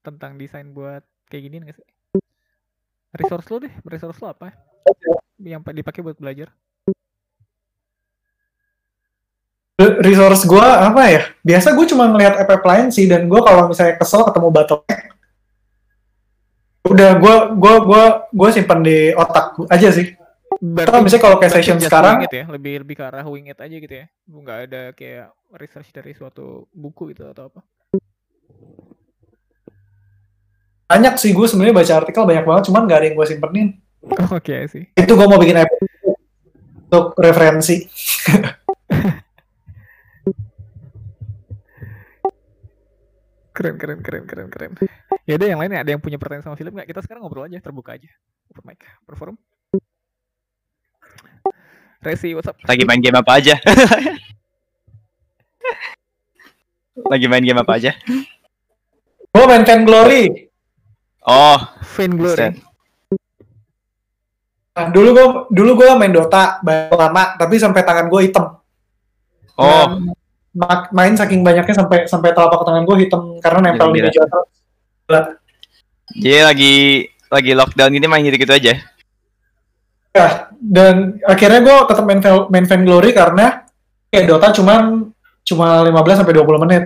[0.02, 1.88] tentang desain buat kayak gini gak sih?
[3.16, 4.54] Resource lo deh, resource lo apa?
[5.42, 6.50] Yang pa- dipakai buat belajar?
[9.82, 11.22] resource gue apa ya?
[11.42, 15.02] Biasa gue cuma ngelihat app lain sih dan gue kalau misalnya kesel ketemu bottleneck,
[16.86, 20.14] udah gue gue gue gue simpan di otak aja sih.
[20.62, 23.74] Atau misalnya kalau kayak berarti session sekarang, ya, lebih lebih ke arah wing it aja
[23.74, 24.06] gitu ya.
[24.30, 27.66] Nggak ada kayak research dari suatu buku itu atau apa.
[30.92, 33.68] Banyak sih gue sebenarnya baca artikel banyak banget, cuman gak ada yang gue simpenin.
[34.36, 34.84] Oke sih.
[34.92, 35.72] Itu gue mau bikin app
[36.92, 37.80] untuk referensi.
[43.52, 44.72] Keren keren keren keren keren.
[45.28, 46.88] Ya udah yang lainnya ada yang punya pertanyaan sama Philip nggak?
[46.88, 48.10] Kita sekarang ngobrol aja, terbuka aja.
[48.50, 49.36] Open mic, perform.
[52.02, 52.58] Resi, what's up?
[52.66, 53.60] Lagi main game apa aja?
[57.12, 57.92] Lagi main game apa aja?
[59.30, 60.51] Gue main Glory.
[61.22, 61.60] Oh,
[61.96, 62.38] Vain Glory.
[62.38, 62.54] set.
[64.72, 68.58] Nah, dulu gue dulu gue main Dota banyak lama, tapi sampai tangan gue hitam.
[69.60, 70.16] Oh, Dan
[70.56, 75.28] ma- main saking banyaknya sampai sampai telapak tangan gue hitam karena nempel di meja terus.
[76.12, 76.74] jadi lagi
[77.28, 78.74] lagi lockdown ini main gitu-gitu aja.
[80.12, 80.28] Ya,
[80.60, 82.20] dan akhirnya gue tetap main
[82.52, 83.64] main Fan Glory karena
[84.08, 85.08] kayak Dota cuman
[85.44, 86.84] cuma 15 sampai 20 menit.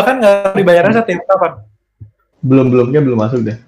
[0.00, 1.52] Bahkan nggak dibayarnya setiap kapan.
[2.40, 3.58] belum belumnya belum masuk deh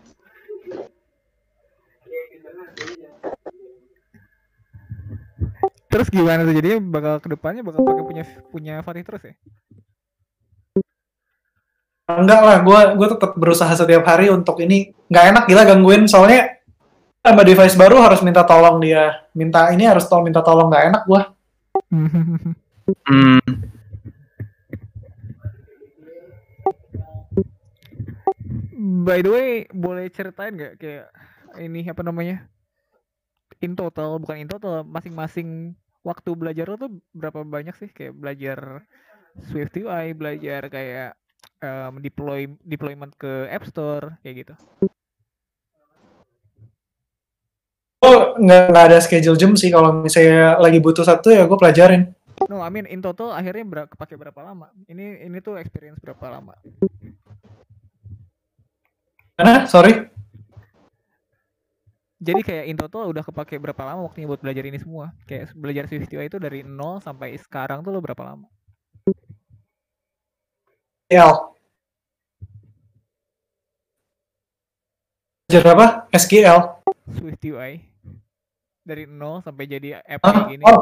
[5.92, 9.34] Terus gimana tuh jadinya bakal ke depannya bakal pakai punya punya Fatih terus ya?
[12.08, 14.96] Enggak lah, gue gue tetap berusaha setiap hari untuk ini.
[15.12, 16.64] Nggak enak gila gangguin, soalnya
[17.20, 19.20] tambah device baru harus minta tolong dia.
[19.36, 21.22] Minta ini harus tolong minta tolong nggak enak gue.
[23.04, 23.40] Hmm,
[28.82, 31.06] By the way, boleh ceritain nggak kayak
[31.62, 32.50] ini apa namanya?
[33.62, 37.94] In total, bukan in total, masing-masing waktu belajar lo tuh berapa banyak sih?
[37.94, 38.58] Kayak belajar
[39.46, 41.14] Swift UI, belajar kayak
[41.62, 44.54] em, deploy deployment ke App Store kayak gitu.
[48.02, 52.10] Gue nggak nggak ada schedule jam sih kalau misalnya lagi butuh satu ya gue pelajarin.
[52.50, 54.74] No, I mean in total akhirnya ber kepake berapa lama?
[54.90, 56.58] Ini ini tuh experience berapa lama?
[59.42, 59.66] Mana?
[59.66, 60.06] Sorry.
[62.22, 65.10] Jadi kayak in total udah kepake berapa lama waktunya buat belajar ini semua?
[65.26, 68.46] Kayak belajar Swift UI itu dari nol sampai sekarang tuh lo berapa lama?
[71.10, 71.32] L.
[75.50, 75.86] Belajar apa?
[76.14, 76.58] SQL.
[77.18, 77.82] Swift UI
[78.86, 80.62] dari nol sampai jadi app Ah, kayak gini.
[80.62, 80.78] oh.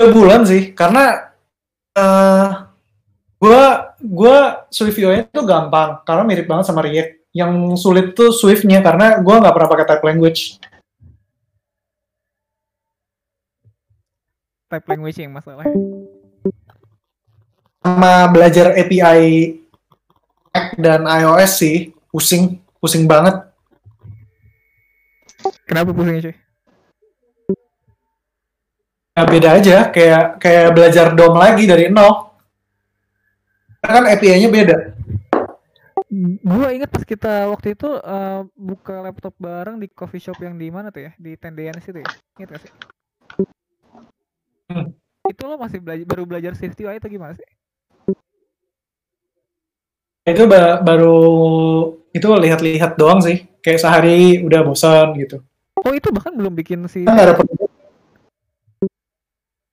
[0.00, 1.28] Bulan sih, karena
[1.92, 2.48] eh
[3.36, 7.20] gua gua Swift UI itu gampang karena mirip banget sama React.
[7.30, 10.40] Yang sulit tuh Swift-nya karena gua nggak pernah pakai type language.
[14.70, 15.66] Type language yang masalah.
[17.80, 19.56] Sama belajar API
[20.50, 21.76] Mac dan iOS sih
[22.10, 23.46] pusing, pusing banget.
[25.64, 26.36] Kenapa pusingnya cuy?
[29.10, 32.29] Ya, beda aja, kayak kayak belajar DOM lagi dari nol.
[33.80, 34.76] Karena kan API-nya beda.
[36.42, 40.68] Gua ingat pas kita waktu itu eh, buka laptop bareng di coffee shop yang di
[40.68, 41.12] mana tuh ya?
[41.16, 42.10] Di tendean situ ya?
[42.36, 42.72] Ingat gak sih?
[44.70, 44.86] Hmm.
[45.26, 47.46] Itu lo masih belajar baru belajar Swift UI atau gimana sih?
[50.28, 51.16] itu ba- baru
[52.12, 55.40] itu lihat-lihat doang sih kayak sehari udah bosan gitu
[55.80, 57.34] Oh itu bahkan belum bikin si kan nggak ada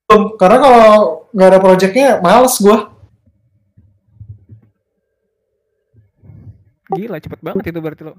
[0.07, 0.87] Belum, karena kalau
[1.35, 2.95] nggak ada projectnya males gua
[6.97, 8.13] gila cepet banget itu berarti lo.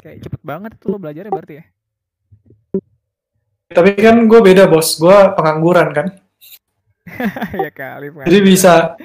[0.00, 1.64] Kayak cepet banget itu lo belajarnya berarti ya?
[3.70, 6.06] tapi kan gue beda bos gua pengangguran kan
[7.64, 8.98] ya kali jadi bisa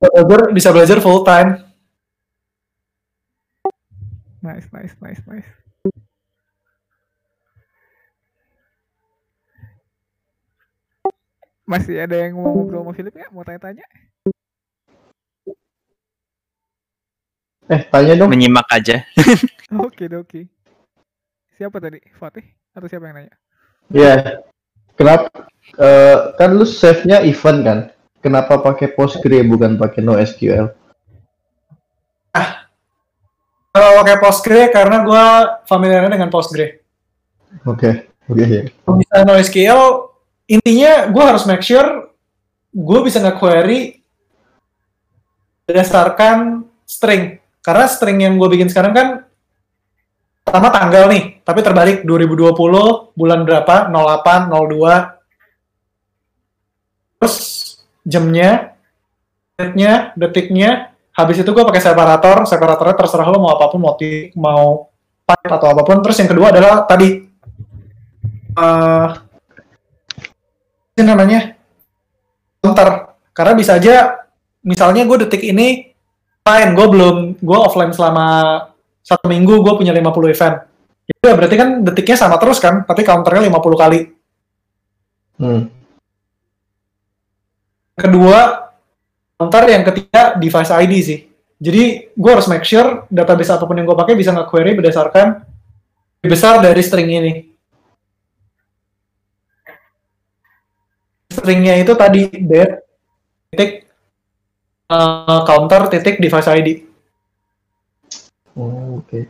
[0.00, 1.60] belajar bisa belajar full time
[4.44, 5.63] Nice, nice, nice, nice.
[11.64, 13.26] Masih ada yang mau ngobrol sama Philip ya?
[13.32, 13.84] Mau tanya-tanya?
[17.64, 19.08] eh tanya dong menyimak aja.
[19.88, 20.44] Oke, oke.
[21.56, 21.96] Siapa tadi?
[22.20, 22.44] Fatih?
[22.76, 23.34] Atau siapa yang nanya?
[23.92, 24.40] ya
[24.96, 25.28] kenapa
[25.76, 27.78] eh, kan lu save nya event kan
[28.24, 30.72] kenapa pakai Postgre bukan pakai NoSQL
[33.74, 35.24] kalau pakai Postgre karena gua
[35.68, 36.80] familiarnya dengan Postgre
[37.68, 38.64] oke Oke ya.
[38.88, 39.80] Kalau bisa NoSQL,
[40.44, 42.12] intinya gue harus make sure
[42.74, 44.02] gue bisa nge-query
[45.64, 47.40] berdasarkan string.
[47.64, 49.08] Karena string yang gue bikin sekarang kan
[50.44, 52.04] pertama tanggal nih, tapi terbalik.
[52.04, 53.88] 2020 bulan berapa?
[53.88, 55.16] 08 02
[57.16, 57.36] terus
[58.04, 58.76] jamnya
[59.56, 62.44] detiknya detiknya habis itu gue pakai separator.
[62.44, 63.96] Separatornya terserah lo mau apa pun mau
[64.36, 64.92] mau
[65.24, 66.04] pipe atau apa pun.
[66.04, 67.24] Terus yang kedua adalah tadi
[68.54, 69.23] apa
[70.94, 71.58] sih namanya?
[72.62, 74.24] Counter karena bisa aja
[74.62, 75.90] misalnya gue detik ini
[76.46, 78.26] fine gue belum gue offline selama
[79.02, 80.56] satu minggu gue punya 50 event.
[81.04, 84.00] Itu ya berarti kan detiknya sama terus kan tapi counternya 50 kali.
[85.34, 85.66] Hmm.
[87.94, 88.70] kedua
[89.34, 91.18] counter yang ketiga device ID sih.
[91.58, 95.42] Jadi gue harus make sure database apa pun yang gue pakai bisa nge-query berdasarkan
[96.22, 97.53] lebih besar dari string ini
[101.34, 102.74] stringnya itu tadi date
[103.50, 103.70] titik
[104.88, 106.68] eh, counter titik device ID
[108.54, 109.26] Oh, Oke.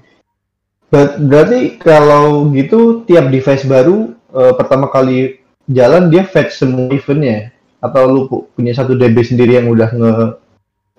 [0.92, 7.48] Ber- Berarti kalau gitu tiap device baru eh, pertama kali jalan dia fetch semua eventnya?
[7.80, 10.14] Atau lu pu- punya satu DB sendiri yang udah nge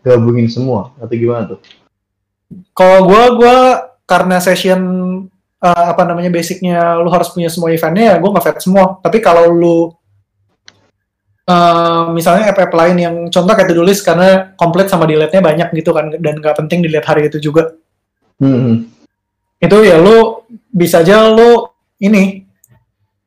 [0.01, 0.93] gabungin semua?
[0.97, 1.61] Atau gimana tuh?
[2.77, 3.57] kalau gue gue
[4.05, 4.81] karena session
[5.59, 8.97] eh, apa namanya basicnya lu harus punya semua eventnya ya gue nggak fetch semua.
[9.01, 9.77] Tapi kalau lu
[11.45, 15.93] eh, misalnya app-app lain yang contoh kayak to-do list karena komplit sama delete-nya banyak gitu
[15.93, 17.73] kan dan nggak penting dilihat hari itu juga
[18.35, 18.91] Hmm.
[19.63, 21.71] itu ya lu bisa aja lu
[22.03, 22.43] ini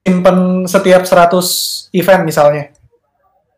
[0.05, 2.77] simpen setiap 100 event misalnya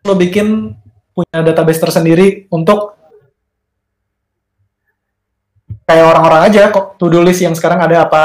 [0.07, 0.79] lu bikin
[1.11, 2.95] punya database tersendiri untuk
[5.83, 8.23] kayak orang-orang aja kok to do list yang sekarang ada apa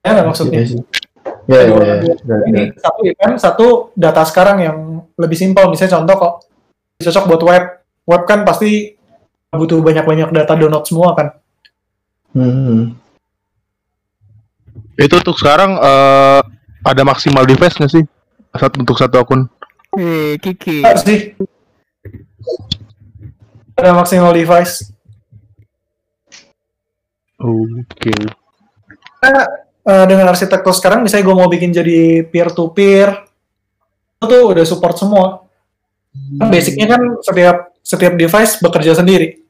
[0.00, 0.80] ya maksudnya Iya sih.
[1.48, 1.96] Ya, ya, ya.
[2.04, 2.76] Ya, ini ya.
[2.76, 3.66] satu event satu
[3.96, 4.76] data sekarang yang
[5.16, 6.34] lebih simpel misalnya contoh kok
[7.00, 7.64] cocok buat web
[8.04, 9.00] web kan pasti
[9.48, 11.28] butuh banyak-banyak data download semua kan
[12.36, 12.92] Hmm.
[15.00, 16.40] Itu untuk sekarang eh,
[16.84, 18.04] ada maksimal device nggak sih?
[18.52, 19.48] Satu untuk satu akun.
[19.96, 20.84] Eh, Kiki.
[21.00, 21.32] Sih
[23.78, 24.90] ada maksimal device
[27.38, 28.10] Oke.
[29.22, 29.46] Karena
[29.88, 33.24] eh, dengan arsitektur sekarang misalnya gue mau bikin jadi peer to peer
[34.18, 35.46] itu tuh udah support semua.
[36.36, 39.40] Kan basicnya kan setiap setiap device bekerja sendiri.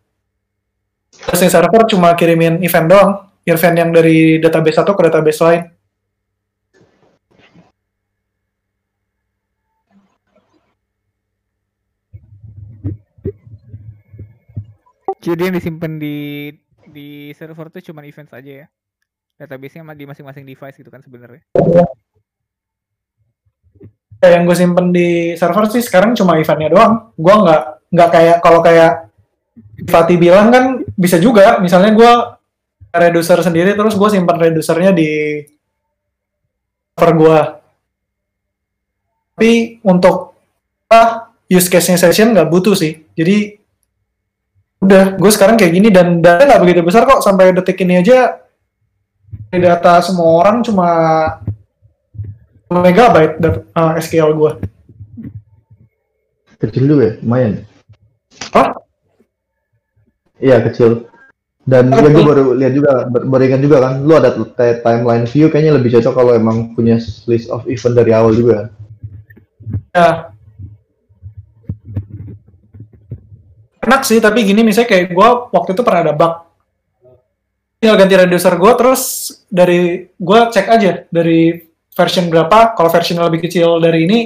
[1.11, 3.11] Terus yang server cuma kirimin event doang
[3.49, 5.63] event yang dari database satu ke database lain.
[15.19, 16.17] Jadi yang disimpan di
[16.89, 18.67] di server tuh cuma event saja ya.
[19.39, 21.47] Database-nya di masing-masing device gitu kan sebenarnya.
[24.19, 27.15] Kayak yang gue simpen di server sih sekarang cuma eventnya doang.
[27.15, 27.63] Gue nggak
[27.95, 29.07] nggak kayak kalau kayak
[29.87, 31.63] Fatih bilang kan bisa juga.
[31.63, 32.13] Misalnya gue
[32.91, 35.39] reducer sendiri terus gue simpan reducernya di
[36.99, 37.39] server gue
[39.39, 40.35] tapi untuk
[40.91, 43.07] ah, use case-nya session nggak butuh sih.
[43.15, 43.55] Jadi
[44.83, 47.23] udah gue sekarang kayak gini dan data nggak begitu besar kok.
[47.23, 48.35] Sampai detik ini aja
[49.49, 50.89] dari data semua orang cuma
[52.69, 53.41] megabyte
[53.73, 54.53] uh, SQL gue
[56.59, 57.63] Kecil juga ya, lumayan.
[58.51, 58.75] Hah?
[60.43, 61.07] Iya kecil.
[61.63, 64.35] Dan Oh, ya gue baru lihat juga, ber- baru ingat juga kan, lu ada
[64.83, 66.99] timeline view kayaknya lebih cocok kalau emang punya
[67.31, 68.75] list of event dari awal juga.
[69.95, 70.33] ya
[73.85, 76.48] enak sih tapi gini misalnya kayak gue waktu itu pernah ada bug
[77.79, 79.03] tinggal ganti reducer gue terus
[79.47, 81.63] dari gue cek aja dari
[81.95, 84.19] version berapa kalau version lebih kecil dari ini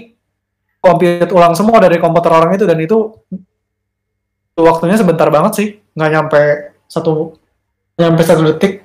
[0.81, 3.13] compute ulang semua dari komputer orang itu dan itu
[4.57, 6.43] waktunya sebentar banget sih nggak nyampe
[6.89, 7.37] satu
[8.01, 8.83] nyampe satu detik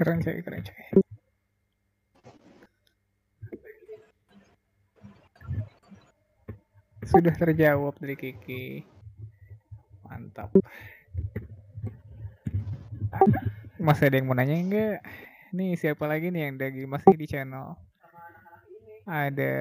[0.00, 0.80] Keren coy, keren coy.
[7.04, 8.80] Sudah terjawab dari Kiki.
[10.20, 10.52] Mantap.
[13.80, 15.00] Masih ada yang mau nanya enggak?
[15.56, 17.72] Nih siapa lagi nih yang lagi masih di channel?
[19.08, 19.56] Ada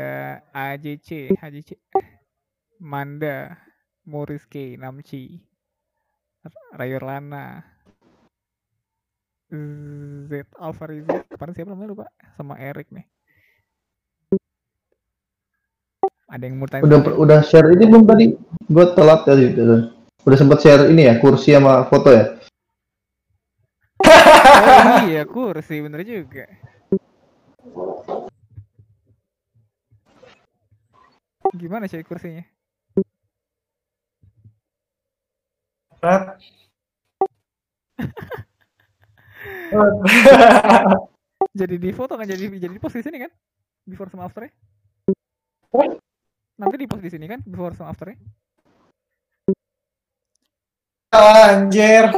[0.51, 1.79] AJC, AJC,
[2.83, 3.55] Manda,
[4.03, 5.39] Moriske, Namci,
[6.75, 7.63] Lana,
[10.27, 12.05] Z Alpha Rizal, kemarin siapa namanya lupa?
[12.35, 13.07] Sama Eric nih.
[16.29, 16.83] Ada yang mau tanya?
[16.85, 18.35] Udah udah share ini belum tadi?
[18.69, 19.49] Gue telat tadi.
[19.55, 19.97] Udah
[20.29, 22.25] udah sempat share ini ya kursi sama foto ya.
[24.59, 26.45] Oh iya, kursi bener juga.
[31.57, 32.45] Gimana sih kursinya?
[35.99, 36.37] Berat.
[41.59, 43.31] Jadi di foto kan jadi jadi di post di sini kan?
[43.89, 44.45] Before sama after
[45.73, 45.97] Oh.
[46.59, 48.11] Nanti di post di sini kan before sama after
[51.09, 52.13] Anjir.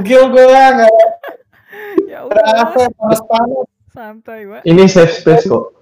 [0.00, 0.88] Gil gue nggak
[2.10, 2.64] Ya AC udah,
[2.96, 3.68] panas-panas.
[3.92, 4.62] santai, Pak.
[4.64, 5.76] Ini safe space kok.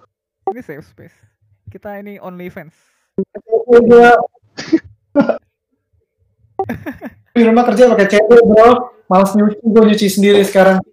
[0.50, 1.14] Ini safe space.
[1.70, 2.74] Kita ini only fans.
[7.34, 8.70] Di rumah kerja pakai cebol bro.
[9.06, 10.78] Males nyuci, gue nyuci sendiri sekarang.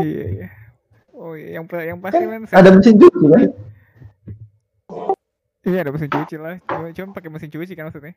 [0.00, 0.48] Iya, iya.
[1.12, 3.52] Oh iya, yang yang pasti kan Ada mesin cuci kan?
[5.60, 6.56] Iya ada mesin cuci lah.
[6.64, 8.16] Cuma, cuma pakai mesin cuci kan maksudnya.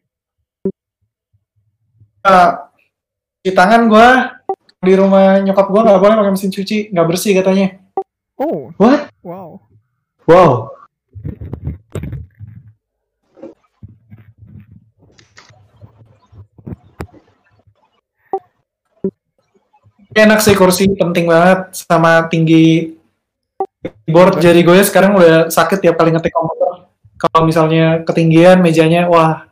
[2.24, 2.72] Nah,
[3.44, 4.08] di tangan gue
[4.80, 7.84] di rumah nyokap gue nggak boleh pakai mesin cuci, nggak bersih katanya.
[8.40, 9.12] Oh, What?
[9.28, 9.60] wow.
[10.24, 10.72] Wow.
[20.14, 22.96] Enak sih kursi, penting banget sama tinggi
[23.84, 24.40] keyboard.
[24.40, 26.63] Jari gue sekarang udah sakit tiap kali ngetik komputer.
[27.24, 29.48] Kalau misalnya ketinggian mejanya, wah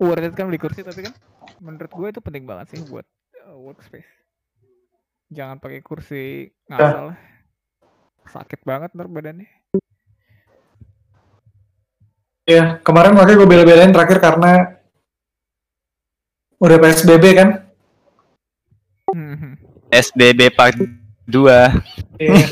[0.00, 1.12] Worth it kan beli kursi tapi kan
[1.60, 3.04] menurut gue itu penting banget sih buat
[3.44, 4.08] uh, workspace.
[5.28, 7.12] Jangan pakai kursi ngasal.
[8.32, 9.46] Sakit banget ntar badannya.
[12.48, 14.52] ya kemarin makanya gue bela-belain terakhir karena
[16.56, 17.48] udah PSBB kan.
[19.12, 19.60] Hmm.
[19.92, 20.80] SBB part
[21.28, 21.28] 2.
[22.16, 22.46] Iya.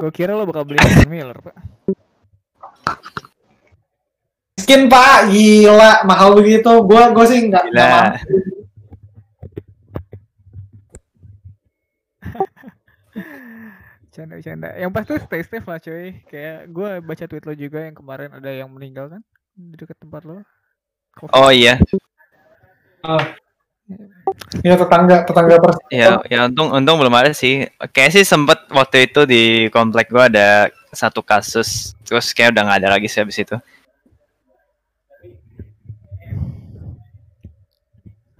[0.00, 1.56] Gue kira lo bakal beli Herman Miller, Pak.
[4.56, 6.72] Miskin pak, gila mahal begitu.
[6.88, 8.36] Gue gue sih nggak mampu.
[14.10, 14.68] Canda, canda.
[14.74, 16.16] Yang pasti stay safe lah, coy.
[16.28, 19.22] Kayak gue baca tweet lo juga yang kemarin ada yang meninggal kan
[19.52, 20.40] di dekat tempat lo.
[21.18, 21.34] Covid.
[21.36, 21.76] Oh iya.
[24.62, 25.82] Ya tetangga tetangga persis.
[25.90, 27.66] Ya, ya untung untung belum ada sih.
[27.90, 32.78] Kayak sih sempet waktu itu di komplek gua ada satu kasus, terus kayak udah nggak
[32.82, 33.58] ada lagi sih habis itu.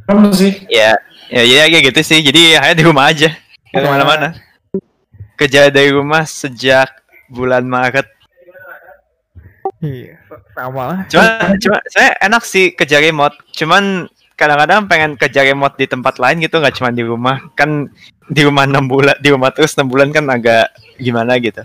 [0.06, 0.52] Serem sih.
[0.66, 0.98] Ya,
[1.30, 2.18] ya ya kayak gitu sih.
[2.22, 3.30] Jadi hanya di rumah aja,
[3.70, 3.86] nggak Ya.
[3.86, 4.28] ke mana-mana.
[5.38, 6.90] Kerja dari rumah sejak
[7.30, 8.06] bulan Maret.
[9.80, 10.20] Iya,
[10.52, 10.98] sama lah.
[11.08, 13.32] Cuma, cuma saya enak sih kerja remote.
[13.56, 14.10] Cuman
[14.40, 17.36] kadang-kadang pengen kerja remote di tempat lain gitu, nggak cuma di rumah.
[17.52, 17.92] Kan
[18.24, 21.60] di rumah enam bulan, di rumah terus enam bulan kan agak gimana gitu.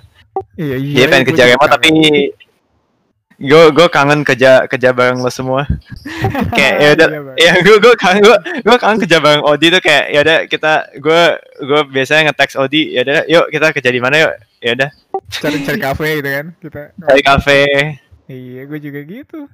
[0.59, 0.95] Iya, iya.
[0.99, 1.89] Dia pengen gua kerja remote tapi
[3.35, 5.63] gue gue kangen kerja kerja bareng lo semua.
[6.55, 7.35] kayak ya udah Bang.
[7.39, 10.73] ya gue gue kangen gue gue kangen kerja bareng Odi tuh kayak ya udah kita
[10.99, 11.21] gue
[11.63, 14.33] gue biasanya nge-text Odi ya udah yuk kita kerja di mana yuk
[14.63, 14.89] ya udah
[15.35, 16.81] cari cari kafe gitu kan kita.
[16.95, 17.59] cari kafe
[18.25, 19.45] Iya, gue juga gitu.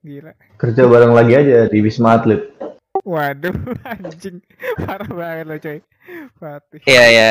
[0.00, 0.32] Gila.
[0.56, 2.40] Kerja bareng lagi aja di Wisma Atlet.
[3.04, 3.52] Waduh,
[3.92, 4.40] anjing.
[4.80, 5.78] Parah banget lo, coy.
[6.40, 6.80] Fatih.
[6.88, 7.30] iya ya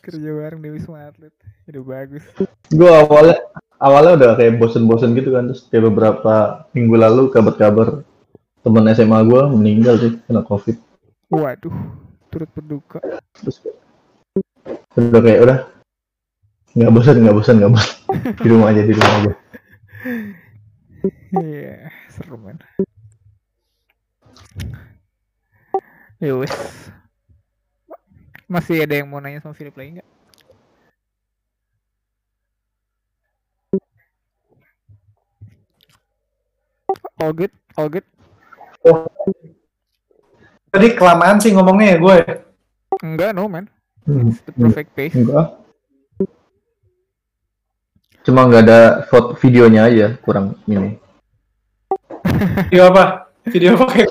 [0.00, 1.34] Kerja bareng di Wisma Atlet.
[1.66, 2.22] Udah bagus.
[2.70, 3.38] Gue awalnya
[3.82, 8.06] awalnya udah kayak bosen-bosen gitu kan terus kayak beberapa minggu lalu kabar-kabar
[8.62, 10.78] temen SMA gue meninggal sih kena covid
[11.34, 11.74] Waduh,
[12.30, 13.02] turut berduka.
[13.34, 13.76] terus kayak,
[14.94, 15.58] udah kayak udah
[16.78, 17.96] nggak bosan nggak bosan nggak bosan
[18.44, 19.32] di rumah aja di rumah aja
[21.32, 22.58] Iya, seru men.
[26.22, 26.54] Ya wes.
[28.46, 30.08] Masih ada yang mau nanya sama Philip lagi nggak?
[37.20, 38.04] All good, all good.
[40.72, 42.16] Tadi kelamaan sih ngomongnya ya gue.
[43.04, 43.68] Enggak, no man.
[44.02, 45.14] Hmm, It's the perfect pace.
[45.14, 45.61] enggak
[48.22, 48.80] cuma nggak ada
[49.10, 51.02] foto videonya aja kurang ini
[52.70, 53.04] Video apa?
[53.50, 54.10] Video apa kayak.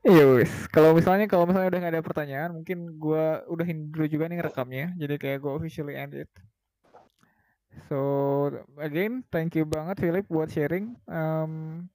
[0.00, 0.52] Iya wes.
[0.72, 4.86] Kalau misalnya kalau misalnya udah nggak ada pertanyaan, mungkin gua udahin dulu juga nih rekamnya.
[4.96, 6.30] Jadi kayak gua officially end it.
[7.86, 7.98] So
[8.80, 10.96] again, thank you banget Philip buat sharing.
[11.06, 11.86] Um,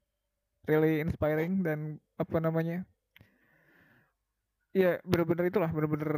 [0.70, 2.88] really inspiring dan apa namanya?
[4.76, 6.12] Ya bener-bener itulah bener-bener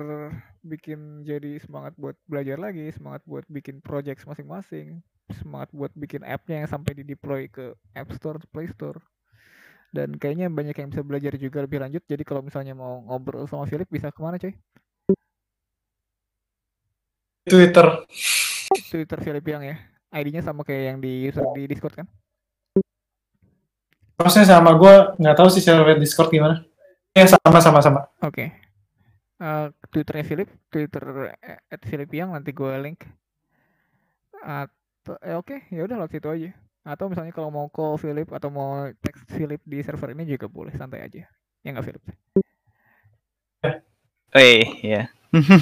[0.66, 4.98] bikin jadi semangat buat belajar lagi, semangat buat bikin project masing-masing,
[5.30, 8.98] semangat buat bikin app-nya yang sampai di deploy ke App Store, Play Store
[9.94, 12.02] dan kayaknya banyak yang bisa belajar juga lebih lanjut.
[12.10, 14.58] Jadi kalau misalnya mau ngobrol sama Philip bisa ke mana coy?
[17.48, 17.88] Twitter.
[18.90, 19.78] Twitter Philip yang ya.
[20.18, 22.08] ID-nya sama kayak yang di user di Discord kan?
[24.18, 26.66] Terusnya sama gue nggak tahu sih lihat Discord gimana.
[27.18, 28.02] Ya sama sama sama.
[28.22, 28.54] Oke.
[29.42, 33.10] Eh, Twitternya Philip, Twitter eh, at Philip yang nanti gue link.
[34.38, 36.54] Atau eh, oke, ya udah lewat situ aja.
[36.86, 40.78] Atau misalnya kalau mau call Philip atau mau text Philip di server ini juga boleh,
[40.78, 41.26] santai aja.
[41.66, 42.04] Ya nggak Philip?
[44.38, 45.10] Eh, ya.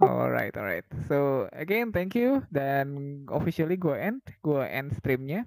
[0.00, 0.88] Alright, alright.
[1.04, 2.40] So again, thank you.
[2.48, 5.44] Dan officially gue end, gue end streamnya,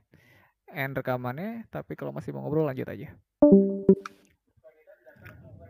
[0.69, 1.65] end rekamannya.
[1.73, 3.09] Tapi kalau masih mau ngobrol lanjut aja.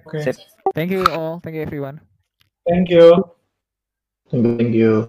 [0.06, 0.22] Oke.
[0.24, 0.38] Sip.
[0.76, 2.02] Thank you all, thank you everyone.
[2.70, 3.24] Thank you.
[4.32, 4.94] Thank you.